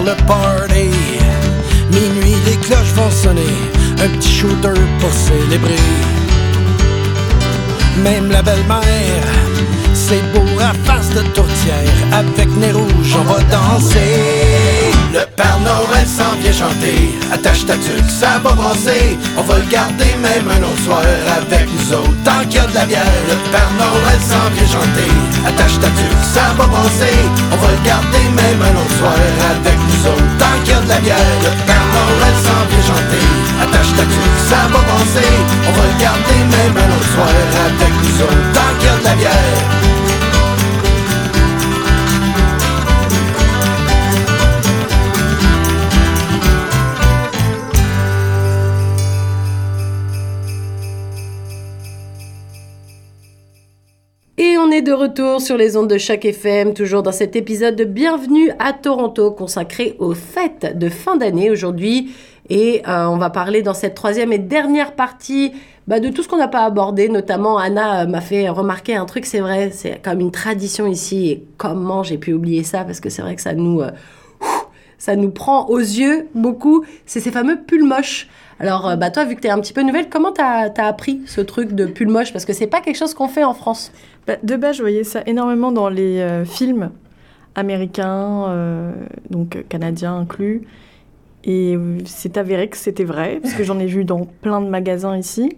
le 0.04 0.14
party. 0.26 0.90
Minuit, 1.90 2.36
les 2.46 2.56
cloches 2.56 2.92
vont 2.94 3.10
sonner, 3.10 3.56
un 4.02 4.08
petit 4.08 4.32
shooter 4.32 4.80
pour 5.00 5.12
célébrer. 5.12 5.76
Même 8.02 8.30
la 8.30 8.42
belle-mère, 8.42 9.28
c'est 9.94 10.22
beau 10.32 10.46
à 10.60 10.72
face 10.84 11.10
de 11.10 11.22
tourtière. 11.32 11.94
Avec 12.12 12.48
nez 12.56 12.72
rouge, 12.72 13.16
on 13.18 13.24
va 13.24 13.40
danser. 13.44 14.83
Le 15.14 15.22
Père 15.36 15.60
Noël 15.62 16.02
s'en 16.10 16.34
vient 16.42 16.50
chanter, 16.50 17.14
attache 17.32 17.64
ta 17.64 17.74
tuque, 17.74 18.10
ça 18.10 18.42
va 18.42 18.50
brasser. 18.50 19.16
On 19.38 19.42
va 19.42 19.62
le 19.62 19.68
garder 19.70 20.10
même 20.18 20.42
un 20.50 20.58
autre 20.66 20.82
soir 20.82 21.06
avec 21.38 21.70
nous 21.70 21.86
autres, 21.94 22.18
tant 22.26 22.42
qu'il 22.50 22.58
y 22.58 22.58
a 22.58 22.66
de 22.66 22.74
la 22.74 22.84
bière. 22.84 23.22
Le 23.30 23.38
Père 23.54 23.70
Noël 23.78 24.18
s'en 24.18 24.50
vient 24.50 24.66
chanter, 24.66 25.06
attache 25.46 25.78
ta 25.78 25.86
tuque, 25.94 26.24
ça 26.34 26.50
va 26.58 26.66
brasser. 26.66 27.14
On 27.46 27.56
va 27.62 27.70
le 27.70 27.82
garder 27.86 28.26
même 28.34 28.58
un 28.58 28.74
autre 28.74 28.96
soir 28.98 29.14
avec 29.54 29.78
nous 29.86 30.02
autres, 30.10 30.34
tant 30.34 30.58
qu'il 30.66 30.74
y 30.74 30.78
a 30.78 30.80
de 30.82 30.88
la 30.90 30.98
bière. 30.98 31.38
Le 31.46 31.52
Père 31.62 31.86
Noël 31.94 32.34
s'en 32.42 32.62
vient 32.66 32.86
chanter, 32.90 33.26
attache 33.62 33.94
ta 33.94 34.02
tuque, 34.10 34.40
ça 34.50 34.66
va 34.66 34.82
brasser. 34.82 35.30
On 35.62 35.72
va 35.78 35.84
le 35.94 35.96
garder 36.02 36.40
même 36.58 36.74
un 36.74 36.90
autre 36.90 37.10
soir 37.14 37.30
avec 37.30 37.92
nous 38.02 38.16
autres, 38.18 38.46
tant 38.50 38.72
qu'il 38.82 38.90
y 38.90 38.90
a 38.90 38.98
de 38.98 39.04
la 39.06 39.14
bière. 39.14 39.93
Retour 54.94 55.40
sur 55.40 55.56
les 55.56 55.76
ondes 55.76 55.90
de 55.90 55.98
chaque 55.98 56.24
FM, 56.24 56.72
toujours 56.72 57.02
dans 57.02 57.12
cet 57.12 57.36
épisode 57.36 57.74
de 57.74 57.84
Bienvenue 57.84 58.50
à 58.58 58.72
Toronto 58.72 59.32
consacré 59.32 59.96
aux 59.98 60.14
fêtes 60.14 60.78
de 60.78 60.88
fin 60.88 61.16
d'année 61.16 61.50
aujourd'hui. 61.50 62.14
Et 62.48 62.82
euh, 62.86 63.06
on 63.06 63.16
va 63.16 63.30
parler 63.30 63.62
dans 63.62 63.74
cette 63.74 63.94
troisième 63.94 64.32
et 64.32 64.38
dernière 64.38 64.92
partie 64.92 65.52
bah, 65.88 66.00
de 66.00 66.10
tout 66.10 66.22
ce 66.22 66.28
qu'on 66.28 66.36
n'a 66.36 66.48
pas 66.48 66.64
abordé. 66.64 67.08
Notamment, 67.08 67.58
Anna 67.58 68.02
euh, 68.02 68.06
m'a 68.06 68.20
fait 68.20 68.48
remarquer 68.48 68.94
un 68.94 69.04
truc, 69.04 69.26
c'est 69.26 69.40
vrai, 69.40 69.70
c'est 69.72 70.00
comme 70.02 70.20
une 70.20 70.30
tradition 70.30 70.86
ici. 70.86 71.30
Et 71.30 71.44
comment 71.56 72.02
j'ai 72.02 72.18
pu 72.18 72.32
oublier 72.32 72.62
ça? 72.62 72.84
Parce 72.84 73.00
que 73.00 73.10
c'est 73.10 73.22
vrai 73.22 73.34
que 73.34 73.42
ça 73.42 73.54
nous, 73.54 73.80
euh, 73.80 73.90
ça 74.98 75.16
nous 75.16 75.30
prend 75.30 75.66
aux 75.68 75.78
yeux 75.78 76.28
beaucoup. 76.34 76.84
C'est 77.06 77.20
ces 77.20 77.32
fameux 77.32 77.60
pulls 77.60 77.84
moches. 77.84 78.28
Alors, 78.60 78.96
bah, 78.96 79.10
toi, 79.10 79.24
vu 79.24 79.34
que 79.34 79.40
tu 79.40 79.48
es 79.48 79.50
un 79.50 79.58
petit 79.58 79.72
peu 79.72 79.82
nouvelle, 79.82 80.08
comment 80.08 80.30
t'as 80.30 80.70
as 80.76 80.86
appris 80.86 81.22
ce 81.26 81.40
truc 81.40 81.72
de 81.72 81.86
pull 81.86 82.08
moche? 82.08 82.32
Parce 82.32 82.44
que 82.44 82.52
c'est 82.52 82.68
pas 82.68 82.80
quelque 82.80 82.96
chose 82.96 83.12
qu'on 83.12 83.26
fait 83.26 83.42
en 83.42 83.52
France. 83.52 83.90
Bah, 84.26 84.36
de 84.42 84.56
base, 84.56 84.76
je 84.76 84.82
voyais 84.82 85.04
ça 85.04 85.22
énormément 85.26 85.70
dans 85.70 85.88
les 85.88 86.20
euh, 86.20 86.44
films 86.44 86.90
américains, 87.54 88.48
euh, 88.48 88.92
donc 89.30 89.56
euh, 89.56 89.62
canadiens 89.68 90.16
inclus. 90.16 90.62
Et 91.46 91.76
c'est 92.06 92.38
avéré 92.38 92.68
que 92.68 92.76
c'était 92.78 93.04
vrai, 93.04 93.38
parce 93.42 93.52
que 93.52 93.64
j'en 93.64 93.78
ai 93.78 93.84
vu 93.84 94.06
dans 94.06 94.24
plein 94.24 94.62
de 94.62 94.66
magasins 94.66 95.14
ici. 95.18 95.50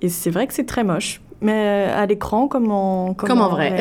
Et 0.00 0.08
c'est 0.08 0.30
vrai 0.30 0.46
que 0.46 0.54
c'est 0.54 0.64
très 0.64 0.82
moche. 0.82 1.20
Mais 1.42 1.52
euh, 1.52 2.02
à 2.02 2.06
l'écran, 2.06 2.48
comme 2.48 2.70
en, 2.70 3.14
Comme 3.14 3.40
en 3.40 3.48
vrai. 3.48 3.78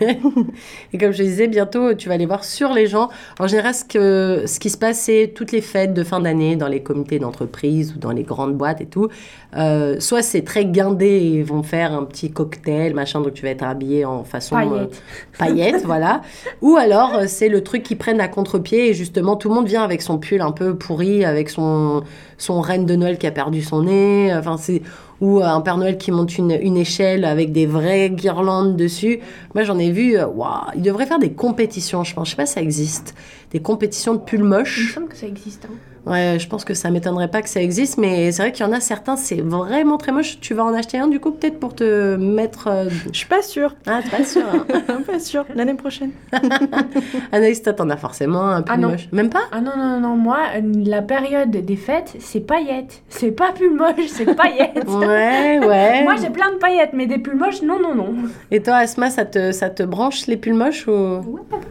ouais. 0.00 0.18
Et 0.92 0.98
comme 0.98 1.12
je 1.12 1.22
disais, 1.22 1.48
bientôt, 1.48 1.94
tu 1.94 2.08
vas 2.08 2.16
les 2.16 2.26
voir 2.26 2.44
sur 2.44 2.72
les 2.72 2.86
gens. 2.86 3.10
En 3.38 3.46
général, 3.46 3.74
ce, 3.74 3.84
que, 3.84 4.44
ce 4.46 4.58
qui 4.58 4.70
se 4.70 4.78
passe, 4.78 5.00
c'est 5.00 5.32
toutes 5.34 5.52
les 5.52 5.60
fêtes 5.60 5.92
de 5.92 6.02
fin 6.02 6.20
d'année 6.20 6.56
dans 6.56 6.68
les 6.68 6.82
comités 6.82 7.18
d'entreprise 7.18 7.94
ou 7.94 7.98
dans 7.98 8.10
les 8.10 8.22
grandes 8.22 8.54
boîtes 8.54 8.80
et 8.80 8.86
tout. 8.86 9.08
Euh, 9.56 10.00
soit 10.00 10.22
c'est 10.22 10.42
très 10.42 10.64
guindé, 10.64 11.20
ils 11.20 11.44
vont 11.44 11.62
faire 11.62 11.92
un 11.92 12.04
petit 12.04 12.30
cocktail, 12.32 12.94
machin, 12.94 13.20
donc 13.20 13.34
tu 13.34 13.42
vas 13.42 13.50
être 13.50 13.62
habillé 13.62 14.04
en 14.04 14.24
façon 14.24 14.56
euh, 14.56 14.60
Paillettes. 14.60 15.02
paillettes, 15.38 15.84
voilà. 15.84 16.22
Ou 16.60 16.76
alors, 16.76 17.14
euh, 17.14 17.24
c'est 17.28 17.48
le 17.48 17.62
truc 17.62 17.82
qui 17.82 17.94
prennent 17.94 18.20
à 18.20 18.28
contre-pied 18.28 18.88
et 18.88 18.94
justement, 18.94 19.36
tout 19.36 19.48
le 19.48 19.54
monde 19.54 19.66
vient 19.66 19.82
avec 19.84 20.02
son 20.02 20.18
pull 20.18 20.40
un 20.40 20.52
peu 20.52 20.74
pourri, 20.76 21.24
avec 21.24 21.50
son, 21.50 22.02
son 22.38 22.60
reine 22.60 22.86
de 22.86 22.96
Noël 22.96 23.18
qui 23.18 23.26
a 23.26 23.30
perdu 23.30 23.62
son 23.62 23.82
nez. 23.84 24.34
Enfin, 24.34 24.56
c'est 24.56 24.82
ou 25.24 25.40
un 25.42 25.60
Père 25.62 25.78
Noël 25.78 25.96
qui 25.96 26.12
monte 26.12 26.36
une, 26.36 26.50
échelle 26.76 27.24
avec 27.24 27.50
des 27.50 27.64
vraies 27.66 28.10
guirlandes 28.10 28.76
dessus. 28.76 29.20
Moi, 29.54 29.64
j'en 29.64 29.78
ai 29.78 29.90
vu, 29.90 30.18
euh, 30.18 30.26
waouh, 30.26 30.50
ils 30.76 30.82
devraient 30.82 31.06
faire 31.06 31.18
des 31.18 31.32
compétitions, 31.32 32.04
je 32.04 32.14
pense. 32.14 32.26
Je 32.28 32.30
sais 32.32 32.36
pas 32.36 32.46
si 32.46 32.52
ça 32.54 32.60
existe. 32.62 33.14
Des 33.50 33.60
compétitions 33.60 34.14
de 34.14 34.20
pulls 34.20 34.40
Il 34.40 34.44
me 34.44 34.58
moches. 34.58 34.94
semble 34.94 35.08
que 35.08 35.16
ça 35.16 35.26
existe. 35.26 35.64
hein. 35.64 35.93
Ouais, 36.06 36.36
je 36.38 36.46
pense 36.48 36.64
que 36.64 36.74
ça 36.74 36.90
m'étonnerait 36.90 37.28
pas 37.28 37.40
que 37.40 37.48
ça 37.48 37.62
existe, 37.62 37.96
mais 37.98 38.30
c'est 38.30 38.42
vrai 38.42 38.52
qu'il 38.52 38.66
y 38.66 38.68
en 38.68 38.72
a 38.72 38.80
certains, 38.80 39.16
c'est 39.16 39.40
vraiment 39.40 39.96
très 39.96 40.12
moche. 40.12 40.38
Tu 40.40 40.52
vas 40.52 40.64
en 40.64 40.74
acheter 40.74 40.98
un, 40.98 41.08
du 41.08 41.18
coup, 41.18 41.30
peut-être 41.30 41.58
pour 41.58 41.74
te 41.74 42.16
mettre. 42.16 42.68
euh, 42.68 42.88
Je 43.12 43.16
suis 43.18 43.26
pas 43.26 43.40
sûre. 43.42 43.74
Ah, 43.86 44.00
t'es 44.04 44.16
pas 44.18 44.24
sûr, 44.24 44.42
hein 44.46 45.00
pas 45.06 45.18
sûre. 45.18 45.46
L'année 45.54 45.74
prochaine. 45.74 46.10
Anaïs, 47.32 47.62
toi, 47.62 47.72
t'en 47.72 47.88
as 47.90 47.96
forcément 47.96 48.46
un 48.48 48.62
pull 48.62 48.74
Ah 48.74 48.78
non. 48.78 48.90
moche. 48.90 49.08
Même 49.12 49.30
pas? 49.30 49.42
Ah 49.52 49.60
non, 49.60 49.72
non, 49.76 50.00
non, 50.00 50.16
moi, 50.16 50.38
euh, 50.56 50.60
la 50.84 51.02
période 51.02 51.50
des 51.50 51.76
fêtes, 51.76 52.14
c'est 52.18 52.40
paillettes. 52.40 53.02
C'est 53.08 53.30
pas 53.32 53.52
pull 53.52 53.74
moche, 53.74 54.06
c'est 54.08 54.34
paillettes. 54.34 54.84
Ouais, 54.88 55.58
ouais. 55.58 56.02
Moi, 56.04 56.14
j'ai 56.20 56.30
plein 56.30 56.50
de 56.52 56.56
paillettes, 56.58 56.90
mais 56.92 57.06
des 57.06 57.18
pulls 57.18 57.36
moches, 57.36 57.62
non, 57.62 57.80
non, 57.80 57.94
non. 57.94 58.14
Et 58.50 58.62
toi, 58.62 58.76
Asma, 58.76 59.10
ça 59.10 59.24
te, 59.24 59.52
ça 59.52 59.70
te 59.70 59.82
branche 59.82 60.26
les 60.26 60.36
pulls 60.36 60.54
moches 60.54 60.86
ou... 60.86 61.20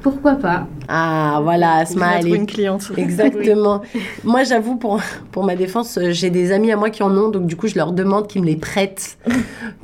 Pourquoi 0.01 0.33
pas 0.33 0.67
Ah, 0.87 1.39
voilà, 1.43 1.75
Asma, 1.77 2.19
elle 2.19 2.27
est 2.27 2.35
une 2.35 2.45
cliente. 2.47 2.91
Exactement. 2.97 3.81
Moi, 4.23 4.43
j'avoue, 4.43 4.75
pour, 4.75 5.01
pour 5.31 5.43
ma 5.43 5.55
défense, 5.55 5.97
euh, 5.97 6.11
j'ai 6.11 6.29
des 6.29 6.51
amis 6.51 6.71
à 6.71 6.77
moi 6.77 6.89
qui 6.89 7.03
en 7.03 7.15
ont, 7.17 7.29
donc 7.29 7.45
du 7.45 7.55
coup, 7.55 7.67
je 7.67 7.75
leur 7.75 7.91
demande 7.91 8.27
qu'ils 8.27 8.41
me 8.41 8.47
les 8.47 8.55
prêtent. 8.55 9.17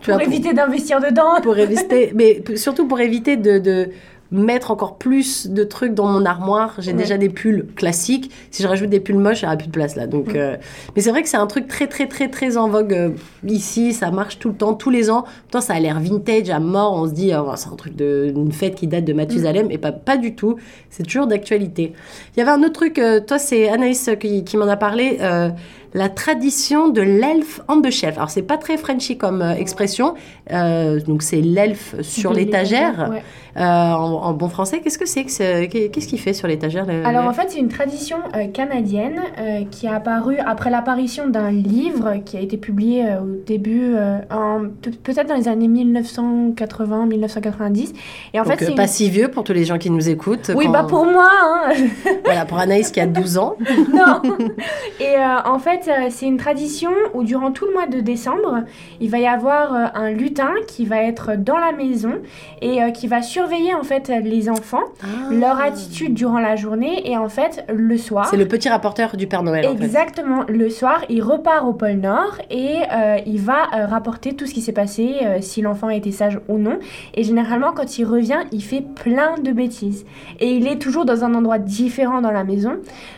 Pour 0.02 0.14
vois, 0.14 0.24
éviter 0.24 0.54
d'investir 0.54 1.02
dedans. 1.02 1.42
pour 1.44 1.58
éviter, 1.58 2.12
mais 2.16 2.42
surtout 2.56 2.88
pour 2.88 3.00
éviter 3.02 3.36
de, 3.36 3.60
de 3.60 3.90
mettre 4.32 4.70
encore 4.72 4.98
plus 4.98 5.48
de 5.48 5.64
trucs 5.64 5.94
dans 5.96 6.06
mon 6.06 6.24
armoire. 6.26 6.76
J'ai 6.80 6.92
Ouais. 6.92 6.98
déjà 6.98 7.18
des 7.18 7.30
pulls 7.30 7.66
classiques. 7.76 8.32
Si 8.52 8.62
je 8.62 8.68
rajoute 8.68 8.90
des 8.90 9.00
pulls 9.00 9.18
moches, 9.18 9.42
il 9.42 9.46
n'y 9.46 9.48
aura 9.48 9.58
plus 9.58 9.68
de 9.68 9.72
place 9.72 9.96
là. 9.96 10.06
Donc, 10.06 10.36
euh, 10.36 10.56
mais 10.96 11.02
c'est 11.02 11.10
vrai 11.10 11.24
que 11.24 11.30
c'est 11.30 11.38
un 11.38 11.48
truc 11.48 11.68
très, 11.68 11.88
très, 11.88 12.08
très, 12.08 12.28
très 12.30 12.56
en 12.58 12.70
vogue 12.70 12.94
euh, 12.94 13.10
ici. 13.48 13.94
Ça 13.94 14.12
marche 14.12 14.38
tout 14.38 14.50
le 14.50 14.56
temps, 14.56 14.74
tous 14.76 14.92
les 14.92 15.10
ans. 15.10 15.24
Pourtant, 15.44 15.62
ça 15.62 15.74
a 15.74 15.80
l'air 15.80 16.00
vintage 16.00 16.50
à 16.52 16.60
mort. 16.60 16.94
On 16.94 17.08
se 17.08 17.14
dit, 17.14 17.32
oh, 17.36 17.52
c'est 17.56 17.70
un 17.70 17.76
truc 17.76 17.96
de- 17.96 18.32
d'une 18.36 18.52
fête 18.52 18.76
qui 18.76 18.86
date 18.88 19.06
de 19.06 19.14
Mathusalem. 19.14 19.72
Et 19.72 19.78
pas, 19.80 19.92
pas 19.92 20.18
du 20.18 20.36
tout. 20.36 20.58
C'est 20.92 21.04
toujours 21.04 21.26
d'actualité. 21.26 21.94
Il 22.36 22.40
y 22.40 22.42
avait 22.44 22.52
un 22.52 22.62
autre 22.62 22.74
truc, 22.74 23.00
euh, 23.00 23.20
toi, 23.20 23.40
c'est 23.40 23.68
Anaïs 23.70 24.10
qui, 24.20 24.44
qui 24.44 24.58
m'en 24.58 24.68
a 24.68 24.78
parlé. 24.78 25.18
La 25.94 26.10
tradition 26.10 26.90
de 26.90 27.02
l'elfe 27.02 27.62
on 27.68 27.82
the 27.82 27.90
shelf. 27.90 28.18
Alors, 28.18 28.30
c'est 28.30 28.44
pas 28.44 28.58
très 28.58 28.78
Frenchy 28.78 29.18
comme 29.18 29.42
euh, 29.42 29.56
expression. 29.56 30.14
Euh, 30.52 31.00
donc, 31.02 31.24
c'est 31.24 31.42
l'elfe 31.42 31.96
sur 32.02 32.32
l'étagère. 32.34 33.10
ouais. 33.12 33.24
Euh, 33.58 33.62
en, 33.64 34.22
en 34.24 34.34
bon 34.34 34.48
français, 34.48 34.80
qu'est-ce 34.80 35.00
que 35.00 35.08
c'est 35.08 35.24
que 35.26 35.32
c'est- 35.32 35.68
Qu'est-ce 35.68 36.08
qu'il 36.08 36.20
fait 36.20 36.34
sur 36.34 36.48
l'étagère 36.48 36.86
Alors 37.04 37.26
en 37.26 37.34
fait, 37.34 37.48
c'est 37.50 37.58
une 37.58 37.68
tradition 37.68 38.18
euh, 38.36 38.46
canadienne 38.48 39.20
qui 39.72 39.88
a 39.88 39.96
apparu 39.96 40.38
après 40.38 40.70
l'apparition 40.70 41.28
d'un 41.28 41.50
livre 41.52 42.18
qui 42.24 42.38
a 42.38 42.42
été 42.42 42.58
publié 42.58 43.06
au 43.22 43.26
début, 43.46 43.96
peut-être 45.04 45.28
dans 45.28 45.36
les 45.36 45.48
années 45.48 45.68
1980-1990. 45.68 47.94
Et 48.34 48.40
en 48.40 48.44
Donc, 48.44 48.54
fait, 48.54 48.66
c'est 48.66 48.76
pas 48.76 48.84
une- 48.84 48.88
si 48.88 49.10
vieux 49.10 49.30
pour 49.30 49.44
tous 49.44 49.54
les 49.54 49.66
gens 49.66 49.78
qui 49.78 49.90
nous 49.90 50.10
écoutent. 50.10 50.52
Oui, 50.56 50.66
quand- 50.66 50.72
bah 50.72 50.86
pour 50.88 51.06
moi, 51.06 51.30
hein. 51.44 51.72
Voilà, 52.24 52.46
pour 52.46 52.58
Anaïs 52.60 52.92
qui 52.92 53.00
a 53.00 53.08
12 53.08 53.38
ans. 53.38 53.56
non. 53.94 54.22
Et 55.00 55.16
en 55.46 55.60
fait, 55.60 55.79
euh, 55.88 56.08
c'est 56.10 56.26
une 56.26 56.38
tradition 56.38 56.92
où 57.14 57.24
durant 57.24 57.52
tout 57.52 57.66
le 57.66 57.74
mois 57.74 57.88
de 57.88 58.00
décembre, 58.00 58.64
il 59.00 59.10
va 59.10 59.20
y 59.20 59.28
avoir 59.28 59.74
euh, 59.74 59.86
un 59.94 60.12
lutin 60.12 60.52
qui 60.68 60.86
va 60.86 61.04
être 61.04 61.36
dans 61.38 61.58
la 61.58 61.72
maison 61.72 62.14
et 62.62 62.82
euh, 62.82 62.92
qui 62.92 63.08
va 63.08 63.22
surveiller 63.22 63.74
en 63.74 63.84
fait 63.84 64.10
les 64.24 64.50
enfants, 64.50 64.84
leur 65.32 65.60
attitude 65.60 66.14
durant 66.14 66.40
la 66.40 66.56
journée 66.56 67.10
et 67.10 67.18
en 67.18 67.30
fait 67.30 67.66
le 67.74 67.98
soir. 67.98 68.28
C'est 68.30 68.38
le 68.38 68.48
petit 68.48 68.70
rapporteur 68.70 69.18
du 69.18 69.28
Père 69.28 69.44
Noël, 69.44 69.68
en 69.68 69.76
fait. 69.76 69.84
Exactement. 69.84 70.44
Le 70.48 70.70
soir, 70.70 71.04
il 71.10 71.22
repart 71.22 71.66
au 71.66 71.74
pôle 71.74 71.90
Nord 71.94 72.38
et 72.50 72.78
euh, 72.92 73.18
il 73.26 73.40
va 73.40 73.66
rapporter 73.88 74.34
tout 74.34 74.46
ce 74.46 74.54
qui 74.54 74.62
s'est 74.62 74.74
passé, 74.74 75.16
euh, 75.24 75.38
si 75.42 75.62
l'enfant 75.62 75.88
a 75.88 75.96
été 75.96 76.12
sage 76.12 76.40
ou 76.48 76.58
non. 76.58 76.80
Et 77.14 77.24
généralement, 77.24 77.72
quand 77.74 77.98
il 77.98 78.06
revient, 78.06 78.40
il 78.52 78.64
fait 78.64 78.82
plein 78.82 79.36
de 79.38 79.52
bêtises. 79.52 80.06
Et 80.40 80.52
il 80.52 80.68
est 80.68 80.78
toujours 80.78 81.06
dans 81.06 81.24
un 81.24 81.34
endroit 81.34 81.60
différent 81.60 82.22
dans 82.22 82.32
la 82.32 82.44
maison. 82.44 82.78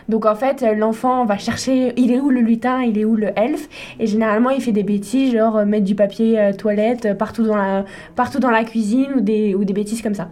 Donc 0.09 0.25
en 0.25 0.35
fait, 0.35 0.65
l'enfant 0.75 1.25
va 1.25 1.37
chercher, 1.37 1.93
il 1.97 2.11
est 2.11 2.19
où 2.19 2.29
le 2.29 2.41
lutin, 2.41 2.50
il 2.85 2.97
est 2.97 3.05
où 3.05 3.15
le 3.15 3.27
elfe? 3.35 3.69
Et 3.99 4.07
généralement, 4.07 4.49
il 4.49 4.61
fait 4.61 4.71
des 4.71 4.83
bêtises, 4.83 5.33
genre 5.33 5.57
euh, 5.57 5.65
mettre 5.65 5.85
du 5.85 5.95
papier 5.95 6.39
euh, 6.39 6.53
toilette 6.53 7.05
euh, 7.05 7.13
partout 7.13 7.43
dans 7.43 7.55
la, 7.55 7.85
partout 8.15 8.39
dans 8.39 8.51
la 8.51 8.63
cuisine 8.63 9.09
ou 9.17 9.21
des, 9.21 9.55
ou 9.55 9.65
des 9.65 9.73
bêtises 9.73 10.01
comme 10.01 10.15
ça. 10.15 10.29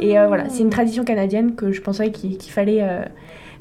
Et 0.00 0.12
voilà, 0.28 0.48
c'est 0.50 0.62
une 0.62 0.70
tradition 0.70 1.02
canadienne 1.02 1.56
que 1.56 1.72
je 1.72 1.80
pensais 1.80 2.12
qu'il 2.12 2.38
fallait, 2.42 2.80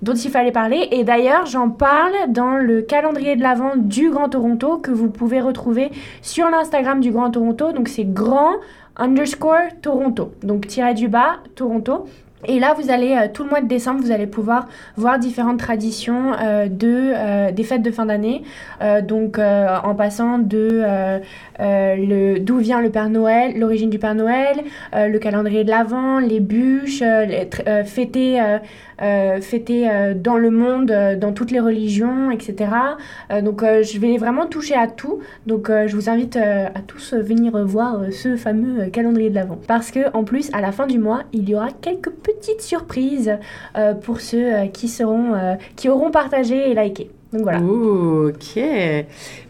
dont 0.04 0.14
il 0.14 0.30
fallait 0.30 0.52
parler. 0.52 0.88
Et 0.92 1.04
d'ailleurs, 1.04 1.48
j'en 1.48 1.72
parle 1.72 2.14
dans 2.28 2.58
le 2.58 2.84
calendrier 2.84 3.36
de 3.36 3.42
l'Avent 3.42 3.76
du 3.78 4.12
Grand 4.12 4.30
Toronto 4.30 4.78
que 4.78 4.92
vous 4.92 5.10
pouvez 5.10 5.42
retrouver 5.42 5.90
sur 6.22 6.52
l'Instagram 6.52 7.00
du 7.00 7.12
Grand 7.12 7.32
Toronto. 7.32 7.72
Donc 7.72 7.88
c'est 7.88 8.06
grand 8.06 8.58
underscore 8.96 9.70
Toronto. 9.82 10.34
Donc 10.44 10.68
tiré 10.68 10.94
du 10.94 11.08
bas 11.08 11.38
Toronto. 11.56 12.06
Et 12.46 12.60
là, 12.60 12.76
vous 12.78 12.92
allez, 12.92 13.14
euh, 13.14 13.28
tout 13.32 13.44
le 13.44 13.50
mois 13.50 13.62
de 13.62 13.68
décembre, 13.68 14.02
vous 14.02 14.12
allez 14.12 14.28
pouvoir 14.28 14.68
voir 14.98 15.20
différentes 15.20 15.60
traditions 15.60 16.34
euh, 16.34 16.68
de, 16.68 17.14
euh, 17.16 17.52
des 17.52 17.64
fêtes 17.64 17.82
de 17.82 17.92
fin 17.92 18.06
d'année. 18.06 18.44
Euh, 18.82 19.02
donc, 19.02 19.40
euh, 19.40 19.68
en 19.84 19.96
passant 19.96 20.40
de 20.40 20.84
euh, 20.84 22.38
d'où 22.40 22.58
vient 22.58 22.82
le 22.82 22.90
Père 22.90 23.10
Noël, 23.10 23.58
l'origine 23.58 23.90
du 23.90 24.00
Père 24.00 24.16
Noël, 24.16 24.64
le 24.94 25.18
calendrier 25.20 25.64
de 25.64 25.70
l'Avent, 25.70 26.20
les 26.20 26.40
bûches, 26.40 27.02
les 27.02 27.50
fêter 27.86 28.40
euh, 29.04 29.40
euh, 29.70 30.14
dans 30.14 30.38
le 30.38 30.50
monde, 30.50 30.92
euh, 30.92 31.16
dans 31.16 31.34
toutes 31.34 31.52
les 31.52 31.60
religions, 31.60 32.32
etc. 32.32 32.72
Euh, 33.32 33.42
donc 33.42 33.62
je 33.62 34.00
vais 34.00 34.18
vraiment 34.18 34.46
toucher 34.46 34.76
à 34.76 34.88
tout. 34.88 35.20
Donc 35.48 35.70
je 35.70 35.96
vous 35.96 36.10
invite 36.10 36.38
à 36.38 36.82
tous 36.86 37.14
venir 37.14 37.58
voir 37.66 38.02
ce 38.12 38.36
fameux 38.36 38.88
calendrier 38.88 39.30
de 39.30 39.36
l'Avent. 39.36 39.60
Parce 39.68 39.92
que 39.92 40.16
en 40.16 40.24
plus, 40.24 40.50
à 40.54 40.62
la 40.62 40.72
fin 40.72 40.88
du 40.88 41.00
mois, 41.00 41.24
il 41.34 41.50
y 41.50 41.56
aura 41.56 41.70
quelques 41.82 42.10
petites 42.10 42.62
surprises 42.62 43.38
pour 44.02 44.22
ceux 44.22 44.68
qui 44.74 44.88
seront, 44.88 45.58
qui 45.76 45.90
auront 45.90 46.12
partagé 46.12 46.72
et 46.72 46.76
liké. 46.76 47.10
Donc 47.34 47.42
voilà. 47.42 47.60
Ouh, 47.60 48.30
ok. 48.30 48.62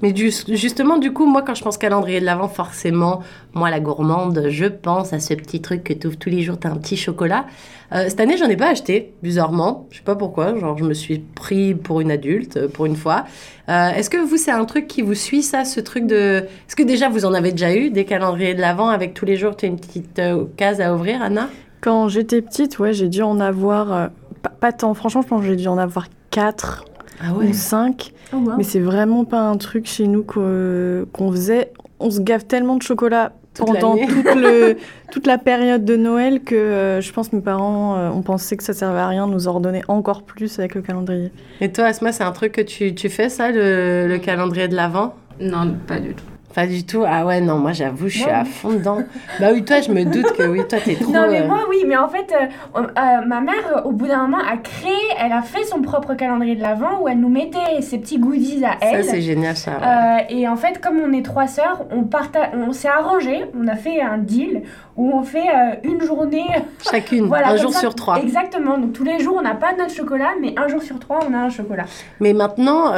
Mais 0.01 0.11
du- 0.13 0.31
justement, 0.49 0.97
du 0.97 1.11
coup, 1.11 1.25
moi, 1.25 1.41
quand 1.41 1.53
je 1.53 1.63
pense 1.63 1.77
calendrier 1.77 2.19
de 2.21 2.25
l'Avent, 2.25 2.47
forcément, 2.47 3.21
moi, 3.53 3.69
la 3.69 3.79
gourmande, 3.79 4.45
je 4.49 4.65
pense 4.65 5.11
à 5.13 5.19
ce 5.19 5.33
petit 5.33 5.61
truc 5.61 5.83
que 5.83 5.93
tu 5.93 6.07
ouvres 6.07 6.17
tous 6.17 6.29
les 6.29 6.41
jours, 6.41 6.57
tu 6.59 6.65
as 6.67 6.71
un 6.71 6.77
petit 6.77 6.95
chocolat. 6.97 7.45
Euh, 7.91 8.05
cette 8.07 8.19
année, 8.21 8.37
j'en 8.37 8.47
ai 8.47 8.55
pas 8.55 8.69
acheté, 8.69 9.13
bizarrement. 9.21 9.85
Je 9.91 9.97
sais 9.97 10.03
pas 10.03 10.15
pourquoi. 10.15 10.57
Genre, 10.57 10.77
je 10.77 10.83
me 10.85 10.93
suis 10.93 11.19
pris 11.19 11.75
pour 11.75 11.99
une 12.01 12.09
adulte, 12.09 12.57
euh, 12.57 12.67
pour 12.67 12.85
une 12.85 12.95
fois. 12.95 13.25
Euh, 13.69 13.89
Est-ce 13.89 14.09
que 14.09 14.17
vous, 14.17 14.37
c'est 14.37 14.51
un 14.51 14.65
truc 14.65 14.87
qui 14.87 15.01
vous 15.01 15.13
suit, 15.13 15.43
ça, 15.43 15.65
ce 15.65 15.79
truc 15.79 16.07
de. 16.07 16.45
Est-ce 16.67 16.75
que 16.75 16.83
déjà, 16.83 17.09
vous 17.09 17.25
en 17.25 17.33
avez 17.33 17.51
déjà 17.51 17.75
eu 17.75 17.89
des 17.91 18.05
calendriers 18.05 18.55
de 18.55 18.61
l'Avent 18.61 18.87
avec 18.89 19.13
tous 19.13 19.25
les 19.25 19.35
jours, 19.35 19.55
tu 19.57 19.65
as 19.65 19.67
une 19.67 19.77
petite 19.79 20.17
euh, 20.19 20.45
case 20.57 20.79
à 20.81 20.93
ouvrir, 20.95 21.21
Anna? 21.21 21.49
Quand 21.81 22.07
j'étais 22.07 22.41
petite, 22.41 22.79
ouais, 22.79 22.93
j'ai 22.93 23.09
dû 23.09 23.21
en 23.21 23.39
avoir. 23.41 23.91
euh, 23.93 24.07
pas, 24.41 24.49
pas 24.49 24.71
tant, 24.71 24.93
franchement, 24.93 25.21
je 25.21 25.27
pense 25.27 25.41
que 25.41 25.47
j'ai 25.47 25.55
dû 25.57 25.67
en 25.67 25.77
avoir 25.77 26.07
4 26.31 26.85
Ah 27.23 27.33
ou 27.33 27.53
5. 27.53 28.11
Mais 28.57 28.63
c'est 28.63 28.79
vraiment 28.79 29.25
pas 29.25 29.39
un 29.41 29.57
truc 29.57 29.85
chez 29.87 30.07
nous 30.07 30.23
qu'o- 30.23 31.05
qu'on 31.13 31.31
faisait. 31.31 31.71
On 31.99 32.09
se 32.11 32.19
gave 32.19 32.45
tellement 32.45 32.75
de 32.75 32.81
chocolat 32.81 33.31
Toute 33.53 33.67
pendant 33.67 33.95
toute, 33.97 34.35
le, 34.35 34.75
toute 35.11 35.27
la 35.27 35.37
période 35.37 35.85
de 35.85 35.95
Noël 35.95 36.41
que 36.41 36.55
euh, 36.55 37.01
je 37.01 37.13
pense 37.13 37.29
que 37.29 37.35
mes 37.35 37.41
parents 37.41 37.95
euh, 37.95 38.09
ont 38.09 38.23
pensé 38.23 38.57
que 38.57 38.63
ça 38.63 38.73
servait 38.73 38.99
à 38.99 39.07
rien 39.07 39.27
de 39.27 39.31
nous 39.33 39.47
ordonner 39.47 39.83
encore 39.87 40.23
plus 40.23 40.57
avec 40.59 40.75
le 40.75 40.81
calendrier. 40.81 41.31
Et 41.61 41.71
toi, 41.71 41.85
Asma, 41.85 42.11
c'est 42.11 42.23
un 42.23 42.31
truc 42.31 42.51
que 42.53 42.61
tu, 42.61 42.93
tu 42.95 43.09
fais, 43.09 43.29
ça, 43.29 43.51
le, 43.51 44.07
le 44.07 44.17
calendrier 44.17 44.67
de 44.67 44.75
l'Avent? 44.75 45.13
Non, 45.39 45.75
pas 45.87 45.99
du 45.99 46.13
tout. 46.15 46.23
Pas 46.53 46.67
du 46.67 46.85
tout. 46.85 47.03
Ah 47.07 47.25
ouais, 47.25 47.41
non, 47.41 47.57
moi 47.57 47.71
j'avoue, 47.71 48.07
je 48.09 48.19
suis 48.19 48.29
à 48.29 48.45
fond 48.45 48.71
dedans. 48.73 48.99
bah 49.39 49.47
oui, 49.53 49.63
toi, 49.65 49.81
je 49.81 49.91
me 49.91 50.03
doute 50.05 50.33
que 50.37 50.43
oui, 50.43 50.61
toi, 50.69 50.77
t'es 50.83 50.95
trop. 51.01 51.11
Non 51.11 51.25
mais 51.29 51.41
euh, 51.41 51.47
moi 51.47 51.61
oui, 51.69 51.83
mais 51.87 51.97
en 51.97 52.07
fait, 52.07 52.31
euh, 52.31 52.79
euh, 52.79 53.25
ma 53.25 53.41
mère 53.41 53.81
au 53.85 53.91
bout 53.91 54.07
d'un 54.07 54.21
moment 54.27 54.37
a 54.37 54.57
créé, 54.57 54.93
elle 55.19 55.31
a 55.31 55.41
fait 55.41 55.63
son 55.63 55.81
propre 55.81 56.13
calendrier 56.13 56.55
de 56.55 56.61
l'Avent 56.61 57.01
où 57.01 57.07
elle 57.07 57.19
nous 57.19 57.29
mettait 57.29 57.81
ses 57.81 57.97
petits 57.97 58.19
goodies 58.19 58.63
à 58.65 58.73
Ça, 58.79 58.91
elle. 58.97 59.03
c'est 59.05 59.21
génial, 59.21 59.55
ça. 59.57 59.71
ouais. 59.71 60.27
Et 60.29 60.47
en 60.47 60.55
fait, 60.55 60.79
comme 60.79 60.99
on 60.99 61.11
est 61.13 61.23
trois 61.25 61.47
sœurs, 61.47 61.85
on, 61.91 62.03
parta- 62.03 62.51
on 62.53 62.71
s'est 62.71 62.87
arrangé, 62.89 63.45
on 63.59 63.67
a 63.67 63.75
fait 63.75 64.01
un 64.01 64.19
deal 64.19 64.61
où 64.95 65.11
on 65.11 65.23
fait 65.23 65.49
une 65.83 66.01
journée. 66.01 66.45
Chacune, 66.91 67.25
Voilà, 67.25 67.49
un 67.49 67.57
jour 67.57 67.73
ça. 67.73 67.79
sur 67.79 67.95
trois. 67.95 68.19
Exactement. 68.19 68.77
Donc 68.77 68.93
tous 68.93 69.03
les 69.03 69.19
jours, 69.19 69.37
on 69.39 69.41
n'a 69.41 69.55
pas 69.55 69.73
notre 69.77 69.93
chocolat, 69.93 70.33
mais 70.39 70.53
un 70.57 70.67
jour 70.67 70.83
sur 70.83 70.99
trois, 70.99 71.19
on 71.27 71.33
a 71.33 71.37
un 71.37 71.49
chocolat. 71.49 71.85
Mais 72.19 72.33
maintenant, 72.33 72.91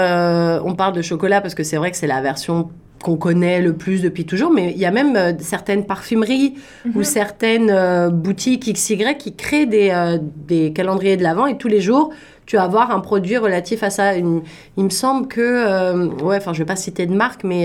on 0.66 0.76
parle 0.76 0.94
de 0.94 1.02
chocolat 1.02 1.40
parce 1.40 1.56
que 1.56 1.64
c'est 1.64 1.78
vrai 1.78 1.92
que 1.92 1.98
c'est 1.98 2.08
la 2.08 2.22
version 2.22 2.70
qu'on 3.06 3.18
connaît 3.18 3.62
le 3.62 3.74
plus 3.74 4.02
depuis 4.02 4.26
toujours, 4.26 4.52
mais 4.52 4.72
il 4.72 4.80
y 4.80 4.86
a 4.86 4.90
même 4.90 5.16
euh, 5.16 5.32
certaines 5.38 5.86
parfumeries 5.86 6.56
ou 6.88 7.00
Mhm. 7.00 7.04
certaines 7.04 7.70
euh, 7.70 8.10
boutiques 8.10 8.68
XY 8.74 9.16
qui 9.20 9.36
créent 9.36 9.68
des, 9.68 9.92
euh, 9.92 10.18
des 10.48 10.74
calendriers 10.74 11.16
de 11.16 11.22
l'Avent 11.22 11.46
et 11.46 11.56
tous 11.56 11.68
les 11.68 11.82
jours, 11.82 12.10
tu 12.48 12.56
vas 12.56 12.64
avoir 12.64 12.90
un 12.90 13.00
produit 13.02 13.38
relatif 13.38 13.84
à 13.84 13.92
ça. 13.92 14.16
Une- 14.16 14.42
il 14.78 14.84
me 14.86 14.90
semble 14.90 15.28
que, 15.28 16.22
ouais, 16.24 16.38
enfin, 16.38 16.54
je 16.54 16.60
vais 16.60 16.66
pas 16.66 16.76
citer 16.76 17.06
de 17.06 17.14
marque, 17.14 17.44
mais 17.44 17.62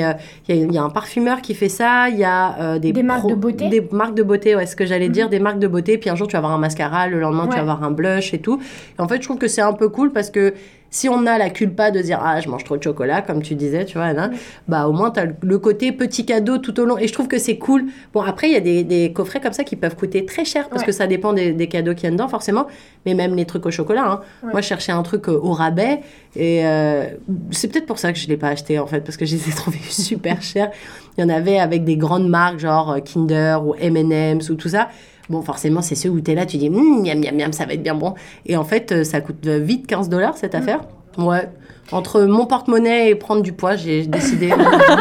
il 0.49 0.55
y, 0.55 0.59
a- 0.63 0.65
il 0.67 0.73
y 0.73 0.79
a 0.79 0.83
un 0.83 0.91
parfumeur 0.91 1.41
qui 1.41 1.55
fait 1.55 1.69
ça. 1.71 2.11
Il 2.11 2.19
y 2.19 2.25
a 2.25 2.79
des, 2.79 2.93
Des 2.93 3.03
marques 3.03 3.27
de 3.29 3.35
beauté 3.35 3.69
Des 3.71 3.87
marques 3.93 4.15
de 4.15 4.23
beauté, 4.23 4.57
ouais, 4.57 4.67
ce 4.67 4.77
que 4.77 4.85
j'allais 4.85 5.09
Mhm. 5.09 5.13
dire, 5.13 5.29
des 5.31 5.39
marques 5.39 5.59
de 5.59 5.69
beauté. 5.69 5.97
Puis 5.97 6.11
un 6.11 6.17
jour, 6.17 6.27
tu 6.29 6.33
vas 6.33 6.39
avoir 6.39 6.53
un 6.53 6.59
mascara, 6.59 7.09
le 7.09 7.19
lendemain, 7.19 7.47
tu 7.49 7.55
vas 7.57 7.61
avoir 7.63 7.83
un 7.83 7.91
blush 7.91 8.35
et 8.35 8.39
tout. 8.39 8.59
Et 8.99 9.01
en 9.01 9.09
fait, 9.09 9.17
je 9.17 9.27
trouve 9.27 9.39
que 9.39 9.49
c'est 9.49 9.63
un 9.63 9.73
peu 9.75 9.89
cool 9.89 10.13
parce 10.13 10.29
que 10.31 10.53
si 10.91 11.09
on 11.09 11.25
a 11.27 11.39
la 11.39 11.51
culpa 11.51 11.91
de 11.93 12.01
dire 12.01 12.19
ah 12.23 12.41
je 12.41 12.49
mange 12.49 12.65
trop 12.65 12.77
de 12.77 12.83
chocolat 12.83 13.23
comme 13.23 13.43
tu 13.43 13.55
disais 13.55 13.85
tu 13.85 13.95
vois 13.99 14.07
Anna 14.07 14.31
bah 14.69 14.89
au 14.89 14.93
moins 14.93 15.11
tu 15.13 15.21
as 15.21 15.27
le 15.41 15.59
côté 15.59 15.93
petit 15.93 16.27
cadeau 16.27 16.59
tout 16.59 16.79
au 16.81 16.85
long 16.85 16.99
et 16.99 17.07
je 17.07 17.13
trouve 17.13 17.29
que 17.29 17.39
c'est 17.39 17.59
cool 17.59 17.85
bon 18.13 18.23
après 18.23 18.49
il 18.49 18.53
y 18.53 18.57
a 18.57 18.61
des, 18.61 18.83
des 18.83 19.13
coffrets 19.13 19.41
comme 19.41 19.53
ça 19.53 19.63
qui 19.65 19.77
peuvent 19.77 19.95
coûter 19.97 20.25
très 20.27 20.45
cher 20.45 20.69
parce 20.69 20.81
Ouais. 20.83 20.87
que 20.87 20.93
ça 20.93 21.07
dépend 21.07 21.33
des, 21.33 21.53
des 21.53 21.69
cadeaux 21.69 21.95
qu'il 21.95 22.05
y 22.05 22.07
a 22.09 22.11
dedans 22.11 22.27
forcément 22.29 22.67
mais 23.07 23.15
même 23.15 23.37
les 23.37 23.45
trucs 23.45 23.65
au 23.67 23.71
chocolat 23.71 24.05
hein. 24.05 24.21
Ouais. 24.43 24.51
moi 24.53 24.61
je 24.61 24.67
cherchais 24.67 24.93
un 24.93 25.03
truc 25.03 25.29
euh, 25.29 25.39
au 25.41 25.53
rabais 25.53 26.01
et 26.35 26.67
euh, 26.67 27.05
c'est 27.53 27.69
peut-être 27.71 27.87
pour 27.87 27.99
ça 27.99 28.13
que 28.13 28.19
je 28.19 28.27
l'ai 28.29 28.37
pas 28.37 28.49
acheté 28.49 28.79
en 28.79 28.87
fait 28.87 29.01
parce 29.03 29.17
que 29.17 29.25
je 29.27 29.37
les 29.37 29.49
ai 29.49 29.53
trouvés 29.57 29.79
super 29.89 30.43
chers 30.43 30.71
il 31.17 31.21
y 31.21 31.25
en 31.25 31.29
avait 31.29 31.59
avec 31.61 31.85
des 31.85 31.97
grandes 31.97 32.29
marques 32.29 32.59
genre 32.59 32.91
euh, 32.93 32.99
Kinder 33.01 33.59
ou 33.65 33.75
M&M's 33.79 34.51
ou 34.51 34.57
tout 34.57 34.69
ça 34.69 34.89
Bon, 35.31 35.43
forcément, 35.43 35.81
c'est 35.81 35.95
ceux 35.95 36.09
où 36.11 36.21
tu 36.21 36.33
es 36.33 36.35
là, 36.35 36.45
tu 36.45 36.57
dis, 36.57 36.69
Hum, 36.69 37.03
miam, 37.05 37.21
miam, 37.21 37.37
miam, 37.37 37.53
ça 37.53 37.65
va 37.65 37.75
être 37.75 37.83
bien 37.83 37.95
bon. 37.95 38.15
Et 38.47 38.57
en 38.57 38.65
fait, 38.65 38.91
euh, 38.91 39.05
ça 39.05 39.21
coûte 39.21 39.47
euh, 39.47 39.61
vite 39.61 39.87
15 39.87 40.09
dollars 40.09 40.37
cette 40.37 40.57
affaire. 40.57 40.81
Ouais. 41.17 41.49
Entre 41.93 42.23
mon 42.23 42.47
porte-monnaie 42.47 43.11
et 43.11 43.15
prendre 43.15 43.43
du 43.43 43.53
poids, 43.53 43.77
j'ai 43.77 44.07
décidé, 44.07 44.51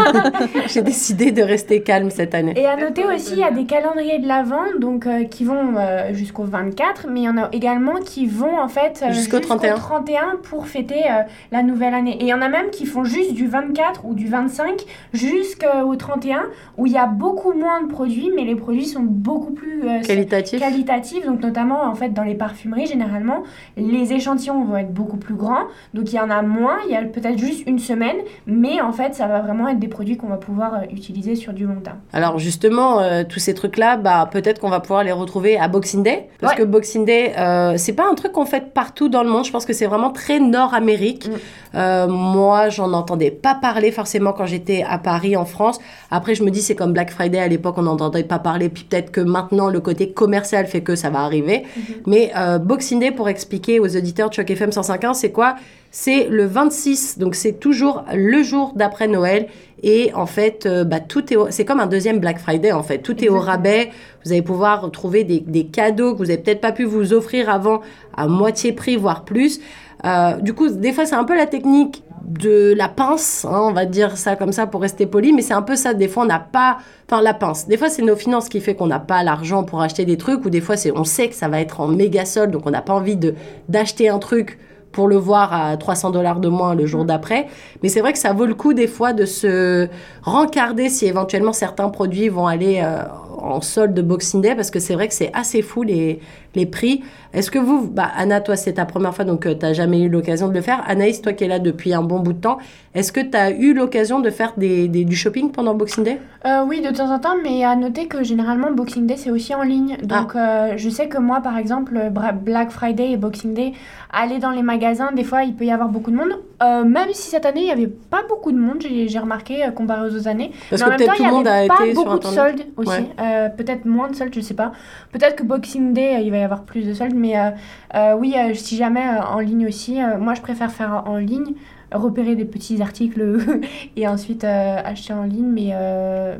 j'ai 0.68 0.82
décidé 0.82 1.32
de 1.32 1.42
rester 1.42 1.82
calme 1.84 2.10
cette 2.10 2.34
année. 2.34 2.54
Et 2.58 2.66
à 2.66 2.76
noter 2.76 3.04
aussi, 3.06 3.34
il 3.34 3.40
y 3.40 3.44
a 3.44 3.52
des 3.52 3.66
calendriers 3.66 4.20
de 4.20 4.28
l'Avent 4.28 4.78
donc 4.80 5.06
euh, 5.06 5.24
qui 5.24 5.44
vont 5.44 5.76
euh, 5.78 6.14
jusqu'au 6.14 6.44
24, 6.44 7.08
mais 7.10 7.22
il 7.22 7.24
y 7.24 7.30
en 7.30 7.38
a 7.38 7.50
également 7.52 7.96
qui 8.04 8.26
vont 8.26 8.60
en 8.60 8.68
fait 8.68 9.04
euh, 9.08 9.12
Jusqu'au 9.14 9.40
31. 9.40 9.76
31 9.76 10.22
pour 10.44 10.68
fêter 10.68 11.04
euh, 11.10 11.22
la 11.52 11.64
nouvelle 11.64 11.94
année. 11.94 12.16
Et 12.18 12.22
il 12.24 12.28
y 12.28 12.34
en 12.34 12.42
a 12.42 12.50
même 12.50 12.70
qui 12.72 12.86
font 12.86 13.04
juste 13.04 13.34
du 13.34 13.48
24 13.48 14.06
ou 14.06 14.14
du 14.14 14.28
25 14.28 14.84
jusqu'au 15.14 15.96
31 15.96 16.44
où 16.78 16.86
il 16.86 16.94
y 16.94 16.98
a 16.98 17.06
beaucoup 17.06 17.54
moins 17.54 17.82
de 17.84 17.88
produits, 17.88 18.32
mais 18.36 18.44
les 18.44 18.56
produits 18.56 18.86
sont 18.86 19.04
beaucoup 19.04 19.52
plus 19.52 19.84
euh, 19.84 20.02
Qualitatif. 20.02 20.60
qualitatifs. 20.60 21.26
Donc 21.26 21.42
notamment 21.42 21.84
en 21.84 21.96
fait 21.96 22.10
dans 22.10 22.24
les 22.24 22.36
parfumeries 22.36 22.88
généralement, 22.88 23.44
les 23.78 24.14
échantillons 24.14 24.64
vont 24.64 24.78
être 24.78 24.94
beaucoup 24.94 25.18
plus 25.18 25.36
grands, 25.36 25.66
donc 25.94 26.12
il 26.12 26.16
y 26.16 26.20
en 26.20 26.30
a 26.30 26.42
moins. 26.42 26.78
Il 26.88 26.92
y 26.94 26.96
a 26.96 27.04
peut-être 27.04 27.38
juste 27.38 27.64
une 27.68 27.80
semaine, 27.80 28.18
mais 28.48 28.82
en 28.82 28.92
fait 28.92 29.16
ça 29.16 29.28
va 29.28 29.40
vraiment 29.42 29.68
être 29.68 29.80
des 29.80 29.88
produits 29.88 30.18
qu'on 30.18 30.28
va 30.28 30.38
pouvoir 30.38 30.74
euh, 30.76 30.78
utiliser 30.92 31.36
sur 31.36 31.54
du 31.54 31.66
long 31.66 31.80
terme. 31.84 31.98
Alors 32.14 32.40
justement, 32.40 33.00
euh, 33.02 33.24
tous 33.28 33.40
ces 33.40 33.54
trucs-là, 33.54 33.98
bah, 33.98 34.28
peut-être 34.32 34.60
qu'on 34.60 34.70
va 34.70 34.80
pouvoir 34.80 35.04
les 35.04 35.12
retrouver 35.12 35.58
à 35.60 35.68
Boxing 35.68 36.04
Day. 36.04 36.30
Parce 36.40 36.54
Ouais. 36.54 36.60
que 36.60 36.64
Boxing 36.66 37.06
Day, 37.06 37.34
euh, 37.38 37.74
c'est 37.78 37.94
pas 37.94 38.08
un 38.10 38.16
truc 38.16 38.32
qu'on 38.32 38.46
fait 38.46 38.74
partout 38.74 39.10
dans 39.10 39.24
le 39.24 39.30
monde. 39.30 39.46
Je 39.46 39.52
pense 39.52 39.66
que 39.66 39.74
c'est 39.74 39.86
vraiment 39.88 40.10
très 40.12 40.40
nord-amérique. 40.40 41.28
Mm. 41.28 41.32
Euh, 41.76 42.08
moi, 42.08 42.70
j'en 42.70 42.94
entendais 42.94 43.32
pas 43.32 43.56
parler 43.56 43.92
forcément 43.92 44.34
quand 44.34 44.46
j'étais 44.46 44.84
à 44.88 44.98
Paris, 44.98 45.36
en 45.36 45.46
France. 45.46 45.80
Après, 46.12 46.34
je 46.36 46.44
me 46.44 46.50
dis, 46.50 46.62
c'est 46.62 46.76
comme 46.76 46.94
Black 46.94 47.12
Friday. 47.12 47.40
À 47.40 47.48
l'époque, 47.48 47.76
on 47.78 47.84
n'entendait 47.84 48.24
pas 48.24 48.40
parler. 48.40 48.70
Puis 48.70 48.84
peut-être 48.86 49.12
que 49.12 49.22
maintenant, 49.22 49.70
le 49.70 49.80
côté 49.80 50.12
commercial 50.12 50.66
fait 50.66 50.82
que 50.82 50.96
ça 50.96 51.10
va 51.10 51.20
arriver. 51.20 51.64
Mais 52.08 52.32
euh, 52.38 52.58
Boxing 52.58 53.00
Day, 53.00 53.12
pour 53.12 53.30
expliquer 53.30 53.80
aux 53.80 53.96
auditeurs 53.96 54.30
de 54.30 54.34
Choc 54.34 54.50
FM 54.50 54.70
105.1, 54.72 55.14
c'est 55.14 55.32
quoi? 55.32 55.56
C'est 55.92 56.28
le 56.30 56.46
26. 56.46 57.18
Donc, 57.18 57.36
c'est 57.36 57.54
toujours 57.60 58.04
le 58.14 58.44
jour 58.44 58.74
d'après 58.76 59.08
Noël. 59.08 59.48
Et 59.82 60.12
en 60.14 60.26
fait, 60.26 60.66
euh, 60.66 60.84
bah, 60.84 61.00
tout 61.00 61.34
est 61.34 61.38
au- 61.38 61.50
c'est 61.52 61.66
comme 61.66 61.80
un 61.80 61.88
deuxième 61.88 62.20
Black 62.20 62.38
Friday 62.40 62.72
en 62.74 62.84
fait. 62.84 63.00
Tout 63.00 63.24
est 63.24 63.30
au 63.30 63.40
rabais. 63.40 63.90
Vous 64.26 64.32
allez 64.34 64.42
pouvoir 64.42 64.92
trouver 64.92 65.24
des, 65.24 65.40
des 65.40 65.66
cadeaux 65.66 66.14
que 66.14 66.18
vous 66.20 66.30
avez 66.30 66.38
peut-être 66.38 66.60
pas 66.62 66.74
pu 66.74 66.84
vous 66.84 67.14
offrir 67.14 67.50
avant 67.50 67.80
à 68.16 68.28
moitié 68.28 68.74
prix, 68.74 68.98
voire 68.98 69.24
plus. 69.24 69.60
Euh, 70.06 70.34
du 70.42 70.54
coup, 70.54 70.68
des 70.70 70.92
fois, 70.92 71.06
c'est 71.06 71.16
un 71.16 71.24
peu 71.24 71.36
la 71.36 71.46
technique 71.46 72.04
de 72.26 72.74
la 72.78 72.90
pince, 72.90 73.46
hein, 73.50 73.60
on 73.64 73.72
va 73.72 73.86
dire 73.86 74.16
ça 74.18 74.36
comme 74.36 74.52
ça 74.52 74.68
pour 74.68 74.82
rester 74.82 75.06
poli, 75.08 75.34
mais 75.34 75.42
c'est 75.42 75.54
un 75.54 75.62
peu 75.62 75.76
ça. 75.76 75.94
Des 75.94 76.08
fois, 76.08 76.24
on 76.24 76.28
n'a 76.28 76.40
pas, 76.40 76.78
enfin, 77.10 77.22
la 77.22 77.34
pince. 77.34 77.68
Des 77.68 77.76
fois, 77.78 77.90
c'est 77.90 78.02
nos 78.04 78.16
finances 78.16 78.50
qui 78.50 78.60
fait 78.62 78.76
qu'on 78.76 78.88
n'a 78.88 79.00
pas 79.00 79.24
l'argent 79.24 79.64
pour 79.64 79.82
acheter 79.82 80.06
des 80.06 80.18
trucs, 80.18 80.46
ou 80.46 80.50
des 80.50 80.62
fois, 80.62 80.78
c'est, 80.78 80.92
on 80.92 81.06
sait 81.06 81.30
que 81.30 81.36
ça 81.36 81.48
va 81.48 81.60
être 81.60 81.80
en 81.80 81.88
méga 81.88 82.26
solde, 82.26 82.52
donc 82.52 82.64
on 82.68 82.72
n'a 82.72 82.82
pas 82.82 82.94
envie 82.94 83.16
de 83.16 83.34
d'acheter 83.68 84.10
un 84.10 84.20
truc 84.20 84.60
pour 84.92 85.08
le 85.08 85.16
voir 85.16 85.54
à 85.54 85.78
300 85.78 86.12
dollars 86.12 86.40
de 86.40 86.50
moins 86.50 86.76
le 86.76 86.86
jour 86.86 87.06
d'après. 87.06 87.48
Mais 87.84 87.90
c'est 87.90 88.02
vrai 88.02 88.14
que 88.14 88.20
ça 88.20 88.34
vaut 88.34 88.46
le 88.46 88.56
coup 88.56 88.74
des 88.74 88.88
fois 88.88 89.14
de 89.14 89.26
se 89.26 89.88
rencarder 90.24 90.90
si 90.90 91.06
éventuellement 91.06 91.54
certains 91.54 91.90
produits 91.90 92.30
vont 92.30 92.48
aller 92.48 92.82
euh, 92.84 93.04
en 93.38 93.62
solde 93.62 93.94
de 93.94 94.02
Boxing 94.02 94.42
Day 94.42 94.56
parce 94.56 94.72
que 94.72 94.80
c'est 94.80 94.94
vrai 94.94 95.08
que 95.08 95.14
c'est 95.14 95.32
assez 95.34 95.62
fou 95.62 95.84
les, 95.84 96.20
les 96.56 96.66
prix. 96.66 97.04
Est-ce 97.34 97.52
que 97.52 97.60
vous, 97.60 97.88
bah, 97.88 98.10
Anna, 98.18 98.42
toi 98.42 98.56
c'est 98.56 98.74
ta 98.74 98.86
première 98.86 99.14
fois 99.14 99.24
donc 99.26 99.48
tu 99.48 99.56
n'as 99.66 99.74
jamais 99.74 100.02
eu 100.02 100.10
l'occasion 100.10 100.48
de 100.48 100.54
le 100.54 100.62
faire. 100.62 100.84
Anaïs, 100.88 101.22
toi 101.22 101.34
qui 101.34 101.44
es 101.44 101.48
là 101.48 101.60
depuis 101.60 101.94
un 101.94 102.02
bon 102.02 102.20
bout 102.20 102.34
de 102.34 102.40
temps, 102.42 102.58
est-ce 102.96 103.12
que 103.12 103.20
tu 103.22 103.38
as 103.38 103.52
eu 103.52 103.74
l'occasion 103.76 104.20
de 104.20 104.30
faire 104.32 104.54
des, 104.58 104.88
des- 104.88 105.06
du 105.06 105.16
shopping 105.16 105.52
pendant 105.52 105.76
Boxing 105.76 106.04
Day? 106.04 106.20
Euh, 106.46 106.64
oui, 106.68 106.82
de 106.82 106.90
temps 106.90 107.12
en 107.14 107.20
temps, 107.20 107.36
mais 107.44 107.64
à 107.64 107.76
noter 107.76 108.08
que 108.08 108.24
généralement 108.24 108.72
Boxing 108.72 109.06
Day 109.06 109.16
c'est 109.18 109.30
aussi 109.30 109.54
en 109.54 109.62
ligne. 109.62 109.98
Donc 110.02 110.36
euh, 110.36 110.74
je 110.78 110.90
sais 110.90 111.08
que 111.08 111.20
moi 111.20 111.42
par 111.42 111.58
exemple, 111.58 112.10
Bra- 112.12 112.32
Black 112.32 112.72
Friday 112.72 113.12
et 113.12 113.18
Boxing 113.18 113.54
Day, 113.54 113.74
aller 114.12 114.40
dans 114.40 114.50
les 114.52 114.64
magasins, 114.64 115.12
des 115.12 115.24
fois 115.24 115.44
il 115.44 115.54
peut 115.54 115.66
y 115.66 115.72
avoir 115.72 115.90
beaucoup 115.90 116.10
de 116.10 116.16
monde. 116.16 116.40
Euh, 116.64 116.84
même 116.84 117.10
si 117.14 117.30
cette 117.30 117.46
année 117.46 117.62
il 117.62 117.66
n'y 117.66 117.72
avait 117.72 117.88
pas 117.88 118.22
beaucoup 118.28 118.52
de 118.52 118.58
monde, 118.58 118.78
j'ai 118.82 119.20
remarqué 119.20 119.64
euh, 119.66 119.70
comparé 119.72 120.10
aux 120.10 120.16
autres 120.16 120.28
années. 120.28 120.52
Parce 120.72 120.82
Mais 120.84 120.90
que 120.90 120.96
peut-être 120.98 121.16
tout 121.16 121.24
le 121.26 121.30
monde 121.32 121.48
a 121.48 121.54
avait 121.54 121.68
pas 121.68 121.76
été 121.86 121.94
sur 121.94 122.04
beaucoup 122.06 122.18
de 122.20 122.24
soldes 122.26 122.66
aussi. 122.76 122.90
Ouais. 122.90 123.10
Euh, 123.22 123.50
peut-être 123.50 123.86
moins 123.86 124.10
de 124.10 124.16
soldes, 124.16 124.34
je 124.34 124.40
sais 124.42 124.56
pas. 124.56 124.72
Peut-être 125.12 125.36
que 125.36 125.44
Boxing 125.44 125.94
Day 125.94 126.16
euh, 126.16 126.20
il 126.22 126.32
va 126.32 126.39
avoir 126.44 126.64
plus 126.64 126.86
de 126.86 126.94
soldes, 126.94 127.16
mais 127.16 127.38
euh, 127.38 127.52
euh, 127.96 128.16
oui, 128.18 128.36
euh, 128.38 128.54
si 128.54 128.76
jamais 128.76 129.04
en 129.08 129.40
ligne 129.40 129.68
aussi, 129.68 130.00
moi 130.20 130.34
je 130.34 130.42
préfère 130.42 130.72
faire 130.72 131.04
en 131.06 131.18
ligne 131.18 131.54
repérer 131.92 132.36
des 132.36 132.46
petits 132.46 132.82
articles 132.82 133.40
et 133.96 134.08
ensuite 134.08 134.44
acheter 134.44 135.14
en 135.14 135.24
ligne 135.24 135.48
mais 135.48 135.74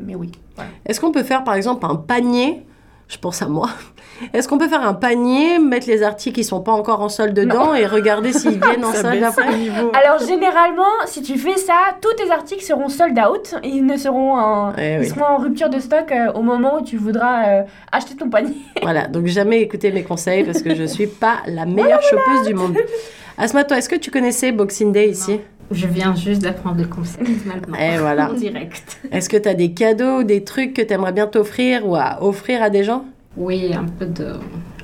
mais 0.04 0.14
oui. 0.14 0.30
Est-ce 0.86 1.00
qu'on 1.00 1.10
peut 1.10 1.22
faire 1.22 1.42
par 1.42 1.54
exemple 1.54 1.86
un 1.86 1.96
panier 1.96 2.64
je 3.10 3.18
pense 3.18 3.42
à 3.42 3.46
moi. 3.48 3.68
Est-ce 4.34 4.46
qu'on 4.48 4.58
peut 4.58 4.68
faire 4.68 4.86
un 4.86 4.94
panier, 4.94 5.58
mettre 5.58 5.88
les 5.88 6.02
articles 6.02 6.36
qui 6.36 6.44
sont 6.44 6.60
pas 6.60 6.72
encore 6.72 7.00
en 7.00 7.08
solde 7.08 7.34
dedans 7.34 7.74
et 7.74 7.86
regarder 7.86 8.32
s'ils 8.32 8.60
viennent 8.64 8.84
en 8.84 8.92
solde 8.92 9.22
après. 9.22 9.42
Alors 9.46 10.20
généralement, 10.26 10.84
si 11.06 11.20
tu 11.22 11.36
fais 11.36 11.56
ça, 11.56 11.74
tous 12.00 12.12
tes 12.22 12.30
articles 12.30 12.62
seront 12.62 12.88
sold 12.88 13.18
out. 13.18 13.54
Ils 13.64 13.84
ne 13.84 13.96
seront 13.96 14.34
en, 14.38 14.72
Eh 14.78 14.94
ils 14.94 15.00
oui. 15.00 15.08
seront 15.08 15.24
en 15.24 15.38
rupture 15.38 15.70
de 15.70 15.80
stock 15.80 16.12
euh, 16.12 16.30
au 16.34 16.42
moment 16.42 16.76
où 16.80 16.84
tu 16.84 16.98
voudras 16.98 17.48
euh, 17.48 17.62
acheter 17.90 18.14
ton 18.14 18.28
panier. 18.30 18.54
Voilà, 18.82 19.06
donc 19.08 19.26
jamais 19.26 19.60
écouter 19.60 19.90
mes 19.90 20.04
conseils 20.04 20.44
parce 20.44 20.62
que 20.62 20.74
je 20.74 20.84
suis 20.84 21.06
pas 21.08 21.38
la 21.46 21.66
meilleure 21.66 22.02
chopeuse 22.02 22.46
du 22.46 22.54
monde. 22.54 22.76
Asma, 23.40 23.64
toi, 23.64 23.78
est-ce 23.78 23.88
que 23.88 23.96
tu 23.96 24.10
connaissais 24.10 24.52
Boxing 24.52 24.92
Day 24.92 25.08
ici? 25.08 25.40
Je 25.70 25.86
viens 25.86 26.14
juste 26.14 26.42
d'apprendre 26.42 26.78
le 26.78 26.86
concept 26.86 27.26
maintenant. 27.46 27.74
Et 27.78 27.96
voilà. 27.96 28.30
En 28.30 28.34
direct. 28.34 28.98
Est-ce 29.10 29.30
que 29.30 29.38
tu 29.38 29.48
as 29.48 29.54
des 29.54 29.72
cadeaux, 29.72 30.22
des 30.24 30.44
trucs 30.44 30.74
que 30.74 30.82
tu 30.82 30.92
aimerais 30.92 31.12
bien 31.12 31.26
t'offrir 31.26 31.88
ou 31.88 31.96
à 31.96 32.22
offrir 32.22 32.62
à 32.62 32.68
des 32.68 32.84
gens? 32.84 33.06
Oui, 33.38 33.72
un 33.72 33.86
peu 33.86 34.04
de. 34.04 34.34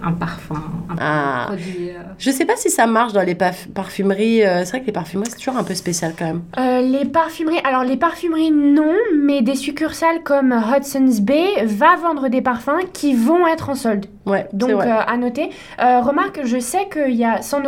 Un 0.04 0.12
parfum, 0.12 0.62
un 0.90 0.96
Ah. 1.00 1.44
produit. 1.46 1.90
euh, 1.90 2.02
Je 2.18 2.30
sais 2.30 2.44
pas 2.44 2.56
si 2.56 2.70
ça 2.70 2.86
marche 2.86 3.12
dans 3.12 3.22
les 3.22 3.34
parfumeries. 3.34 4.44
euh, 4.44 4.60
c'est 4.64 4.70
vrai 4.70 4.80
que 4.80 4.86
les 4.86 4.92
parfumeries, 4.92 5.28
c'est 5.30 5.36
toujours 5.38 5.56
un 5.56 5.64
peu 5.64 5.74
spécial 5.74 6.12
quand 6.18 6.26
même. 6.26 6.42
Euh, 6.58 6.80
les 6.82 7.04
parfumeries, 7.06 7.60
alors 7.64 7.82
les 7.84 7.96
parfumeries 7.96 8.50
non, 8.50 8.92
mais 9.14 9.42
des 9.42 9.54
succursales 9.54 10.22
comme 10.22 10.52
Hudson's 10.52 11.20
Bay 11.20 11.64
va 11.64 11.96
vendre 11.96 12.28
des 12.28 12.42
parfums 12.42 12.84
qui 12.92 13.14
vont 13.14 13.46
être 13.46 13.70
en 13.70 13.74
solde. 13.74 14.06
Ouais, 14.26 14.48
Donc 14.52 14.70
vrai. 14.70 14.88
euh, 14.90 15.00
à 15.06 15.16
noter. 15.16 15.50
Euh, 15.80 16.00
remarque, 16.00 16.40
je 16.44 16.58
sais 16.58 16.88
qu'il 16.92 17.14
y 17.14 17.24
a, 17.24 17.42
sans, 17.42 17.60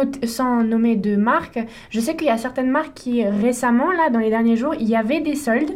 nommer 0.64 0.96
de 0.96 1.16
marque, 1.16 1.58
je 1.90 2.00
sais 2.00 2.16
qu'il 2.16 2.26
y 2.26 2.30
a 2.30 2.36
certaines 2.36 2.70
marques 2.70 2.94
qui 2.94 3.24
récemment, 3.24 3.90
là, 3.92 4.10
dans 4.10 4.18
les 4.18 4.30
derniers 4.30 4.56
jours, 4.56 4.74
il 4.78 4.88
y 4.88 4.96
avait 4.96 5.20
des 5.20 5.34
soldes. 5.36 5.70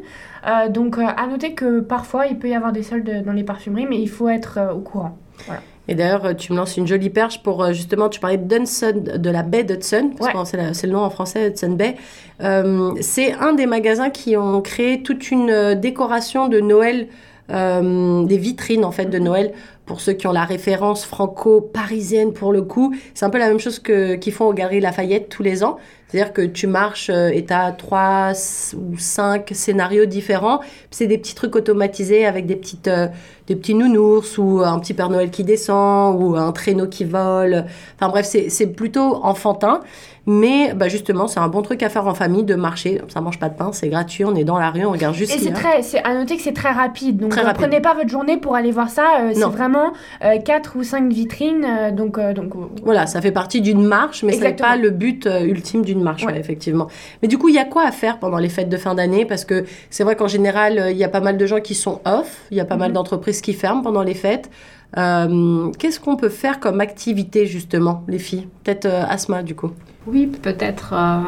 Euh, 0.44 0.68
donc 0.68 0.98
euh, 0.98 1.02
à 1.16 1.28
noter 1.28 1.54
que 1.54 1.78
parfois 1.78 2.26
il 2.26 2.36
peut 2.36 2.48
y 2.48 2.54
avoir 2.56 2.72
des 2.72 2.82
soldes 2.82 3.22
dans 3.24 3.32
les 3.32 3.44
parfumeries, 3.44 3.86
mais 3.88 4.00
il 4.00 4.08
faut 4.08 4.28
être 4.28 4.58
euh, 4.58 4.72
au 4.72 4.80
courant. 4.80 5.16
Et 5.88 5.94
d'ailleurs, 5.96 6.36
tu 6.36 6.52
me 6.52 6.58
lances 6.58 6.76
une 6.76 6.86
jolie 6.86 7.10
perche 7.10 7.42
pour 7.42 7.62
euh, 7.62 7.72
justement, 7.72 8.08
tu 8.08 8.20
parlais 8.20 8.36
d'Hudson, 8.38 8.94
de 9.16 9.30
la 9.30 9.42
baie 9.42 9.64
d'Hudson, 9.64 10.10
parce 10.16 10.32
Ouais. 10.32 10.60
que 10.70 10.74
c'est 10.74 10.86
le 10.86 10.92
nom 10.92 11.00
en 11.00 11.10
français, 11.10 11.48
Hudson 11.48 11.72
Bay. 11.72 11.96
Euh, 12.42 12.92
c'est 13.00 13.32
un 13.32 13.52
des 13.52 13.66
magasins 13.66 14.10
qui 14.10 14.36
ont 14.36 14.60
créé 14.60 15.02
toute 15.02 15.30
une 15.30 15.50
euh, 15.50 15.74
décoration 15.74 16.48
de 16.48 16.60
Noël, 16.60 17.08
euh, 17.50 18.22
des 18.24 18.38
vitrines 18.38 18.84
en 18.84 18.92
fait 18.92 19.06
de 19.06 19.18
Noël. 19.18 19.52
Pour 19.84 20.00
ceux 20.00 20.12
qui 20.12 20.28
ont 20.28 20.32
la 20.32 20.44
référence 20.44 21.04
franco-parisienne 21.04 22.32
pour 22.32 22.52
le 22.52 22.62
coup, 22.62 22.94
c'est 23.14 23.24
un 23.24 23.30
peu 23.30 23.38
la 23.38 23.48
même 23.48 23.58
chose 23.58 23.78
que 23.80 24.14
qu'ils 24.14 24.32
font 24.32 24.46
aux 24.46 24.52
Galeries 24.54 24.80
Lafayette 24.80 25.28
tous 25.28 25.42
les 25.42 25.64
ans. 25.64 25.76
C'est-à-dire 26.12 26.34
que 26.34 26.42
tu 26.42 26.66
marches 26.66 27.08
euh, 27.08 27.30
et 27.32 27.46
tu 27.46 27.54
as 27.54 27.72
trois 27.72 28.32
ou 28.76 28.98
cinq 28.98 29.50
scénarios 29.54 30.04
différents. 30.04 30.60
C'est 30.90 31.06
des 31.06 31.16
petits 31.16 31.34
trucs 31.34 31.56
automatisés 31.56 32.26
avec 32.26 32.44
des, 32.44 32.56
petites, 32.56 32.88
euh, 32.88 33.08
des 33.46 33.56
petits 33.56 33.74
nounours 33.74 34.36
ou 34.36 34.60
un 34.62 34.78
petit 34.78 34.92
Père 34.92 35.08
Noël 35.08 35.30
qui 35.30 35.42
descend 35.42 36.20
ou 36.22 36.36
un 36.36 36.52
traîneau 36.52 36.86
qui 36.86 37.04
vole. 37.04 37.64
Enfin 37.96 38.10
bref, 38.10 38.26
c'est 38.26 38.66
plutôt 38.66 39.20
enfantin. 39.24 39.80
Mais 40.26 40.72
bah, 40.74 40.88
justement, 40.88 41.26
c'est 41.26 41.40
un 41.40 41.48
bon 41.48 41.62
truc 41.62 41.82
à 41.82 41.88
faire 41.88 42.06
en 42.06 42.14
famille 42.14 42.44
de 42.44 42.54
marcher. 42.54 43.00
Ça 43.08 43.20
mange 43.20 43.38
pas 43.40 43.48
de 43.48 43.56
pain, 43.56 43.70
c'est 43.72 43.88
gratuit, 43.88 44.24
on 44.24 44.34
est 44.36 44.44
dans 44.44 44.58
la 44.58 44.70
rue, 44.70 44.84
on 44.84 44.92
regarde 44.92 45.14
juste 45.16 45.34
Et 45.34 45.38
c'est 45.38 45.50
très, 45.52 45.80
à 46.04 46.14
noter 46.14 46.36
que 46.36 46.42
c'est 46.42 46.52
très 46.52 46.70
rapide. 46.70 47.16
Donc 47.16 47.30
Très 47.30 47.42
rapide. 47.42 47.60
prenez 47.62 47.80
pas 47.80 47.94
votre 47.94 48.08
journée 48.08 48.36
pour 48.36 48.54
aller 48.54 48.70
voir 48.70 48.88
ça. 48.88 49.20
euh, 49.20 49.32
c'est 49.34 49.40
vraiment 49.40 49.92
euh, 50.24 50.38
quatre 50.38 50.76
ou 50.76 50.84
cinq 50.84 51.12
vitrines. 51.12 51.64
euh, 51.64 51.90
donc 51.90 52.20
donc 52.34 52.52
Voilà, 52.84 53.06
ça 53.06 53.20
fait 53.20 53.32
partie 53.32 53.60
d'une 53.60 53.84
marche, 53.84 54.22
mais 54.22 54.34
ce 54.34 54.40
n'est 54.42 54.52
pas 54.52 54.76
le 54.76 54.90
but 54.90 55.28
ultime 55.42 55.84
d'une 55.84 56.01
marche, 56.02 56.24
Ouais. 56.24 56.32
ouais, 56.32 56.38
effectivement. 56.40 56.88
Mais 57.22 57.28
du 57.28 57.38
coup, 57.38 57.48
il 57.48 57.54
y 57.54 57.58
a 57.58 57.64
quoi 57.64 57.84
à 57.86 57.92
faire 57.92 58.18
pendant 58.18 58.38
les 58.38 58.48
fêtes 58.48 58.68
de 58.68 58.76
fin 58.76 58.94
d'année? 58.94 59.24
Parce 59.24 59.44
que 59.44 59.64
c'est 59.90 60.04
vrai 60.04 60.16
qu'en 60.16 60.28
général, 60.28 60.78
euh, 60.78 60.90
il 60.90 60.96
y 60.98 61.04
a 61.04 61.08
pas 61.08 61.20
mal 61.20 61.36
de 61.38 61.46
gens 61.46 61.60
qui 61.60 61.74
sont 61.74 62.00
off, 62.04 62.42
il 62.50 62.56
y 62.56 62.60
a 62.60 62.64
pas 62.64 62.76
mal 62.76 62.88
Mhm. 62.90 62.94
d'entreprises 62.94 63.40
qui 63.40 63.52
ferment 63.54 63.82
pendant 63.82 64.02
les 64.02 64.14
fêtes. 64.14 64.50
Euh, 64.98 65.70
Qu'est-ce 65.78 65.98
qu'on 66.00 66.16
peut 66.16 66.28
faire 66.28 66.60
comme 66.60 66.80
activité, 66.80 67.46
justement, 67.46 68.04
les 68.08 68.18
filles? 68.18 68.46
Peut-être 68.64 68.86
euh, 68.86 69.04
Asma, 69.08 69.42
du 69.42 69.54
coup. 69.54 69.70
Oui, 70.06 70.26
peut-être 70.26 70.92
euh, 70.92 71.20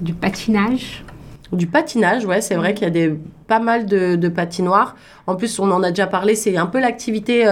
du 0.00 0.12
patinage. 0.12 1.04
Du 1.52 1.66
patinage, 1.68 2.26
ouais, 2.26 2.40
c'est 2.40 2.56
vrai 2.56 2.74
qu'il 2.74 2.84
y 2.84 2.88
a 2.88 2.90
des, 2.90 3.14
pas 3.46 3.60
mal 3.60 3.86
de, 3.86 4.16
de 4.16 4.28
patinoires. 4.28 4.96
En 5.28 5.36
plus, 5.36 5.58
on 5.60 5.70
en 5.70 5.82
a 5.84 5.90
déjà 5.90 6.06
parlé, 6.08 6.34
c'est 6.34 6.56
un 6.56 6.66
peu 6.66 6.80
l'activité 6.80 7.46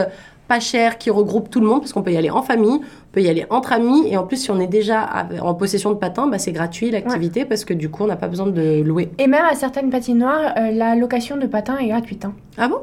pas 0.49 0.61
chère 0.61 0.99
qui 0.99 1.11
regroupe 1.11 1.49
tout 1.51 1.61
le 1.61 1.67
monde 1.67 1.81
parce 1.81 1.93
qu'on 1.93 2.03
peut 2.03 2.13
y 2.13 2.17
aller 2.17 2.31
en 2.31 2.43
famille, 2.43 2.81
on 2.83 3.13
peut 3.13 3.23
y 3.23 3.29
aller 3.29 3.47
entre 3.51 3.73
amis 3.73 4.07
et 4.09 4.17
en 4.17 4.25
plus, 4.27 4.37
si 4.37 4.51
on 4.51 4.61
est 4.61 4.67
déjà 4.67 5.27
en 5.41 5.55
possession 5.55 5.91
de 5.91 5.97
patins, 5.97 6.27
bah, 6.27 6.39
c'est 6.39 6.53
gratuit 6.53 6.91
l'activité 6.91 7.45
parce 7.45 7.65
que 7.65 7.73
du 7.75 7.89
coup, 7.91 8.05
on 8.05 8.07
n'a 8.09 8.17
pas 8.17 8.29
besoin 8.29 8.47
de 8.47 8.83
louer. 8.83 9.11
Et 9.19 9.27
même 9.27 9.45
à 9.51 9.55
certaines 9.55 9.91
patinoires, 9.91 10.53
euh, 10.59 10.71
la 10.71 10.95
location 10.97 11.37
de 11.37 11.47
patins 11.47 11.79
est 11.79 11.89
gratuite. 11.89 12.25
hein. 12.25 12.35
Ah 12.59 12.69
bon? 12.69 12.79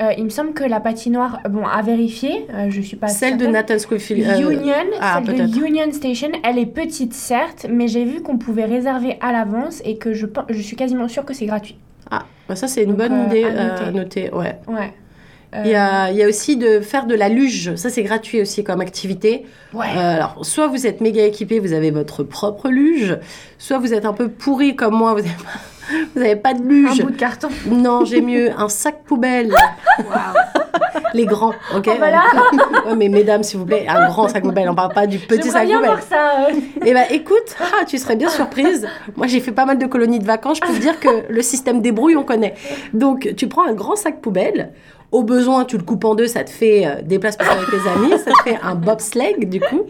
Euh, 0.00 0.10
il 0.16 0.24
me 0.24 0.30
semble 0.30 0.52
que 0.54 0.64
la 0.64 0.80
patinoire, 0.80 1.40
bon, 1.48 1.64
à 1.66 1.80
vérifier, 1.82 2.46
euh, 2.54 2.66
je 2.70 2.80
suis 2.80 2.96
pas 2.96 3.08
Celle 3.08 3.36
de. 3.36 3.46
Nathan 3.46 3.78
Schofield. 3.78 4.26
euh, 4.26 4.50
Union, 4.50 4.72
ah, 5.00 5.20
celle 5.24 5.36
peut-être. 5.36 5.50
de 5.50 5.64
Union 5.64 5.92
Station, 5.92 6.28
elle 6.42 6.58
est 6.58 6.66
petite 6.66 7.12
certes, 7.14 7.66
mais 7.70 7.86
j'ai 7.88 8.04
vu 8.04 8.20
qu'on 8.22 8.36
pouvait 8.38 8.64
réserver 8.64 9.18
à 9.20 9.30
l'avance 9.32 9.80
et 9.84 9.98
que 9.98 10.12
je, 10.12 10.26
je 10.48 10.60
suis 10.62 10.76
quasiment 10.76 11.06
sûre 11.08 11.24
que 11.24 11.34
c'est 11.34 11.46
gratuit. 11.46 11.78
Ah, 12.10 12.24
bah 12.48 12.56
ça, 12.56 12.66
c'est 12.68 12.82
une 12.82 12.90
Donc, 12.96 12.98
bonne 12.98 13.26
idée 13.26 13.44
à 13.44 13.50
noter. 13.52 13.84
à 13.84 13.90
noter, 13.92 14.30
ouais. 14.32 14.58
Ouais. 14.66 14.92
Il 15.64 15.70
y, 15.70 15.74
a, 15.74 16.10
il 16.10 16.16
y 16.16 16.22
a 16.22 16.28
aussi 16.28 16.56
de 16.56 16.80
faire 16.80 17.04
de 17.04 17.14
la 17.14 17.28
luge. 17.28 17.74
Ça, 17.74 17.90
c'est 17.90 18.02
gratuit 18.02 18.40
aussi 18.40 18.64
comme 18.64 18.80
activité. 18.80 19.44
Ouais. 19.74 19.86
Euh, 19.94 20.14
alors, 20.16 20.38
soit 20.46 20.66
vous 20.66 20.86
êtes 20.86 21.00
méga 21.02 21.24
équipé, 21.24 21.58
vous 21.58 21.74
avez 21.74 21.90
votre 21.90 22.22
propre 22.24 22.70
luge, 22.70 23.18
soit 23.58 23.76
vous 23.78 23.92
êtes 23.92 24.06
un 24.06 24.14
peu 24.14 24.28
pourri 24.28 24.76
comme 24.76 24.94
moi, 24.94 25.12
vous 25.12 25.18
n'avez 25.20 25.34
pas, 25.36 25.94
vous 26.14 26.20
avez 26.22 26.36
pas 26.36 26.54
de 26.54 26.60
un 26.62 26.68
luge. 26.68 27.02
bout 27.02 27.10
de 27.10 27.16
carton. 27.16 27.48
Non, 27.66 28.06
j'ai 28.06 28.22
mieux 28.22 28.50
un 28.58 28.70
sac 28.70 29.02
poubelle. 29.04 29.52
Les 31.14 31.26
grands, 31.26 31.52
ok? 31.76 31.86
Oh, 31.88 31.94
voilà. 31.98 32.22
Ouais, 32.86 32.96
mais 32.96 33.08
mesdames, 33.08 33.42
s'il 33.42 33.58
vous 33.58 33.66
plaît, 33.66 33.86
un 33.86 34.08
grand 34.08 34.28
sac 34.28 34.42
poubelle. 34.42 34.68
On 34.70 34.74
parle 34.74 34.94
pas 34.94 35.06
du 35.06 35.18
petit 35.18 35.50
sac 35.50 35.66
bien 35.66 35.76
poubelle. 35.80 35.90
voir 35.92 36.02
ça. 36.02 36.46
euh. 36.48 36.54
Eh 36.84 36.94
ben, 36.94 37.04
écoute, 37.10 37.54
ah, 37.60 37.84
tu 37.86 37.98
serais 37.98 38.16
bien 38.16 38.28
surprise. 38.30 38.88
Moi, 39.16 39.26
j'ai 39.26 39.40
fait 39.40 39.52
pas 39.52 39.66
mal 39.66 39.78
de 39.78 39.86
colonies 39.86 40.18
de 40.18 40.24
vacances. 40.24 40.58
Je 40.62 40.66
peux 40.66 40.74
te 40.74 40.80
dire 40.80 40.98
que 40.98 41.30
le 41.30 41.42
système 41.42 41.82
débrouille, 41.82 42.16
on 42.16 42.24
connaît. 42.24 42.54
Donc, 42.94 43.34
tu 43.36 43.46
prends 43.48 43.66
un 43.66 43.74
grand 43.74 43.96
sac 43.96 44.20
poubelle. 44.22 44.72
Au 45.12 45.22
besoin, 45.22 45.64
tu 45.66 45.76
le 45.76 45.84
coupes 45.84 46.04
en 46.04 46.14
deux, 46.14 46.26
ça 46.26 46.42
te 46.42 46.50
fait 46.50 46.86
euh, 46.86 47.02
des 47.02 47.18
places 47.18 47.36
pour 47.36 47.48
avec 47.48 47.66
tes 47.66 47.88
amis. 47.88 48.12
Ça 48.18 48.30
te 48.30 48.50
fait 48.50 48.58
un 48.62 48.74
bobsleigh, 48.74 49.44
du 49.44 49.60
coup. 49.60 49.82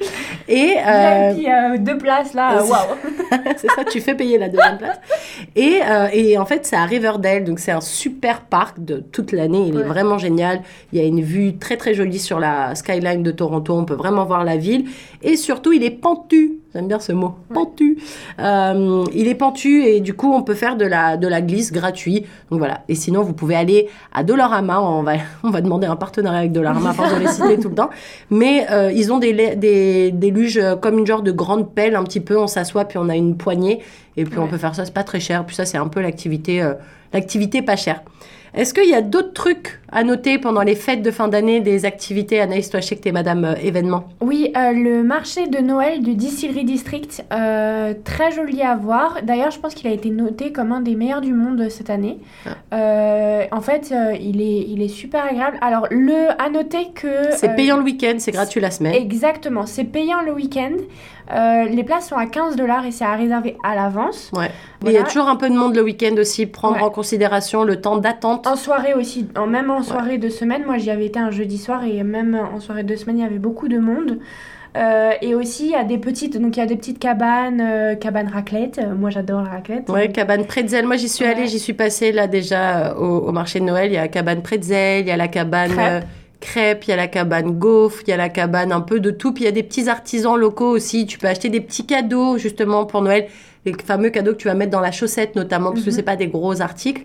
Et, 0.49 0.75
euh, 0.85 1.35
puis 1.35 1.47
euh, 1.49 1.79
deux 1.79 1.97
places 1.97 2.35
là, 2.35 2.63
waouh. 2.65 2.79
c'est 3.57 3.71
ça, 3.71 3.85
tu 3.85 4.01
fais 4.01 4.15
payer 4.15 4.37
la 4.37 4.49
deuxième 4.49 4.79
place. 4.79 4.99
Et, 5.55 5.81
euh, 5.89 6.09
et 6.13 6.37
en 6.39 6.45
fait, 6.45 6.67
c'est 6.67 6.77
à 6.77 6.85
Riverdale, 6.85 7.45
donc 7.45 7.61
c'est 7.61 7.71
un 7.71 7.81
super 7.81 8.43
parc 8.43 8.83
de 8.83 8.97
toute 8.97 9.33
l'année. 9.33 9.67
Il 9.69 9.79
est 9.79 9.85
vraiment 9.85 10.19
génial. 10.19 10.63
Il 10.93 10.99
y 10.99 11.03
a 11.03 11.07
une 11.07 11.23
vue 11.23 11.57
très 11.57 11.77
très 11.77 11.95
jolie 11.95 12.19
sur 12.19 12.41
la 12.41 12.75
skyline 12.75 13.23
de 13.23 13.31
Toronto. 13.31 13.75
On 13.75 13.85
peut 13.85 13.95
vraiment 13.95 14.25
voir 14.25 14.45
la 14.45 14.57
ville. 14.57 14.87
Et 15.23 15.37
surtout, 15.37 15.73
il 15.73 15.85
est 15.85 15.91
pentu. 15.91 16.62
J'aime 16.75 16.89
bien 16.89 16.99
ce 16.99 17.13
mot, 17.13 17.35
pentu. 17.53 17.99
Euh, 18.39 19.05
il 19.13 19.29
est 19.29 19.35
pentu 19.35 19.85
et 19.85 20.01
du 20.01 20.15
coup, 20.15 20.33
on 20.33 20.43
peut 20.43 20.55
faire 20.55 20.77
de 20.77 20.87
la, 20.87 21.19
de 21.19 21.29
la 21.29 21.43
glisse 21.43 21.71
gratuit. 21.71 22.25
Donc 22.51 22.61
voilà. 22.61 22.81
Et 22.89 22.95
sinon, 22.95 23.23
vous 23.23 23.35
pouvez 23.35 23.55
aller 23.55 23.89
à 24.13 24.25
Dollarama. 24.25 24.81
On 24.81 25.03
va, 25.03 25.15
on 25.43 25.51
va 25.51 25.61
demander 25.61 25.87
un 25.87 25.97
partenariat 25.97 26.41
avec 26.41 26.53
Dollarama, 26.53 26.95
force 26.95 27.15
de 27.15 27.21
les 27.21 27.29
citer 27.29 27.59
tout 27.59 27.69
le 27.69 27.75
temps. 27.75 27.91
Mais 28.31 28.67
euh, 28.71 28.91
ils 28.91 29.13
ont 29.13 29.19
des, 29.19 29.55
des, 29.57 30.13
des 30.13 30.31
luges 30.31 30.57
euh, 30.57 30.75
comme 30.75 30.99
une 30.99 31.07
genre 31.07 31.23
de 31.23 31.33
grande 31.33 31.75
pelle, 31.75 31.95
un 31.95 32.05
petit 32.05 32.21
peu. 32.21 32.39
On 32.39 32.47
s'assoit, 32.47 32.87
puis 32.87 32.97
on 32.97 33.11
a 33.11 33.17
une 33.17 33.37
poignée. 33.37 33.83
Et 34.17 34.25
puis 34.25 34.39
on 34.39 34.47
peut 34.47 34.59
faire 34.59 34.75
ça, 34.75 34.87
c'est 34.87 34.95
pas 34.95 35.05
très 35.05 35.21
cher. 35.21 35.45
Puis 35.45 35.57
ça, 35.57 35.67
c'est 35.67 35.79
un 35.79 35.89
peu 35.89 36.01
l'activité 36.01 36.63
euh, 36.63 36.73
l'activité 37.13 37.63
pas 37.63 37.77
chère. 37.77 38.03
Est-ce 38.55 38.75
qu'il 38.75 38.89
y 38.89 38.95
a 38.95 39.01
d'autres 39.01 39.33
trucs 39.33 39.81
à 39.91 40.05
noter 40.05 40.39
pendant 40.39 40.61
les 40.61 40.75
fêtes 40.75 41.01
de 41.01 41.11
fin 41.11 41.29
d'année, 41.29 41.61
des 41.61 41.87
activités 41.87 42.39
Anaïs, 42.39 42.69
toi, 42.69 42.81
je 42.81 42.87
sais 42.87 42.97
que 42.97 43.01
t'es 43.01 43.13
madame 43.13 43.47
euh, 43.47 43.55
événement. 43.63 44.05
Oui, 44.21 44.53
euh, 44.55 44.73
le 44.73 45.03
marché 45.03 45.47
de 45.47 45.59
Noël 45.59 46.03
du 46.03 46.15
Distillery 46.15 46.65
District, 46.65 47.25
euh, 47.33 47.95
très 48.05 48.31
joli 48.31 48.61
à 48.61 48.77
voir. 48.77 49.21
D'ailleurs, 49.23 49.51
je 49.51 49.59
pense 49.59 49.75
qu'il 49.75 49.87
a 49.87 49.93
été 49.93 50.11
noté 50.11 50.53
comme 50.53 50.73
un 50.73 50.83
des 50.83 50.97
meilleurs 50.97 51.23
du 51.23 51.33
monde 51.33 51.67
cette 51.71 51.89
année. 51.89 52.19
Ah. 52.47 53.47
En 53.53 53.61
fait, 53.61 53.95
il, 54.21 54.41
est, 54.41 54.67
il 54.69 54.83
est 54.83 54.89
super 54.89 55.25
agréable. 55.25 55.57
Alors, 55.63 55.87
le, 55.91 56.31
à 56.39 56.51
noter 56.51 56.89
que... 56.95 57.33
C'est 57.37 57.55
payant 57.55 57.77
le 57.77 57.83
week-end, 57.83 58.15
c'est 58.19 58.33
gratuit 58.33 58.61
la 58.61 58.71
semaine. 58.71 58.95
Exactement, 58.95 59.67
c'est 59.67 59.85
payant 59.85 60.21
le 60.21 60.33
week-end. 60.33 60.73
Euh, 61.35 61.65
les 61.65 61.85
places 61.85 62.09
sont 62.09 62.17
à 62.17 62.27
15 62.27 62.57
dollars 62.57 62.85
et 62.85 62.91
c'est 62.91 63.05
à 63.05 63.15
réserver 63.15 63.57
à 63.65 63.75
l'avance. 63.75 64.31
Ouais. 64.35 64.51
Mais 64.85 64.91
il 64.91 64.95
y 64.95 64.99
a 64.99 65.03
toujours 65.05 65.29
un 65.29 65.37
peu 65.37 65.49
de 65.49 65.55
monde 65.55 65.75
le 65.75 65.83
week-end 65.83 66.15
aussi, 66.19 66.47
prendre 66.47 66.77
Ouais. 66.77 66.83
en 66.83 66.91
considération 66.91 67.65
le 67.65 67.81
temps 67.81 67.97
d'attente. 67.97 68.47
En 68.47 68.57
soirée 68.57 68.95
aussi, 68.95 69.29
en, 69.37 69.47
même 69.47 69.71
en 69.71 69.83
soirée 69.83 70.19
de 70.19 70.29
semaine, 70.29 70.65
moi 70.67 70.79
j'y 70.79 70.91
avais 70.91 71.07
été 71.07 71.19
un 71.19 71.31
jeudi 71.31 71.59
soir 71.59 71.85
et 71.85 72.03
même 72.03 72.39
en 72.55 72.61
soirée 72.61 72.83
de 72.83 72.95
semaine 72.97 73.19
il 73.19 73.23
y 73.23 73.27
avait 73.27 73.39
beaucoup 73.39 73.69
de 73.69 73.79
monde. 73.79 74.19
Euh, 74.75 75.11
et 75.21 75.35
aussi 75.35 75.67
il 75.67 75.71
y 75.73 75.75
a 75.75 75.85
des 75.85 75.99
petites, 75.99 76.41
donc 76.41 76.57
il 76.57 76.61
y 76.61 76.63
a 76.63 76.67
des 76.67 76.77
petites 76.77 76.99
cabanes, 76.99 77.61
euh, 77.61 77.95
cabanes 77.95 78.29
raclette. 78.29 78.79
Euh, 78.79 78.95
moi 78.95 79.11
j'adore 79.11 79.43
la 79.43 79.51
raclette. 79.51 79.89
Ouais, 79.91 80.11
cabane 80.11 80.47
Pretzel. 80.47 80.87
Moi, 80.87 80.97
j'y 80.97 81.11
suis 81.11 81.27
allée, 81.27 81.43
Ouais. 81.43 81.47
j'y 81.47 81.59
suis 81.59 81.75
passée 81.75 82.11
là 82.11 82.27
déjà 82.27 82.95
au, 82.97 83.05
au 83.05 83.33
marché 83.33 83.61
de 83.61 83.65
Noël. 83.67 83.91
Il 83.91 83.95
y 83.95 83.99
a 83.99 84.03
la 84.03 84.09
cabane 84.09 84.41
Pretzel, 84.43 85.01
il 85.03 85.09
y 85.09 85.11
a 85.11 85.17
la 85.19 85.29
cabane. 85.29 86.03
Crêpes, 86.43 86.85
il 86.87 86.91
y 86.91 86.93
a 86.93 86.97
la 86.97 87.07
cabane 87.09 87.53
gaufre, 87.53 88.03
il 88.07 88.11
y 88.11 88.13
a 88.13 88.17
la 88.19 88.29
cabane 88.29 88.73
un 88.73 88.81
peu 88.83 89.01
de 89.01 89.11
tout. 89.11 89.33
Puis 89.33 89.45
il 89.45 89.47
y 89.47 89.49
a 89.49 89.53
des 89.53 89.63
petits 89.63 89.89
artisans 89.89 90.37
locaux 90.37 90.69
aussi. 90.69 91.07
Tu 91.07 91.17
peux 91.19 91.27
acheter 91.29 91.49
des 91.49 91.61
petits 91.61 91.87
cadeaux 91.87 92.37
justement 92.37 92.85
pour 92.85 93.01
Noël. 93.03 93.29
Les 93.65 93.73
fameux 93.85 94.11
cadeaux 94.11 94.33
que 94.33 94.39
tu 94.39 94.49
vas 94.49 94.55
mettre 94.55 94.73
dans 94.73 94.81
la 94.81 94.91
chaussette 94.93 95.37
notamment, 95.37 95.71
parce 95.71 95.85
que 95.85 95.91
Mhm. 95.91 95.97
c'est 95.97 96.03
pas 96.03 96.17
des 96.17 96.27
gros 96.27 96.61
articles. 96.61 97.03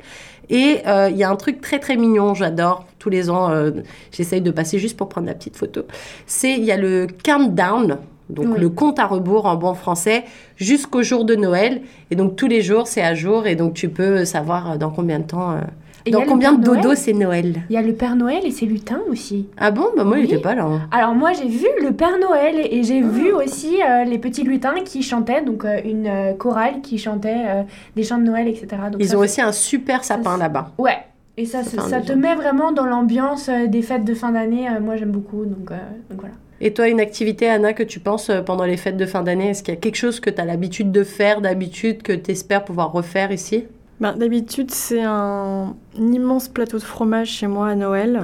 Et 0.49 0.79
euh, 0.87 1.09
il 1.11 1.17
y 1.17 1.23
a 1.23 1.29
un 1.29 1.35
truc 1.35 1.61
très 1.61 1.77
très 1.79 1.97
mignon, 1.97 2.33
j'adore. 2.33 2.85
Tous 2.99 3.09
les 3.11 3.29
ans, 3.29 3.51
euh, 3.51 3.71
j'essaye 4.11 4.41
de 4.41 4.49
passer 4.51 4.79
juste 4.79 4.97
pour 4.97 5.07
prendre 5.07 5.27
la 5.27 5.33
petite 5.35 5.55
photo. 5.55 5.83
C'est 6.25 6.53
il 6.53 6.63
y 6.63 6.71
a 6.71 6.77
le 6.77 7.05
countdown, 7.23 7.97
donc 8.29 8.47
Oui. 8.53 8.59
le 8.59 8.69
compte 8.69 8.97
à 8.97 9.05
rebours 9.05 9.45
en 9.45 9.55
bon 9.55 9.73
français, 9.75 10.23
jusqu'au 10.55 11.03
jour 11.03 11.25
de 11.25 11.35
Noël. 11.35 11.81
Et 12.11 12.15
donc 12.15 12.35
tous 12.35 12.47
les 12.47 12.61
jours, 12.61 12.87
c'est 12.87 13.01
à 13.03 13.13
jour, 13.13 13.45
et 13.45 13.55
donc 13.55 13.73
tu 13.75 13.89
peux 13.89 14.25
savoir 14.25 14.71
euh, 14.71 14.77
dans 14.77 14.89
combien 14.89 15.19
de 15.19 15.25
temps, 15.25 15.51
euh, 15.51 15.61
Et 16.07 16.11
dans 16.11 16.21
combien 16.23 16.53
de 16.53 16.63
dodo 16.63 16.95
c'est 16.95 17.13
Noël. 17.13 17.55
Il 17.69 17.73
y 17.73 17.77
a 17.77 17.81
le 17.81 17.93
Père 17.93 18.15
Noël 18.15 18.39
et 18.45 18.51
ses 18.51 18.65
lutins 18.65 19.01
aussi. 19.09 19.47
Ah 19.57 19.71
bon 19.71 19.85
Bah 19.95 20.03
moi, 20.03 20.19
il 20.19 20.25
était 20.25 20.37
pas 20.41 20.55
là. 20.55 20.63
hein. 20.65 20.81
Alors 20.91 21.13
moi 21.15 21.31
j'ai 21.33 21.47
vu 21.47 21.67
le 21.81 21.91
Père 21.91 22.17
Noël 22.19 22.55
et 22.71 22.83
j'ai 22.83 23.01
Ah. 23.03 23.07
vu 23.07 23.31
aussi 23.33 23.75
euh, 23.87 24.03
les 24.05 24.17
petits 24.17 24.43
lutins 24.43 24.75
qui 24.85 25.03
chantaient, 25.03 25.41
donc 25.41 25.65
euh, 25.65 25.79
une 25.83 26.07
euh, 26.07 26.33
chorale 26.33 26.81
qui 26.81 26.97
chantait 26.97 27.35
euh, 27.45 27.61
des 27.95 28.03
chants 28.03 28.17
de 28.17 28.23
Noël, 28.23 28.47
etc. 28.47 28.67
Donc 28.91 29.01
Ils 29.01 29.09
ça, 29.09 29.17
ont 29.17 29.21
aussi 29.21 29.41
un 29.41 29.51
super 29.51 30.03
sapin 30.03 30.33
c'est- 30.35 30.39
là-bas. 30.39 30.71
Ouais. 30.77 30.97
Et 31.39 31.45
ça, 31.45 31.61
déjà. 31.61 32.01
te 32.01 32.13
met 32.13 32.33
vraiment 32.33 32.71
dans 32.71 32.85
l'ambiance 32.85 33.47
euh, 33.49 33.67
des 33.67 33.83
fêtes 33.83 34.03
de 34.05 34.13
fin 34.15 34.31
d'année. 34.31 34.67
Euh, 34.67 34.79
moi 34.79 34.95
j'aime 34.95 35.11
beaucoup, 35.11 35.45
donc, 35.45 35.69
euh, 35.71 35.75
donc 36.09 36.19
voilà. 36.21 36.33
Et 36.59 36.73
toi, 36.73 36.87
une 36.87 36.99
activité, 36.99 37.47
Anna, 37.47 37.73
que 37.73 37.83
tu 37.83 37.99
penses 37.99 38.31
euh, 38.31 38.41
pendant 38.41 38.63
les 38.63 38.77
fêtes 38.77 38.97
de 38.97 39.05
fin 39.05 39.21
d'année 39.21 39.49
Est-ce 39.49 39.61
qu'il 39.61 39.75
y 39.75 39.77
a 39.77 39.79
quelque 39.79 39.95
chose 39.97 40.19
que 40.19 40.31
tu 40.31 40.41
as 40.41 40.45
l'habitude 40.45 40.91
de 40.91 41.03
faire, 41.03 41.39
d'habitude, 41.41 42.01
que 42.01 42.13
tu 42.13 42.31
espères 42.31 42.65
pouvoir 42.65 42.91
refaire 42.91 43.31
ici? 43.31 43.65
Ben, 43.99 44.13
D'habitude, 44.15 44.69
c'est 44.71 45.01
un 45.03 45.75
immense 45.97 46.47
plateau 46.49 46.77
de 46.77 46.83
fromage 46.83 47.29
chez 47.29 47.47
moi 47.47 47.69
à 47.69 47.75
Noël. 47.75 48.21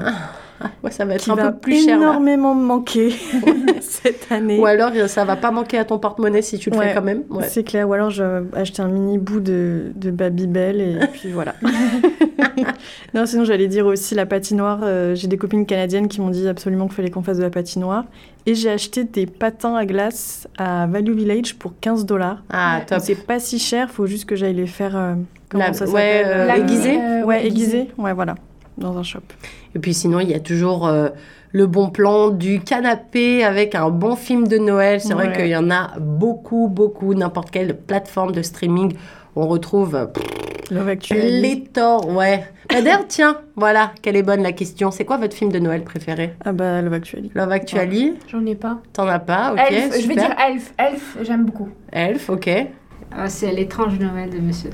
Ah, 0.61 0.69
ouais, 0.83 0.91
ça 0.91 1.03
va 1.03 1.15
être 1.15 1.29
un 1.31 1.35
va 1.35 1.51
peu 1.51 1.57
plus 1.59 1.83
cher. 1.85 1.97
énormément 1.97 2.53
me 2.53 2.63
manquer 2.63 3.09
cette 3.81 4.31
année. 4.31 4.59
Ou 4.59 4.65
alors, 4.67 4.91
euh, 4.95 5.07
ça 5.07 5.25
va 5.25 5.35
pas 5.35 5.49
manquer 5.49 5.79
à 5.79 5.83
ton 5.85 5.97
porte-monnaie 5.97 6.43
si 6.43 6.59
tu 6.59 6.69
le 6.69 6.77
Ouais. 6.77 6.89
fais 6.89 6.93
quand 6.95 7.01
même. 7.01 7.23
Ouais. 7.31 7.47
C'est 7.49 7.63
clair, 7.63 7.89
ou 7.89 7.93
alors 7.93 8.11
je 8.11 8.23
vais 8.23 8.43
acheter 8.59 8.81
un 8.83 8.87
mini 8.87 9.17
bout 9.17 9.39
de, 9.39 9.91
de 9.95 10.11
Babybel 10.11 10.79
et 10.79 10.99
puis 11.11 11.31
voilà. 11.31 11.55
non, 13.13 13.25
sinon 13.25 13.43
j'allais 13.43 13.67
dire 13.67 13.85
aussi 13.87 14.15
la 14.15 14.25
patinoire. 14.25 14.81
euh, 14.83 15.15
j'ai 15.15 15.27
des 15.27 15.37
copines 15.37 15.65
canadiennes 15.65 16.07
qui 16.07 16.21
m'ont 16.21 16.29
dit 16.29 16.47
absolument 16.47 16.85
qu'il 16.85 16.95
fallait 16.95 17.09
qu'on 17.09 17.23
fasse 17.23 17.37
de 17.37 17.43
la 17.43 17.49
patinoire. 17.49 18.05
Et 18.45 18.55
j'ai 18.55 18.69
acheté 18.69 19.05
des 19.05 19.25
patins 19.25 19.75
à 19.75 19.85
glace 19.85 20.47
à 20.57 20.85
Value 20.87 21.13
Village 21.13 21.55
pour 21.55 21.73
15 21.81 22.05
dollars. 22.05 22.43
Ah, 22.51 22.81
top. 22.85 22.99
C'est 23.01 23.15
pas 23.25 23.39
si 23.39 23.57
cher, 23.57 23.89
faut 23.89 24.05
juste 24.05 24.25
que 24.25 24.35
j'aille 24.35 24.53
les 24.55 24.67
faire. 24.67 24.95
euh, 24.95 25.15
comment 25.53 25.67
La- 25.67 25.73
ça 25.73 25.85
ouais, 25.85 25.91
s'appelle 25.91 26.25
euh, 26.27 26.45
La- 26.47 26.57
aiguisé 26.57 26.99
euh, 26.99 27.23
Ouais, 27.23 27.45
aiguisé. 27.47 27.87
Ouais, 27.97 28.13
voilà. 28.13 28.35
Dans 28.77 28.97
un 28.97 29.03
shop. 29.03 29.19
Et 29.75 29.79
puis 29.79 29.93
sinon, 29.93 30.19
il 30.19 30.29
y 30.29 30.33
a 30.33 30.39
toujours 30.39 30.87
euh, 30.87 31.09
le 31.51 31.65
bon 31.67 31.89
plan 31.89 32.29
du 32.29 32.59
canapé 32.59 33.43
avec 33.43 33.75
un 33.75 33.89
bon 33.89 34.15
film 34.17 34.47
de 34.47 34.57
Noël. 34.57 34.99
C'est 34.99 35.13
vrai 35.13 35.27
Ouais. 35.27 35.33
qu'il 35.33 35.47
y 35.47 35.55
en 35.55 35.69
a 35.71 35.91
beaucoup, 35.99 36.67
beaucoup. 36.67 37.13
N'importe 37.13 37.51
quelle 37.51 37.77
plateforme 37.77 38.31
de 38.33 38.41
streaming, 38.41 38.93
on 39.35 39.47
retrouve 39.47 40.09
pff, 40.13 40.71
Love 40.71 40.89
Actually. 40.89 41.39
pléthore. 41.39 42.07
Ouais. 42.09 42.45
Bah, 42.69 42.81
D'ailleurs, 42.81 43.05
tiens, 43.07 43.37
voilà, 43.55 43.91
quelle 44.01 44.15
est 44.15 44.23
bonne 44.23 44.41
la 44.41 44.53
question. 44.53 44.89
C'est 44.89 45.05
quoi 45.05 45.17
votre 45.17 45.35
film 45.35 45.51
de 45.51 45.59
Noël 45.59 45.83
préféré? 45.83 46.33
Ah 46.43 46.51
bah, 46.53 46.81
Love 46.81 46.93
Actually. 46.93 47.31
Love 47.35 47.51
Actually 47.51 48.13
J'en 48.27 48.43
ai 48.47 48.55
pas. 48.55 48.79
T'en 48.93 49.07
as 49.07 49.19
pas 49.19 49.53
Ok, 49.53 49.59
Elf, 49.69 50.01
je 50.01 50.07
vais 50.07 50.15
dire 50.15 50.33
Elf. 50.49 50.73
Elf, 50.79 51.17
j'aime 51.21 51.45
beaucoup. 51.45 51.69
Elf, 51.91 52.29
ok. 52.29 52.49
Ah, 53.15 53.27
c'est 53.29 53.51
l'étrange 53.51 53.99
Noël 53.99 54.31
de 54.31 54.39
Monsieur. 54.39 54.71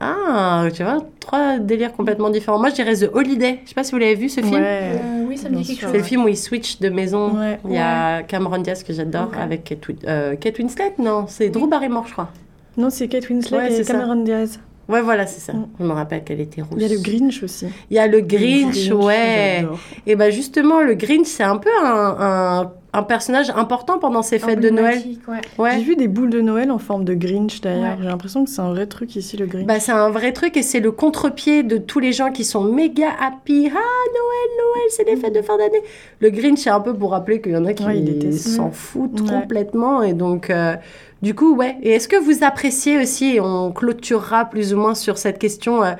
Ah, 0.00 0.64
tu 0.74 0.82
vois, 0.82 0.98
trois 1.20 1.58
délires 1.58 1.92
complètement 1.92 2.30
différents. 2.30 2.58
Moi, 2.58 2.70
je 2.70 2.74
dirais 2.74 2.94
The 2.96 3.10
Holiday. 3.12 3.60
Je 3.64 3.68
sais 3.68 3.74
pas 3.74 3.84
si 3.84 3.92
vous 3.92 3.98
l'avez 3.98 4.14
vu, 4.14 4.28
ce 4.28 4.40
film. 4.40 4.54
Ouais. 4.54 4.60
Euh, 4.94 5.24
oui, 5.28 5.36
ça 5.36 5.48
me 5.48 5.54
Bien 5.54 5.60
dit 5.62 5.66
quelque 5.68 5.78
sûr. 5.80 5.88
C'est 5.88 5.94
le 5.94 5.98
chose. 6.00 6.08
film 6.08 6.24
où 6.24 6.28
il 6.28 6.36
switch 6.36 6.80
de 6.80 6.88
maison. 6.88 7.30
Ouais. 7.38 7.58
Il 7.66 7.72
y 7.74 7.78
a 7.78 8.22
Cameron 8.22 8.58
Diaz 8.58 8.82
que 8.82 8.92
j'adore 8.92 9.30
avec 9.38 9.64
Kate, 9.64 9.86
Win- 9.88 9.98
euh, 10.08 10.34
Kate 10.36 10.58
Winslet. 10.58 10.94
Non, 10.98 11.26
c'est 11.28 11.50
Drew 11.50 11.68
Barrymore, 11.68 12.06
je 12.08 12.12
crois. 12.12 12.28
Non, 12.76 12.90
c'est 12.90 13.06
Kate 13.08 13.28
Winslet 13.28 13.56
Ouais, 13.58 13.70
c'est 13.70 13.80
et 13.80 13.84
ça. 13.84 13.92
Cameron 13.94 14.22
Diaz. 14.22 14.58
Ouais, 14.88 15.00
voilà, 15.02 15.26
c'est 15.26 15.40
ça. 15.40 15.52
Mm. 15.52 15.66
Je 15.78 15.84
me 15.84 15.92
rappelle 15.92 16.24
qu'elle 16.24 16.40
était 16.40 16.62
rousse. 16.62 16.72
Il 16.76 16.82
y 16.82 16.84
a 16.84 16.88
le 16.94 17.00
Grinch 17.00 17.42
aussi. 17.42 17.66
Il 17.90 17.96
y 17.96 18.00
a 18.00 18.06
le 18.08 18.20
Grinch, 18.20 18.90
ouais. 18.90 19.64
Et 20.06 20.16
ben 20.16 20.30
justement, 20.32 20.80
le 20.80 20.94
Grinch, 20.94 21.26
c'est 21.26 21.44
un 21.44 21.56
peu 21.58 21.70
un, 21.84 22.16
un, 22.18 22.72
un 22.94 23.02
personnage 23.02 23.50
important 23.56 23.98
pendant 23.98 24.20
ces 24.22 24.38
fêtes 24.38 24.60
de 24.60 24.68
Noël. 24.68 24.98
Emblématique, 24.98 25.28
ouais. 25.28 25.40
Ouais. 25.58 25.70
J'ai 25.78 25.82
vu 25.84 25.96
des 25.96 26.08
boules 26.08 26.28
de 26.28 26.40
Noël 26.42 26.70
en 26.70 26.78
forme 26.78 27.04
de 27.04 27.14
Grinch 27.14 27.60
d'ailleurs. 27.62 27.92
Ouais. 27.92 28.02
J'ai 28.02 28.08
l'impression 28.08 28.44
que 28.44 28.50
c'est 28.50 28.60
un 28.60 28.68
vrai 28.72 28.86
truc 28.86 29.16
ici, 29.16 29.36
le 29.38 29.46
Grinch. 29.46 29.66
Bah, 29.66 29.80
c'est 29.80 29.92
un 29.92 30.10
vrai 30.10 30.32
truc 30.32 30.56
et 30.58 30.62
c'est 30.62 30.80
le 30.80 30.92
contre-pied 30.92 31.62
de 31.62 31.78
tous 31.78 32.00
les 32.00 32.12
gens 32.12 32.30
qui 32.30 32.44
sont 32.44 32.62
méga 32.64 33.08
happy. 33.18 33.68
Ah, 33.68 33.72
Noël, 33.72 34.50
Noël, 34.58 34.88
c'est 34.90 35.04
les 35.04 35.16
fêtes 35.16 35.34
de 35.34 35.40
fin 35.42 35.56
d'année. 35.56 35.80
Le 36.20 36.28
Grinch, 36.30 36.58
c'est 36.58 36.70
un 36.70 36.80
peu 36.80 36.92
pour 36.92 37.12
rappeler 37.12 37.40
qu'il 37.40 37.52
y 37.52 37.56
en 37.56 37.64
a 37.64 37.72
qui 37.72 38.32
s'en 38.32 38.70
foutent 38.70 39.20
Ouais. 39.22 39.40
complètement. 39.40 40.02
Et 40.02 40.12
donc, 40.12 40.50
euh, 40.50 40.76
du 41.22 41.34
coup, 41.34 41.54
ouais. 41.56 41.76
Et 41.82 41.92
est-ce 41.92 42.08
que 42.08 42.16
vous 42.16 42.44
appréciez 42.44 42.98
aussi, 43.00 43.36
et 43.36 43.40
on 43.40 43.72
clôturera 43.72 44.44
plus 44.44 44.74
ou 44.74 44.76
moins 44.76 44.94
sur 44.94 45.16
cette 45.16 45.38
question, 45.38 45.82
euh, 45.82 45.92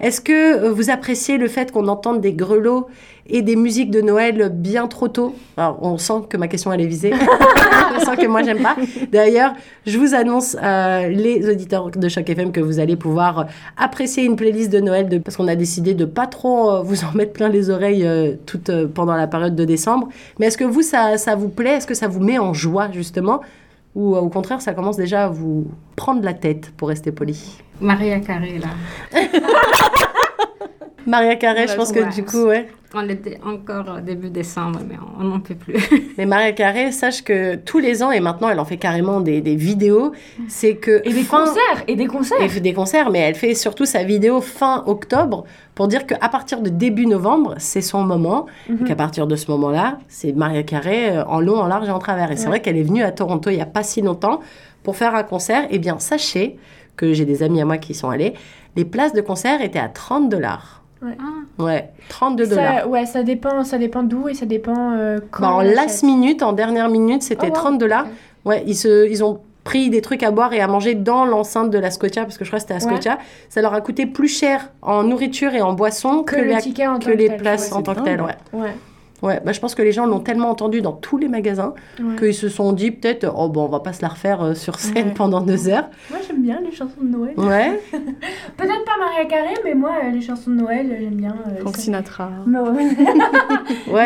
est-ce 0.00 0.20
que 0.20 0.64
euh, 0.64 0.70
vous 0.72 0.90
appréciez 0.90 1.36
le 1.38 1.46
fait 1.48 1.70
qu'on 1.70 1.86
entende 1.86 2.20
des 2.20 2.32
grelots 2.32 2.88
et 3.28 3.42
des 3.42 3.56
musiques 3.56 3.90
de 3.90 4.00
Noël 4.00 4.50
bien 4.52 4.86
trop 4.86 5.08
tôt 5.08 5.34
Alors, 5.56 5.78
on 5.82 5.98
sent 5.98 6.24
que 6.28 6.36
ma 6.36 6.48
question, 6.48 6.72
elle 6.72 6.80
est 6.80 6.86
visée. 6.86 7.12
on 7.96 8.00
sent 8.00 8.16
que 8.16 8.26
moi, 8.26 8.42
j'aime 8.42 8.62
pas. 8.62 8.76
D'ailleurs, 9.12 9.52
je 9.86 9.98
vous 9.98 10.14
annonce, 10.14 10.56
euh, 10.62 11.08
les 11.08 11.48
auditeurs 11.48 11.90
de 11.90 12.08
Choc 12.08 12.28
FM, 12.28 12.52
que 12.52 12.60
vous 12.60 12.78
allez 12.78 12.96
pouvoir 12.96 13.46
apprécier 13.76 14.24
une 14.24 14.36
playlist 14.36 14.70
de 14.72 14.80
Noël 14.80 15.08
de, 15.08 15.18
parce 15.18 15.36
qu'on 15.36 15.48
a 15.48 15.56
décidé 15.56 15.94
de 15.94 16.04
pas 16.04 16.26
trop 16.26 16.70
euh, 16.70 16.82
vous 16.82 17.04
en 17.04 17.12
mettre 17.14 17.32
plein 17.32 17.48
les 17.48 17.70
oreilles 17.70 18.06
euh, 18.06 18.34
toute, 18.46 18.70
euh, 18.70 18.86
pendant 18.86 19.14
la 19.14 19.26
période 19.26 19.54
de 19.54 19.64
décembre. 19.64 20.08
Mais 20.38 20.46
est-ce 20.46 20.58
que 20.58 20.64
vous, 20.64 20.82
ça, 20.82 21.18
ça 21.18 21.34
vous 21.34 21.48
plaît? 21.48 21.76
Est-ce 21.76 21.86
que 21.86 21.94
ça 21.94 22.08
vous 22.08 22.20
met 22.20 22.38
en 22.38 22.54
joie, 22.54 22.90
justement? 22.92 23.40
Ou 23.94 24.14
euh, 24.14 24.20
au 24.20 24.28
contraire, 24.28 24.60
ça 24.60 24.72
commence 24.72 24.96
déjà 24.96 25.24
à 25.24 25.28
vous 25.28 25.66
prendre 25.96 26.22
la 26.22 26.34
tête, 26.34 26.72
pour 26.76 26.88
rester 26.88 27.12
poli? 27.12 27.58
Maria 27.80 28.20
Carré, 28.20 28.58
là. 28.58 29.20
Maria 31.10 31.36
Carré, 31.36 31.66
je 31.68 31.74
pense 31.74 31.92
que 31.92 32.14
du 32.14 32.24
coup, 32.24 32.44
ouais. 32.44 32.68
On 32.92 33.08
était 33.08 33.38
encore 33.46 33.98
au 33.98 34.00
début 34.00 34.30
décembre, 34.30 34.80
mais 34.88 34.96
on 35.20 35.22
n'en 35.22 35.38
peut 35.38 35.54
plus. 35.54 35.76
Mais 36.18 36.26
Maria 36.26 36.50
Carré, 36.50 36.90
sache 36.90 37.22
que 37.22 37.54
tous 37.54 37.78
les 37.78 38.02
ans, 38.02 38.10
et 38.10 38.18
maintenant 38.18 38.48
elle 38.48 38.58
en 38.58 38.64
fait 38.64 38.78
carrément 38.78 39.20
des, 39.20 39.40
des 39.40 39.54
vidéos, 39.54 40.10
c'est 40.48 40.74
que. 40.74 41.00
Et 41.04 41.12
des 41.12 41.22
fin- 41.22 41.44
concerts, 41.46 41.84
et 41.86 41.94
des 41.94 42.06
concerts. 42.08 42.38
Fait 42.50 42.58
des 42.60 42.72
concerts, 42.74 43.10
mais 43.10 43.20
elle 43.20 43.36
fait 43.36 43.54
surtout 43.54 43.84
sa 43.84 44.02
vidéo 44.02 44.40
fin 44.40 44.82
octobre 44.86 45.44
pour 45.76 45.86
dire 45.86 46.04
qu'à 46.04 46.28
partir 46.28 46.62
de 46.62 46.68
début 46.68 47.06
novembre, 47.06 47.54
c'est 47.58 47.80
son 47.80 48.02
moment. 48.02 48.46
Et 48.68 48.84
qu'à 48.84 48.96
partir 48.96 49.28
de 49.28 49.36
ce 49.36 49.48
moment-là, 49.52 49.98
c'est 50.08 50.32
Maria 50.32 50.64
Carré 50.64 51.16
euh, 51.16 51.24
en 51.26 51.40
long, 51.40 51.58
en 51.60 51.68
large 51.68 51.86
et 51.86 51.92
en 51.92 52.00
travers. 52.00 52.32
Et 52.32 52.36
c'est 52.36 52.48
vrai 52.48 52.60
qu'elle 52.60 52.76
est 52.76 52.82
venue 52.82 53.04
à 53.04 53.12
Toronto 53.12 53.50
il 53.50 53.56
n'y 53.56 53.62
a 53.62 53.66
pas 53.66 53.84
si 53.84 54.02
longtemps 54.02 54.40
pour 54.82 54.96
faire 54.96 55.14
un 55.14 55.22
concert. 55.22 55.62
Eh 55.70 55.78
bien, 55.78 56.00
sachez 56.00 56.56
que 56.96 57.12
j'ai 57.12 57.24
des 57.24 57.44
amis 57.44 57.60
à 57.60 57.64
moi 57.64 57.78
qui 57.78 57.92
y 57.92 57.94
sont 57.94 58.10
allés. 58.10 58.34
Les 58.74 58.84
places 58.84 59.12
de 59.12 59.20
concert 59.20 59.62
étaient 59.62 59.78
à 59.78 59.88
30 59.88 60.28
dollars. 60.28 60.79
Ah. 61.02 61.62
Ouais, 61.62 61.90
32 62.08 62.46
dollars. 62.46 62.80
Ça, 62.80 62.88
ouais, 62.88 63.06
ça 63.06 63.22
dépend, 63.22 63.64
ça 63.64 63.78
dépend 63.78 64.02
d'où 64.02 64.28
et 64.28 64.34
ça 64.34 64.46
dépend 64.46 64.92
euh, 64.92 65.18
quand. 65.30 65.42
Bah, 65.42 65.50
en 65.52 65.58
on 65.58 65.70
last 65.74 66.02
minute, 66.02 66.42
en 66.42 66.52
dernière 66.52 66.88
minute, 66.88 67.22
c'était 67.22 67.46
Oh, 67.46 67.54
wow. 67.54 67.54
30 67.54 67.78
dollars. 67.78 68.06
Ouais, 68.44 68.62
ils, 68.66 68.74
se, 68.76 69.08
ils 69.08 69.22
ont 69.24 69.40
pris 69.64 69.90
des 69.90 70.00
trucs 70.02 70.22
à 70.22 70.30
boire 70.30 70.52
et 70.52 70.60
à 70.60 70.66
manger 70.66 70.94
dans 70.94 71.24
l'enceinte 71.24 71.70
de 71.70 71.78
la 71.78 71.90
Scotia, 71.90 72.24
parce 72.24 72.38
que 72.38 72.44
je 72.44 72.50
crois 72.50 72.58
que 72.58 72.62
c'était 72.62 72.74
à 72.74 72.86
Ouais. 72.86 72.92
Scotia. 72.94 73.18
Ça 73.48 73.60
leur 73.62 73.74
a 73.74 73.80
coûté 73.80 74.06
plus 74.06 74.28
cher 74.28 74.70
en 74.82 75.02
nourriture 75.04 75.54
et 75.54 75.62
en 75.62 75.72
boisson 75.74 76.22
que, 76.22 76.36
que, 76.36 76.40
le 76.40 76.50
la- 76.52 76.60
ticket 76.60 76.86
en 76.86 76.98
que 76.98 77.10
les 77.10 77.30
places 77.30 77.70
ouais. 77.70 77.76
en 77.76 77.82
tant 77.82 77.94
que 77.94 78.00
telles. 78.00 78.20
Ouais. 78.52 78.70
Ouais. 79.22 79.40
Bah, 79.44 79.52
je 79.52 79.60
pense 79.60 79.74
que 79.74 79.82
les 79.82 79.92
gens 79.92 80.06
l'ont 80.06 80.20
tellement 80.20 80.50
entendu 80.50 80.80
dans 80.82 80.92
tous 80.92 81.18
les 81.18 81.28
magasins 81.28 81.74
Ouais. 82.00 82.16
qu'ils 82.16 82.34
se 82.34 82.48
sont 82.48 82.72
dit 82.72 82.90
peut-être, 82.90 83.30
oh 83.36 83.48
bon, 83.48 83.64
on 83.64 83.68
va 83.68 83.80
pas 83.80 83.92
se 83.92 84.02
la 84.02 84.08
refaire 84.08 84.42
euh, 84.42 84.54
sur 84.54 84.78
scène 84.78 85.08
Ouais. 85.08 85.14
pendant 85.14 85.40
deux 85.40 85.68
heures. 85.68 85.88
Moi 86.10 86.18
j'aime 86.26 86.42
bien 86.42 86.60
les 86.64 86.72
chansons 86.72 87.00
de 87.02 87.08
Noël. 87.08 87.34
Ouais, 87.36 87.80
Peut-être 88.56 88.84
pas 88.84 88.96
Maria 88.98 89.24
Carré, 89.28 89.54
mais 89.64 89.74
moi 89.74 89.90
euh, 90.04 90.10
les 90.10 90.20
chansons 90.20 90.50
de 90.50 90.56
Noël, 90.56 90.86
euh, 90.90 90.96
j'aime 91.00 91.14
bien. 91.14 91.34
euh, 91.48 91.60
Frank 91.60 91.76
Sinatra. 91.76 92.30
Non, 92.46 92.64
ouais. 92.74 92.84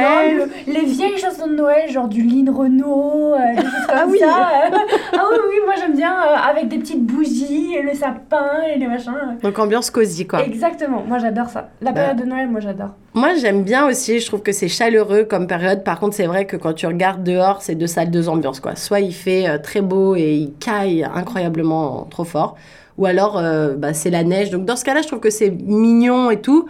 non, 0.00 0.44
le- 0.66 0.72
les 0.72 0.84
vieilles 0.84 1.18
chansons 1.18 1.46
de 1.46 1.54
Noël, 1.56 1.90
genre 1.90 2.08
du 2.08 2.22
Lynn 2.22 2.50
Renault, 2.50 3.34
euh, 3.34 3.54
des 3.56 3.62
choses 3.62 3.86
comme 3.86 3.96
Ah 3.96 4.06
oui. 4.08 4.18
ça. 4.18 4.26
euh. 4.26 4.70
ah 5.16 5.22
oui, 5.30 5.36
oui, 5.50 5.56
moi 5.64 5.74
j'aime 5.78 5.94
bien 5.96 6.12
euh, 6.14 6.34
avec 6.50 6.68
des 6.68 6.78
petites 6.78 7.04
bougies, 7.04 7.74
et 7.74 7.82
le 7.82 7.94
sapin 7.94 8.62
et 8.74 8.78
les 8.78 8.86
machins. 8.86 9.12
euh. 9.14 9.40
Donc 9.42 9.58
ambiance 9.58 9.90
cosy, 9.90 10.26
quoi. 10.26 10.44
Exactement, 10.44 11.02
moi 11.06 11.18
j'adore 11.18 11.48
ça. 11.48 11.70
La 11.80 11.92
Bah. 11.92 12.00
période 12.00 12.18
de 12.20 12.24
Noël, 12.24 12.48
moi 12.48 12.60
j'adore. 12.60 12.90
Moi, 13.16 13.34
j'aime 13.36 13.62
bien 13.62 13.86
aussi. 13.86 14.18
Je 14.18 14.26
trouve 14.26 14.42
que 14.42 14.50
c'est 14.50 14.66
chaleureux 14.66 15.03
comme 15.28 15.46
période. 15.46 15.84
Par 15.84 16.00
contre, 16.00 16.14
c'est 16.14 16.26
vrai 16.26 16.46
que 16.46 16.56
quand 16.56 16.72
tu 16.72 16.86
regardes 16.86 17.22
dehors, 17.22 17.62
c'est 17.62 17.74
deux 17.74 17.86
salles, 17.86 18.10
deux 18.10 18.28
ambiances. 18.28 18.60
Quoi. 18.60 18.76
Soit 18.76 19.00
il 19.00 19.14
fait 19.14 19.48
euh, 19.48 19.58
très 19.58 19.80
beau 19.80 20.16
et 20.16 20.34
il 20.34 20.52
caille 20.54 21.04
incroyablement 21.04 22.06
trop 22.10 22.24
fort, 22.24 22.56
ou 22.98 23.06
alors 23.06 23.38
euh, 23.38 23.74
bah, 23.74 23.94
c'est 23.94 24.10
la 24.10 24.24
neige. 24.24 24.50
Donc 24.50 24.64
dans 24.64 24.76
ce 24.76 24.84
cas-là, 24.84 25.02
je 25.02 25.06
trouve 25.06 25.20
que 25.20 25.30
c'est 25.30 25.50
mignon 25.50 26.30
et 26.30 26.40
tout. 26.40 26.68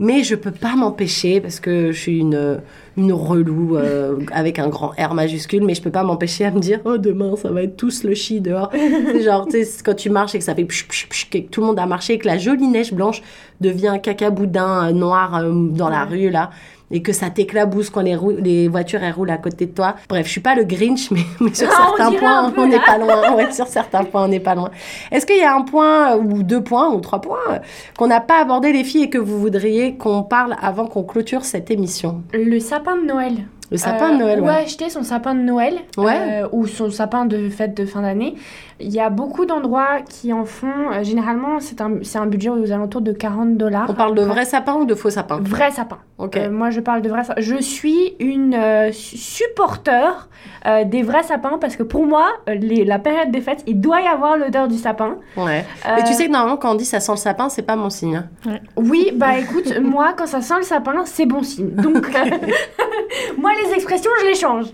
Mais 0.00 0.22
je 0.22 0.36
peux 0.36 0.52
pas 0.52 0.76
m'empêcher 0.76 1.40
parce 1.40 1.58
que 1.58 1.90
je 1.90 1.98
suis 1.98 2.20
une, 2.20 2.60
une 2.96 3.12
relou 3.12 3.76
euh, 3.76 4.18
avec 4.32 4.58
un 4.58 4.68
grand 4.68 4.92
R 4.98 5.14
majuscule, 5.14 5.64
mais 5.64 5.74
je 5.74 5.82
peux 5.82 5.90
pas 5.90 6.04
m'empêcher 6.04 6.44
à 6.44 6.50
me 6.52 6.60
dire 6.60 6.80
oh 6.84 6.98
demain 6.98 7.34
ça 7.36 7.50
va 7.50 7.62
être 7.62 7.76
tout 7.76 7.90
slushy 7.90 8.40
dehors. 8.40 8.70
c'est 8.72 9.22
genre 9.22 9.46
tu 9.48 9.64
sais 9.64 9.82
quand 9.84 9.94
tu 9.94 10.08
marches 10.10 10.34
et 10.36 10.38
que 10.38 10.44
ça 10.44 10.54
fait 10.54 10.64
psh, 10.64 10.86
psh, 10.86 11.08
psh, 11.08 11.28
et 11.34 11.44
que 11.44 11.50
tout 11.50 11.60
le 11.60 11.66
monde 11.66 11.78
a 11.80 11.86
marché 11.86 12.14
et 12.14 12.18
que 12.18 12.26
la 12.26 12.38
jolie 12.38 12.68
neige 12.68 12.92
blanche 12.92 13.22
devient 13.60 13.88
un 13.88 13.98
caca 13.98 14.30
boudin 14.30 14.92
noir 14.92 15.36
euh, 15.36 15.52
dans 15.52 15.88
la 15.88 16.04
rue 16.04 16.30
là. 16.30 16.50
Et 16.90 17.02
que 17.02 17.12
ça 17.12 17.30
t'éclabousse 17.30 17.90
quand 17.90 18.00
les, 18.00 18.16
les 18.40 18.68
voitures 18.68 19.02
elles 19.02 19.12
roulent 19.12 19.30
à 19.30 19.38
côté 19.38 19.66
de 19.66 19.72
toi. 19.72 19.94
Bref, 20.08 20.26
je 20.26 20.32
suis 20.32 20.40
pas 20.40 20.54
le 20.54 20.64
Grinch, 20.64 21.10
mais, 21.10 21.20
mais 21.40 21.54
sur 21.54 21.70
certains 21.70 22.12
points, 22.12 22.52
on 22.56 22.66
n'est 22.66 22.80
pas 22.80 22.98
loin. 22.98 23.50
Sur 23.52 23.66
certains 23.66 24.04
points, 24.04 24.24
on 24.24 24.28
n'est 24.28 24.40
pas 24.40 24.54
loin. 24.54 24.70
Est-ce 25.10 25.26
qu'il 25.26 25.38
y 25.38 25.42
a 25.42 25.54
un 25.54 25.62
point 25.62 26.16
euh, 26.16 26.20
ou 26.20 26.42
deux 26.42 26.62
points 26.62 26.92
ou 26.92 27.00
trois 27.00 27.20
points 27.20 27.38
euh, 27.50 27.58
qu'on 27.96 28.06
n'a 28.06 28.20
pas 28.20 28.40
abordé 28.40 28.72
les 28.72 28.84
filles 28.84 29.04
et 29.04 29.10
que 29.10 29.18
vous 29.18 29.38
voudriez 29.38 29.96
qu'on 29.96 30.22
parle 30.22 30.56
avant 30.60 30.86
qu'on 30.86 31.02
clôture 31.02 31.44
cette 31.44 31.70
émission? 31.70 32.22
Le 32.32 32.58
sapin 32.60 32.96
de 32.96 33.06
Noël. 33.06 33.46
Le 33.70 33.76
sapin 33.76 34.10
de 34.10 34.14
Euh, 34.14 34.18
Noël, 34.18 34.40
ouais. 34.40 34.48
acheter 34.64 34.88
son 34.88 35.02
sapin 35.02 35.34
de 35.34 35.40
Noël 35.40 35.74
Ouais. 35.98 36.16
euh, 36.44 36.48
ou 36.52 36.66
son 36.66 36.90
sapin 36.90 37.26
de 37.26 37.48
fête 37.50 37.76
de 37.76 37.84
fin 37.84 38.00
d'année. 38.02 38.34
Il 38.80 38.88
y 38.90 39.00
a 39.00 39.10
beaucoup 39.10 39.44
d'endroits 39.44 40.00
qui 40.08 40.32
en 40.32 40.44
font. 40.44 40.72
euh, 40.92 41.02
généralement, 41.02 41.58
c'est 41.60 41.80
un, 41.80 41.94
c'est 42.02 42.18
un 42.18 42.26
budget 42.26 42.48
aux 42.48 42.72
alentours 42.72 43.00
de 43.02 43.12
40 43.12 43.56
dollars. 43.56 43.86
On 43.90 43.94
parle 43.94 44.14
de 44.14 44.22
vrai 44.22 44.44
sapin 44.44 44.74
ou 44.74 44.84
de 44.86 44.94
faux 44.94 45.10
sapin? 45.10 45.38
Vrai 45.42 45.70
sapin. 45.70 45.98
Ok. 46.18 46.36
Euh, 46.36 46.50
moi, 46.50 46.70
je 46.70 46.80
parle 46.80 47.02
de 47.02 47.08
vrai 47.08 47.24
sapin. 47.24 47.40
Je 47.42 47.56
suis 47.56 48.14
une 48.20 48.54
euh, 48.54 48.90
su- 48.92 49.16
supporteur 49.18 50.28
euh, 50.66 50.84
des 50.84 51.02
vrais 51.02 51.22
sapins 51.24 51.58
parce 51.60 51.76
que 51.76 51.82
pour 51.82 52.06
moi, 52.06 52.26
les- 52.46 52.84
la 52.84 52.98
période 52.98 53.30
des 53.30 53.40
fêtes, 53.40 53.64
il 53.66 53.80
doit 53.80 54.00
y 54.00 54.06
avoir 54.06 54.36
l'odeur 54.38 54.68
du 54.68 54.76
sapin. 54.78 55.16
Ouais. 55.36 55.64
Euh, 55.86 55.94
Mais 55.96 56.04
tu 56.04 56.12
sais 56.14 56.26
que 56.26 56.32
normalement, 56.32 56.56
quand 56.56 56.72
on 56.72 56.74
dit 56.76 56.84
ça 56.84 57.00
sent 57.00 57.12
le 57.12 57.18
sapin, 57.18 57.48
c'est 57.48 57.62
pas 57.62 57.76
mon 57.76 57.90
signe. 57.90 58.22
hein. 58.46 58.58
Oui, 58.76 59.10
bah 59.14 59.38
écoute, 59.38 59.78
moi, 59.82 60.14
quand 60.16 60.26
ça 60.26 60.40
sent 60.40 60.54
le 60.58 60.62
sapin, 60.62 60.94
c'est 61.04 61.26
bon 61.26 61.42
signe. 61.42 61.70
Donc, 61.70 62.06
moi, 63.38 63.50
les 63.66 63.74
expressions, 63.74 64.10
je 64.22 64.26
les 64.26 64.34
change. 64.34 64.66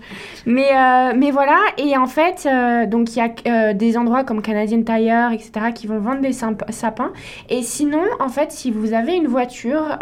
Mais, 0.45 0.67
euh, 0.71 1.13
mais 1.15 1.31
voilà, 1.31 1.57
et 1.77 1.97
en 1.97 2.05
fait, 2.05 2.45
euh, 2.45 2.85
donc 2.85 3.15
il 3.15 3.19
y 3.19 3.21
a 3.21 3.29
euh, 3.47 3.73
des 3.73 3.97
endroits 3.97 4.23
comme 4.23 4.41
Canadian 4.41 4.81
Tire, 4.83 5.31
etc., 5.33 5.51
qui 5.73 5.87
vont 5.87 5.99
vendre 5.99 6.21
des 6.21 6.33
sap- 6.33 6.69
sapins. 6.71 7.11
Et 7.49 7.63
sinon, 7.63 8.01
en 8.19 8.29
fait, 8.29 8.51
si 8.51 8.69
vous 8.71 8.93
avez 8.93 9.15
une 9.15 9.27
voiture, 9.27 9.97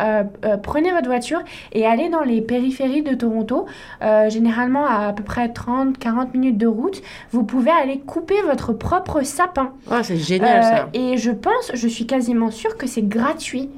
prenez 0.63 0.91
votre 0.91 1.07
voiture 1.07 1.39
et 1.71 1.86
allez 1.86 2.09
dans 2.09 2.23
les 2.23 2.41
périphéries 2.41 3.03
de 3.03 3.13
Toronto, 3.15 3.65
généralement 4.27 4.86
à 4.86 5.07
à 5.07 5.13
peu 5.13 5.23
près 5.23 5.47
30-40 5.47 6.29
minutes 6.34 6.57
de 6.57 6.67
route, 6.67 7.01
vous 7.31 7.43
pouvez 7.43 7.71
aller 7.71 7.99
couper 7.99 8.41
votre 8.45 8.73
propre 8.73 9.21
sapin. 9.23 9.71
Ouais, 9.91 10.03
c'est 10.03 10.17
génial 10.17 10.63
ça. 10.63 10.89
Et 10.93 11.17
je 11.17 11.31
pense, 11.31 11.71
je 11.73 11.88
suis 11.88 12.05
quasiment 12.07 12.51
sûre 12.51 12.77
que 12.77 12.88
c'est 12.88 13.01
gratuit. 13.07 13.69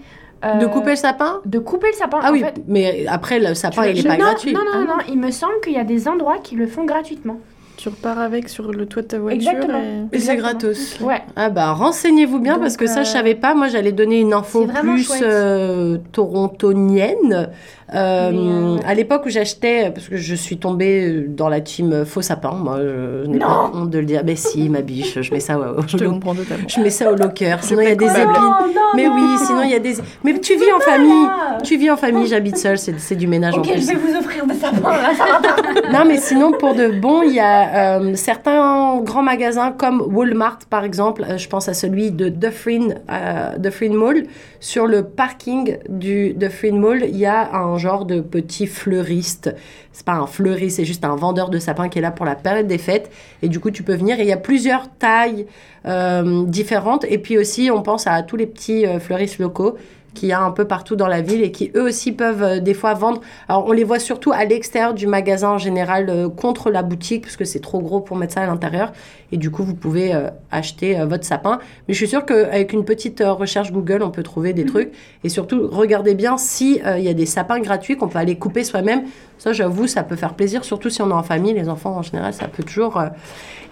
De 0.59 0.65
Euh, 0.65 0.67
couper 0.67 0.91
le 0.91 0.95
sapin 0.95 1.41
de 1.45 1.59
couper 1.59 1.87
le 1.87 1.97
sapin. 1.97 2.19
Ah 2.21 2.29
en 2.29 2.33
oui, 2.33 2.41
fait. 2.41 2.55
mais 2.67 3.05
après, 3.07 3.39
le 3.39 3.53
sapin, 3.55 3.85
il 3.87 3.97
est 3.97 4.01
je- 4.01 4.07
pas 4.07 4.17
non, 4.17 4.25
gratuit. 4.25 4.53
Non, 4.53 4.59
non, 4.63 4.71
Ah 4.73 4.85
non, 4.87 5.03
il 5.09 5.17
me 5.19 5.31
semble 5.31 5.53
qu'il 5.63 5.73
y 5.73 5.77
a 5.79 5.83
des 5.83 6.07
endroits 6.07 6.37
qui 6.43 6.55
le 6.55 6.67
font 6.67 6.83
gratuitement. 6.85 7.37
Tu 7.77 7.89
repars 7.89 8.19
avec 8.19 8.47
sur 8.47 8.71
le 8.71 8.85
toit 8.85 9.01
de 9.01 9.07
ta 9.07 9.19
voiture. 9.19 9.51
Exactement. 9.51 9.81
et- 10.11 10.15
Et 10.15 10.19
c'est 10.19 10.37
gratos. 10.37 10.97
Ouais. 11.01 11.21
Ah 11.35 11.49
bah 11.49 11.73
renseignez-vous 11.73 12.39
bien 12.39 12.53
Donc, 12.53 12.61
parce 12.61 12.77
que 12.77 12.87
ça 12.87 13.03
je 13.03 13.09
euh, 13.09 13.13
savais 13.13 13.35
pas. 13.35 13.53
Moi 13.53 13.67
j'allais 13.67 13.91
donner 13.91 14.19
une 14.21 14.33
info 14.33 14.65
plus 14.65 15.09
euh, 15.21 15.97
torontonienne. 16.13 17.49
Euh, 17.93 18.31
euh, 18.33 18.77
À 18.85 18.95
l'époque 18.95 19.23
où 19.25 19.29
j'achetais, 19.29 19.91
parce 19.93 20.07
que 20.09 20.17
je 20.17 20.33
suis 20.35 20.57
tombée 20.57 21.23
dans 21.27 21.49
la 21.49 21.61
team 21.61 21.93
euh, 21.93 22.05
faux 22.05 22.21
sapin, 22.23 22.51
moi 22.51 22.77
je 22.79 23.27
n'ai 23.27 23.37
pas 23.37 23.69
honte 23.73 23.91
de 23.91 23.99
le 23.99 24.05
dire. 24.05 24.21
Mais 24.25 24.35
si 24.35 24.69
ma 24.69 24.81
biche, 24.81 25.21
je 25.21 25.31
mets 25.33 25.39
ça 25.39 25.59
au, 25.59 25.81
Je 25.87 25.97
te 25.97 26.03
comprends 26.05 26.33
totalement. 26.33 26.67
je 26.67 26.79
mets 26.81 26.89
ça 26.89 27.11
au 27.11 27.15
locker. 27.15 27.57
Sinon 27.61 27.81
il 27.81 27.89
y 27.89 27.91
a 27.91 27.95
des 27.95 28.05
épines. 28.05 28.25
Non, 28.25 28.67
non, 28.73 28.81
Mais 28.95 29.07
oui, 29.07 29.21
non. 29.21 29.37
sinon 29.45 29.61
il 29.63 29.69
y 29.71 29.75
a 29.75 29.79
des. 29.79 29.95
Mais 30.23 30.39
tu 30.39 30.55
vis 30.55 30.71
en 30.75 30.79
famille. 30.79 31.27
Tu 31.63 31.77
vis 31.77 31.91
en 31.91 31.97
famille. 31.97 32.25
J'habite 32.27 32.57
seule. 32.57 32.77
C'est 32.79 32.99
c'est 32.99 33.15
du 33.15 33.27
ménage 33.27 33.53
en 33.55 33.59
Ok, 33.59 33.71
plus. 33.71 33.81
je 33.81 33.87
vais 33.87 33.95
vous 33.95 34.15
offrir 34.17 34.45
des 34.47 34.55
sapins 34.55 34.89
là. 34.89 35.11
Non, 35.93 36.05
mais 36.07 36.17
sinon, 36.17 36.51
pour 36.53 36.73
de 36.73 36.87
bon, 36.87 37.21
il 37.21 37.33
y 37.35 37.39
a 37.39 37.99
euh, 37.99 38.15
certains 38.15 38.99
grands 39.01 39.21
magasins 39.21 39.71
comme 39.71 40.01
Walmart, 40.01 40.59
par 40.69 40.83
exemple. 40.83 41.23
Euh, 41.29 41.37
je 41.37 41.47
pense 41.47 41.69
à 41.69 41.73
celui 41.73 42.11
de 42.11 42.29
Dufferin, 42.29 42.89
euh, 43.11 43.57
Dufferin 43.57 43.93
Mall. 43.93 44.23
Sur 44.59 44.87
le 44.87 45.03
parking 45.03 45.77
du 45.87 46.33
Dufferin 46.33 46.77
Mall, 46.79 47.03
il 47.07 47.17
y 47.17 47.25
a 47.27 47.53
un 47.55 47.74
genre 47.77 48.05
de 48.05 48.21
petit 48.21 48.67
fleuriste. 48.67 49.55
C'est 49.91 50.05
pas 50.05 50.13
un 50.13 50.27
fleuriste, 50.27 50.77
c'est 50.77 50.85
juste 50.85 51.05
un 51.05 51.15
vendeur 51.15 51.49
de 51.49 51.59
sapins 51.59 51.89
qui 51.89 51.99
est 51.99 52.01
là 52.01 52.11
pour 52.11 52.25
la 52.25 52.35
période 52.35 52.67
des 52.67 52.77
fêtes. 52.77 53.11
Et 53.41 53.49
du 53.49 53.59
coup, 53.59 53.71
tu 53.71 53.83
peux 53.83 53.95
venir. 53.95 54.19
Et 54.19 54.23
il 54.23 54.27
y 54.27 54.33
a 54.33 54.37
plusieurs 54.37 54.89
tailles 54.89 55.45
euh, 55.85 56.45
différentes. 56.45 57.05
Et 57.05 57.17
puis 57.17 57.37
aussi, 57.37 57.69
on 57.71 57.81
pense 57.81 58.07
à 58.07 58.21
tous 58.23 58.35
les 58.35 58.47
petits 58.47 58.85
euh, 58.85 58.99
fleuristes 58.99 59.39
locaux 59.39 59.77
qu'il 60.15 60.29
y 60.29 60.31
a 60.31 60.41
un 60.41 60.49
peu 60.49 60.65
partout 60.65 60.95
dans 60.95 61.07
la 61.07 61.21
ville 61.21 61.43
et 61.43 61.51
qui 61.51 61.71
eux 61.75 61.83
aussi 61.83 62.11
peuvent 62.11 62.41
euh, 62.41 62.59
des 62.59 62.73
fois 62.73 62.95
vendre. 62.95 63.21
Alors 63.47 63.67
on 63.67 63.71
les 63.71 63.83
voit 63.83 63.99
surtout 63.99 64.31
à 64.31 64.43
l'extérieur 64.45 64.95
du 64.95 65.05
magasin 65.05 65.49
en 65.49 65.57
général 65.59 66.09
euh, 66.09 66.29
contre 66.29 66.71
la 66.71 66.81
boutique 66.81 67.21
parce 67.21 67.37
que 67.37 67.45
c'est 67.45 67.59
trop 67.59 67.79
gros 67.79 68.01
pour 68.01 68.17
mettre 68.17 68.33
ça 68.33 68.41
à 68.41 68.47
l'intérieur 68.47 68.91
et 69.31 69.37
du 69.37 69.51
coup 69.51 69.63
vous 69.63 69.75
pouvez 69.75 70.15
euh, 70.15 70.29
acheter 70.51 70.95
votre 71.05 71.25
sapin. 71.25 71.59
Mais 71.87 71.93
je 71.93 71.99
suis 71.99 72.07
sûre 72.07 72.25
qu'avec 72.25 72.73
une 72.73 72.85
petite 72.85 73.21
recherche 73.23 73.71
Google 73.71 74.01
on 74.01 74.09
peut 74.09 74.23
trouver 74.23 74.53
des 74.53 74.65
trucs 74.65 74.91
et 75.23 75.29
surtout 75.29 75.67
regardez 75.71 76.15
bien 76.15 76.37
si 76.37 76.79
il 76.97 77.03
y 77.03 77.09
a 77.09 77.13
des 77.13 77.25
sapins 77.25 77.59
gratuits 77.59 77.97
qu'on 77.97 78.07
peut 78.07 78.19
aller 78.19 78.37
couper 78.37 78.63
soi-même. 78.63 79.03
Ça 79.37 79.53
j'avoue 79.53 79.87
ça 79.87 80.03
peut 80.03 80.15
faire 80.15 80.33
plaisir 80.33 80.63
surtout 80.63 80.89
si 80.89 81.01
on 81.01 81.09
est 81.09 81.13
en 81.13 81.23
famille 81.23 81.53
les 81.53 81.69
enfants 81.69 81.97
en 81.97 82.01
général 82.01 82.33
ça 82.33 82.47
peut 82.47 82.63
toujours 82.63 83.01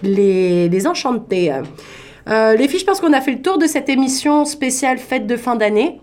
les, 0.04 0.70
les 0.70 0.88
enchanter. 0.88 1.62
Les 2.28 2.68
filles, 2.68 2.80
je 2.80 2.86
pense 2.86 3.00
qu'on 3.00 3.14
a 3.14 3.22
fait 3.22 3.32
le 3.32 3.42
tour 3.42 3.58
de 3.58 3.66
cette 3.66 3.90
émission 3.90 4.46
spéciale 4.46 4.98
fête 4.98 5.28
de 5.28 5.38
fin 5.38 5.56
d'année. 5.56 6.00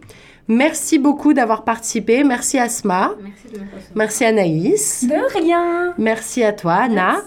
Merci 0.48 0.98
beaucoup 0.98 1.32
d'avoir 1.32 1.64
participé. 1.64 2.24
Merci 2.24 2.58
Asma. 2.58 3.12
Merci 3.22 3.48
de. 3.52 3.60
Merci 3.94 4.24
Anaïs. 4.24 5.06
De 5.08 5.38
rien. 5.38 5.94
Merci 5.98 6.42
à 6.42 6.52
toi, 6.52 6.74
Anna. 6.74 7.22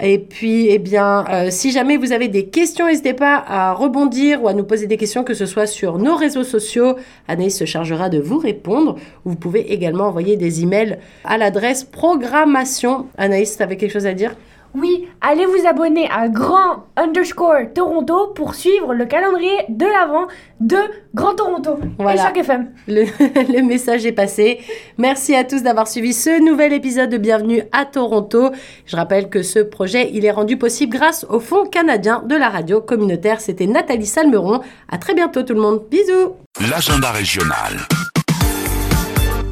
Et 0.00 0.18
puis, 0.18 0.68
eh 0.68 0.78
bien, 0.78 1.24
euh, 1.28 1.48
si 1.50 1.72
jamais 1.72 1.96
vous 1.96 2.12
avez 2.12 2.28
des 2.28 2.46
questions, 2.46 2.86
n'hésitez 2.86 3.14
pas 3.14 3.44
à 3.46 3.72
rebondir 3.72 4.42
ou 4.42 4.48
à 4.48 4.54
nous 4.54 4.64
poser 4.64 4.86
des 4.86 4.96
questions, 4.96 5.24
que 5.24 5.34
ce 5.34 5.46
soit 5.46 5.66
sur 5.66 5.98
nos 5.98 6.14
réseaux 6.14 6.44
sociaux. 6.44 6.96
Anaïs 7.26 7.56
se 7.56 7.64
chargera 7.64 8.08
de 8.08 8.20
vous 8.20 8.38
répondre. 8.38 8.96
Vous 9.24 9.34
pouvez 9.34 9.72
également 9.72 10.04
envoyer 10.04 10.36
des 10.36 10.62
emails 10.62 10.98
à 11.24 11.36
l'adresse 11.36 11.84
programmation. 11.84 13.06
Anaïs, 13.16 13.56
tu 13.56 13.62
avais 13.62 13.76
quelque 13.76 13.92
chose 13.92 14.06
à 14.06 14.14
dire? 14.14 14.36
Oui, 14.74 15.08
allez 15.22 15.46
vous 15.46 15.66
abonner 15.66 16.08
à 16.10 16.28
Grand 16.28 16.84
underscore 16.96 17.72
Toronto 17.74 18.28
pour 18.34 18.54
suivre 18.54 18.92
le 18.94 19.06
calendrier 19.06 19.56
de 19.70 19.86
l'avant 19.86 20.26
de 20.60 20.76
Grand 21.14 21.34
Toronto 21.34 21.78
Voilà. 21.98 22.22
et 22.22 22.26
Choc 22.26 22.36
FM. 22.36 22.70
Le, 22.86 23.02
le 23.52 23.62
message 23.62 24.04
est 24.06 24.12
passé. 24.12 24.60
Merci 24.98 25.34
à 25.34 25.44
tous 25.44 25.62
d'avoir 25.62 25.88
suivi 25.88 26.12
ce 26.12 26.40
nouvel 26.44 26.72
épisode 26.74 27.08
de 27.10 27.16
Bienvenue 27.16 27.62
à 27.72 27.86
Toronto. 27.86 28.50
Je 28.86 28.94
rappelle 28.96 29.28
que 29.30 29.42
ce 29.42 29.58
projet, 29.60 30.10
il 30.12 30.24
est 30.24 30.30
rendu 30.30 30.56
possible 30.58 30.96
grâce 30.96 31.24
au 31.30 31.40
Fonds 31.40 31.64
canadien 31.66 32.22
de 32.26 32.36
la 32.36 32.48
radio 32.50 32.80
communautaire. 32.80 33.40
C'était 33.40 33.66
Nathalie 33.66 34.06
Salmeron. 34.06 34.60
À 34.90 34.98
très 34.98 35.14
bientôt 35.14 35.42
tout 35.42 35.54
le 35.54 35.60
monde. 35.60 35.82
Bisous. 35.90 36.34
L'agenda 36.70 37.10
régional. 37.10 37.72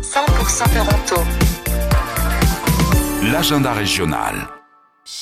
100% 0.02 0.64
Toronto. 0.74 1.22
L'agenda 3.32 3.72
régional. 3.72 4.34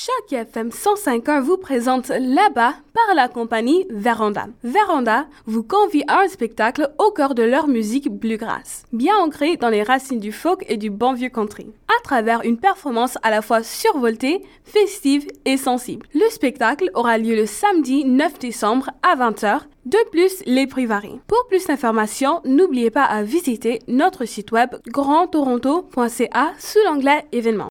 Chaque 0.05 0.33
FM 0.33 0.69
105.1 0.69 1.41
vous 1.41 1.57
présente 1.57 2.09
là-bas 2.09 2.75
par 2.93 3.15
la 3.15 3.27
compagnie 3.27 3.87
Veranda. 3.89 4.45
Veranda 4.63 5.25
vous 5.47 5.63
convie 5.63 6.03
à 6.07 6.21
un 6.21 6.27
spectacle 6.27 6.91
au 6.99 7.09
cœur 7.09 7.33
de 7.33 7.41
leur 7.41 7.67
musique 7.67 8.11
bluegrass, 8.11 8.83
bien 8.93 9.15
ancrée 9.17 9.57
dans 9.57 9.69
les 9.69 9.81
racines 9.81 10.19
du 10.19 10.31
folk 10.31 10.63
et 10.67 10.77
du 10.77 10.91
bon 10.91 11.13
vieux 11.13 11.29
country, 11.29 11.73
à 11.87 12.03
travers 12.03 12.43
une 12.43 12.59
performance 12.59 13.17
à 13.23 13.31
la 13.31 13.41
fois 13.41 13.63
survoltée, 13.63 14.43
festive 14.63 15.25
et 15.45 15.57
sensible. 15.57 16.05
Le 16.13 16.29
spectacle 16.29 16.91
aura 16.93 17.17
lieu 17.17 17.35
le 17.35 17.47
samedi 17.47 18.05
9 18.05 18.37
décembre 18.37 18.91
à 19.01 19.15
20h. 19.15 19.61
De 19.85 20.09
plus, 20.11 20.43
les 20.45 20.67
prix 20.67 20.85
varient. 20.85 21.19
Pour 21.25 21.47
plus 21.47 21.65
d'informations, 21.65 22.41
n'oubliez 22.45 22.91
pas 22.91 23.05
à 23.05 23.23
visiter 23.23 23.79
notre 23.87 24.25
site 24.25 24.51
web 24.51 24.69
grandtoronto.ca 24.87 26.51
sous 26.59 26.79
l'onglet 26.85 27.25
événements. 27.31 27.69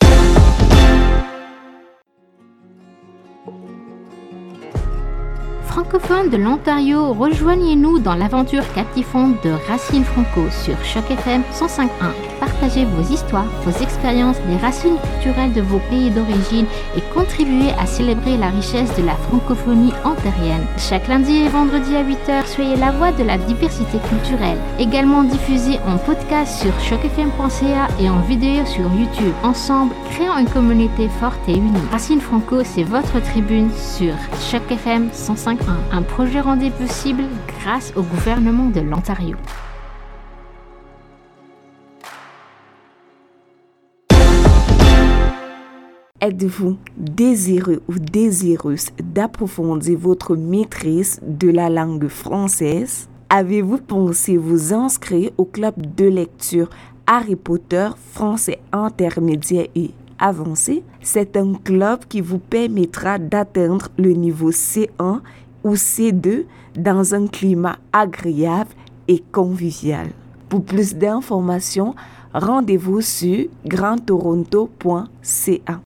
Francophones 5.75 6.31
de 6.31 6.37
l'Ontario, 6.37 7.13
rejoignez-nous 7.15 7.99
dans 7.99 8.15
l'aventure 8.15 8.63
captivante 8.75 9.43
de 9.43 9.51
Racines 9.67 10.05
Franco 10.05 10.43
sur 10.53 10.77
Choc 10.85 11.11
FM 11.11 11.43
105.1. 11.53 11.89
Partagez 12.39 12.85
vos 12.85 13.03
histoires, 13.03 13.49
vos 13.65 13.83
expériences, 13.83 14.37
les 14.49 14.57
racines 14.57 14.99
culturelles 15.01 15.53
de 15.53 15.63
vos 15.63 15.81
pays 15.91 16.11
d'origine 16.11 16.67
et 16.97 17.01
contribuez 17.13 17.73
à 17.81 17.87
célébrer 17.87 18.37
la 18.37 18.51
richesse 18.51 18.95
de 18.97 19.03
la 19.05 19.17
francophonie 19.17 19.93
ontarienne. 20.05 20.65
Chaque 20.79 21.09
lundi 21.09 21.39
et 21.39 21.49
vendredi 21.49 21.97
à 21.97 22.05
8h, 22.05 22.47
soyez 22.47 22.77
la 22.77 22.93
voix 22.93 23.11
de 23.11 23.25
la 23.25 23.37
diversité 23.37 23.99
culturelle. 24.09 24.59
Également 24.79 25.25
diffusé 25.25 25.81
en 25.89 25.99
podcast 25.99 26.63
sur 26.63 26.73
chocfm.ca 26.89 27.89
et 27.99 28.09
en 28.09 28.21
vidéo 28.21 28.65
sur 28.65 28.85
YouTube. 28.95 29.35
Ensemble, 29.43 29.93
créons 30.13 30.39
une 30.39 30.49
communauté 30.49 31.09
forte 31.19 31.41
et 31.49 31.57
unie. 31.57 31.73
Racine 31.91 32.21
Franco, 32.21 32.63
c'est 32.63 32.85
votre 32.85 33.21
tribune 33.21 33.71
sur 33.73 34.15
Choc 34.39 34.71
FM 34.71 35.09
105.1. 35.13 35.64
Un 35.67 36.03
projet 36.03 36.41
rendu 36.41 36.71
possible 36.71 37.23
grâce 37.47 37.93
au 37.97 38.03
gouvernement 38.03 38.69
de 38.69 38.81
l'Ontario. 38.81 39.37
Êtes-vous 46.21 46.77
désireux 46.97 47.83
ou 47.89 47.95
désireuse 47.99 48.89
d'approfondir 49.03 49.99
votre 49.99 50.37
maîtrise 50.37 51.21
de 51.23 51.51
la 51.51 51.71
langue 51.71 52.09
française? 52.09 53.09
Avez-vous 53.31 53.79
pensé 53.79 54.37
vous 54.37 54.75
inscrire 54.75 55.31
au 55.39 55.45
club 55.45 55.75
de 55.97 56.07
lecture 56.07 56.69
Harry 57.07 57.37
Potter 57.37 57.89
français 58.13 58.59
intermédiaire 58.73 59.67
et 59.75 59.91
avancé, 60.19 60.83
c'est 61.01 61.37
un 61.37 61.55
club 61.55 62.01
qui 62.09 62.21
vous 62.21 62.39
permettra 62.39 63.19
d'atteindre 63.19 63.89
le 63.99 64.13
niveau 64.13 64.51
C1 64.51 65.21
ou 65.65 65.75
C2 65.75 66.45
dans 66.77 67.15
un 67.15 67.27
climat 67.27 67.79
agréable 67.93 68.71
et 69.09 69.25
convivial. 69.33 70.11
Pour 70.49 70.65
plus 70.65 70.95
d'informations, 70.95 71.97
rendez-vous 72.33 73.01
sur 73.01 73.47
grandtoronto.ca. 73.67 75.81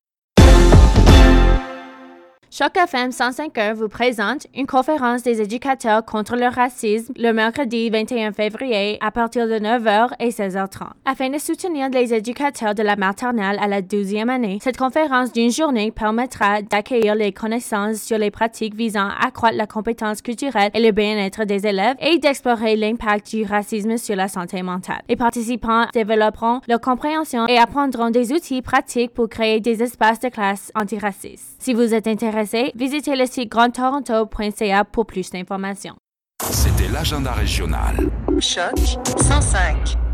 Choc 2.58 2.76
FM 2.76 3.10
105.1 3.10 3.74
vous 3.74 3.86
présente 3.86 4.48
une 4.52 4.66
conférence 4.66 5.22
des 5.22 5.40
éducateurs 5.40 6.04
contre 6.04 6.34
le 6.34 6.46
racisme 6.48 7.12
le 7.16 7.30
mercredi 7.30 7.88
21 7.88 8.32
février 8.32 8.98
à 9.00 9.12
partir 9.12 9.46
de 9.46 9.54
9h 9.60 10.08
et 10.18 10.30
16h30. 10.30 10.88
Afin 11.04 11.30
de 11.30 11.38
soutenir 11.38 11.88
les 11.88 12.12
éducateurs 12.12 12.74
de 12.74 12.82
la 12.82 12.96
maternelle 12.96 13.58
à 13.60 13.68
la 13.68 13.80
12e 13.80 14.28
année, 14.28 14.58
cette 14.60 14.76
conférence 14.76 15.30
d'une 15.30 15.52
journée 15.52 15.92
permettra 15.92 16.60
d'accueillir 16.62 17.14
les 17.14 17.30
connaissances 17.30 18.02
sur 18.02 18.18
les 18.18 18.32
pratiques 18.32 18.74
visant 18.74 19.06
à 19.06 19.28
accroître 19.28 19.56
la 19.56 19.68
compétence 19.68 20.20
culturelle 20.20 20.72
et 20.74 20.82
le 20.82 20.90
bien-être 20.90 21.44
des 21.44 21.64
élèves 21.64 21.94
et 22.00 22.18
d'explorer 22.18 22.74
l'impact 22.74 23.30
du 23.36 23.44
racisme 23.44 23.96
sur 23.98 24.16
la 24.16 24.26
santé 24.26 24.64
mentale. 24.64 25.02
Les 25.08 25.14
participants 25.14 25.86
développeront 25.94 26.60
leur 26.66 26.80
compréhension 26.80 27.46
et 27.46 27.56
apprendront 27.56 28.10
des 28.10 28.32
outils 28.32 28.62
pratiques 28.62 29.14
pour 29.14 29.28
créer 29.28 29.60
des 29.60 29.80
espaces 29.80 30.18
de 30.18 30.28
classe 30.28 30.72
antiracistes. 30.74 31.54
Si 31.60 31.72
vous 31.72 31.94
êtes 31.94 32.08
intéressé, 32.08 32.47
visitez 32.74 33.16
le 33.16 33.26
site 33.26 33.50
grandtoronto.ca 33.50 34.84
pour 34.84 35.06
plus 35.06 35.30
d'informations. 35.30 35.96
C'était 36.50 36.88
l'agenda 36.88 37.32
régional. 37.32 37.96
Choc 38.40 38.78
105. 39.20 40.07